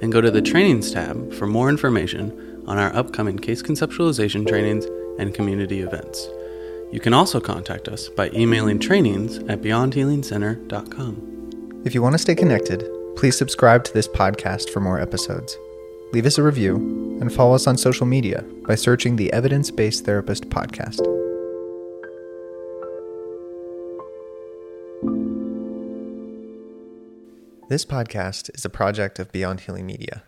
and 0.03 0.13
go 0.13 0.21
to 0.21 0.31
the 0.31 0.43
Trainings 0.43 0.91
tab 0.91 1.33
for 1.33 1.47
more 1.47 1.69
information 1.69 2.65
on 2.67 2.79
our 2.79 2.95
upcoming 2.95 3.39
case 3.39 3.63
conceptualization 3.63 4.47
trainings 4.47 4.85
and 5.19 5.35
community 5.35 5.81
events. 5.81 6.29
You 6.91 7.01
can 7.01 7.15
also 7.15 7.41
contact 7.41 7.89
us 7.89 8.09
by 8.09 8.31
emailing 8.31 8.79
trainings 8.79 9.39
at 9.39 9.63
beyondhealingcenter.com. 9.63 11.81
If 11.85 11.95
you 11.95 12.03
want 12.03 12.15
to 12.15 12.19
stay 12.19 12.35
connected, 12.35 12.89
please 13.17 13.37
subscribe 13.37 13.85
to 13.85 13.95
this 13.95 14.09
podcast 14.09 14.71
for 14.71 14.81
more 14.81 15.01
episodes. 15.01 15.57
Leave 16.13 16.27
us 16.27 16.39
a 16.39 16.43
review 16.43 16.77
and 17.21 17.33
follow 17.33 17.55
us 17.55 17.67
on 17.67 17.79
social 17.79 18.07
media 18.07 18.45
by 18.67 18.75
searching 18.75 19.17
the 19.17 19.33
Evidence 19.33 19.71
Based 19.71 20.05
Therapist 20.05 20.51
Podcast. 20.51 21.22
This 27.73 27.87
podcast 27.87 28.55
is 28.55 28.67
a 28.67 28.69
project 28.69 29.19
of 29.19 29.33
Beyond 29.33 29.61
Healing 29.61 29.87
Media, 29.87 30.25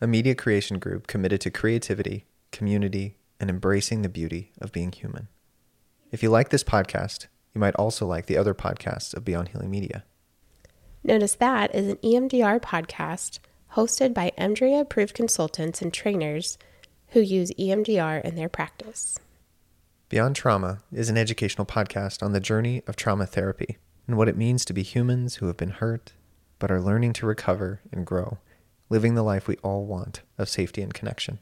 a 0.00 0.08
media 0.08 0.34
creation 0.34 0.80
group 0.80 1.06
committed 1.06 1.40
to 1.42 1.48
creativity, 1.48 2.26
community, 2.50 3.16
and 3.38 3.48
embracing 3.48 4.02
the 4.02 4.08
beauty 4.08 4.50
of 4.60 4.72
being 4.72 4.90
human. 4.90 5.28
If 6.10 6.20
you 6.20 6.30
like 6.30 6.48
this 6.48 6.64
podcast, 6.64 7.28
you 7.54 7.60
might 7.60 7.76
also 7.76 8.06
like 8.06 8.26
the 8.26 8.36
other 8.36 8.54
podcasts 8.54 9.14
of 9.14 9.24
Beyond 9.24 9.50
Healing 9.50 9.70
Media. 9.70 10.02
Notice 11.04 11.36
That 11.36 11.72
is 11.72 11.86
an 11.86 11.98
EMDR 11.98 12.60
podcast 12.60 13.38
hosted 13.74 14.12
by 14.12 14.32
EMDRIA 14.36 14.80
approved 14.80 15.14
consultants 15.14 15.80
and 15.80 15.94
trainers 15.94 16.58
who 17.10 17.20
use 17.20 17.52
EMDR 17.52 18.20
in 18.24 18.34
their 18.34 18.48
practice. 18.48 19.16
Beyond 20.08 20.34
Trauma 20.34 20.80
is 20.92 21.08
an 21.08 21.16
educational 21.16 21.66
podcast 21.66 22.20
on 22.20 22.32
the 22.32 22.40
journey 22.40 22.82
of 22.88 22.96
trauma 22.96 23.26
therapy 23.26 23.78
and 24.08 24.16
what 24.16 24.28
it 24.28 24.36
means 24.36 24.64
to 24.64 24.72
be 24.72 24.82
humans 24.82 25.36
who 25.36 25.46
have 25.46 25.56
been 25.56 25.70
hurt 25.70 26.14
but 26.60 26.70
are 26.70 26.80
learning 26.80 27.12
to 27.14 27.26
recover 27.26 27.80
and 27.90 28.06
grow, 28.06 28.38
living 28.88 29.16
the 29.16 29.24
life 29.24 29.48
we 29.48 29.56
all 29.56 29.84
want 29.84 30.22
of 30.38 30.48
safety 30.48 30.80
and 30.82 30.94
connection. 30.94 31.40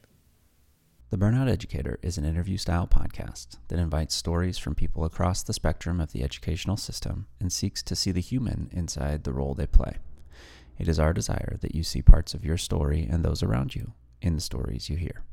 The 1.10 1.18
Burnout 1.18 1.50
Educator 1.50 1.98
is 2.02 2.16
an 2.16 2.24
interview 2.24 2.56
style 2.56 2.86
podcast 2.86 3.56
that 3.68 3.78
invites 3.78 4.14
stories 4.14 4.58
from 4.58 4.74
people 4.74 5.04
across 5.04 5.42
the 5.42 5.52
spectrum 5.52 6.00
of 6.00 6.12
the 6.12 6.22
educational 6.22 6.76
system 6.76 7.26
and 7.40 7.52
seeks 7.52 7.82
to 7.82 7.96
see 7.96 8.12
the 8.12 8.20
human 8.20 8.70
inside 8.72 9.24
the 9.24 9.32
role 9.32 9.54
they 9.54 9.66
play. 9.66 9.96
It 10.78 10.86
is 10.86 10.98
our 10.98 11.12
desire 11.12 11.56
that 11.60 11.74
you 11.74 11.82
see 11.82 12.02
parts 12.02 12.34
of 12.34 12.44
your 12.44 12.56
story 12.56 13.08
and 13.10 13.24
those 13.24 13.42
around 13.42 13.74
you 13.74 13.92
in 14.22 14.34
the 14.34 14.40
stories 14.40 14.88
you 14.88 14.96
hear. 14.96 15.24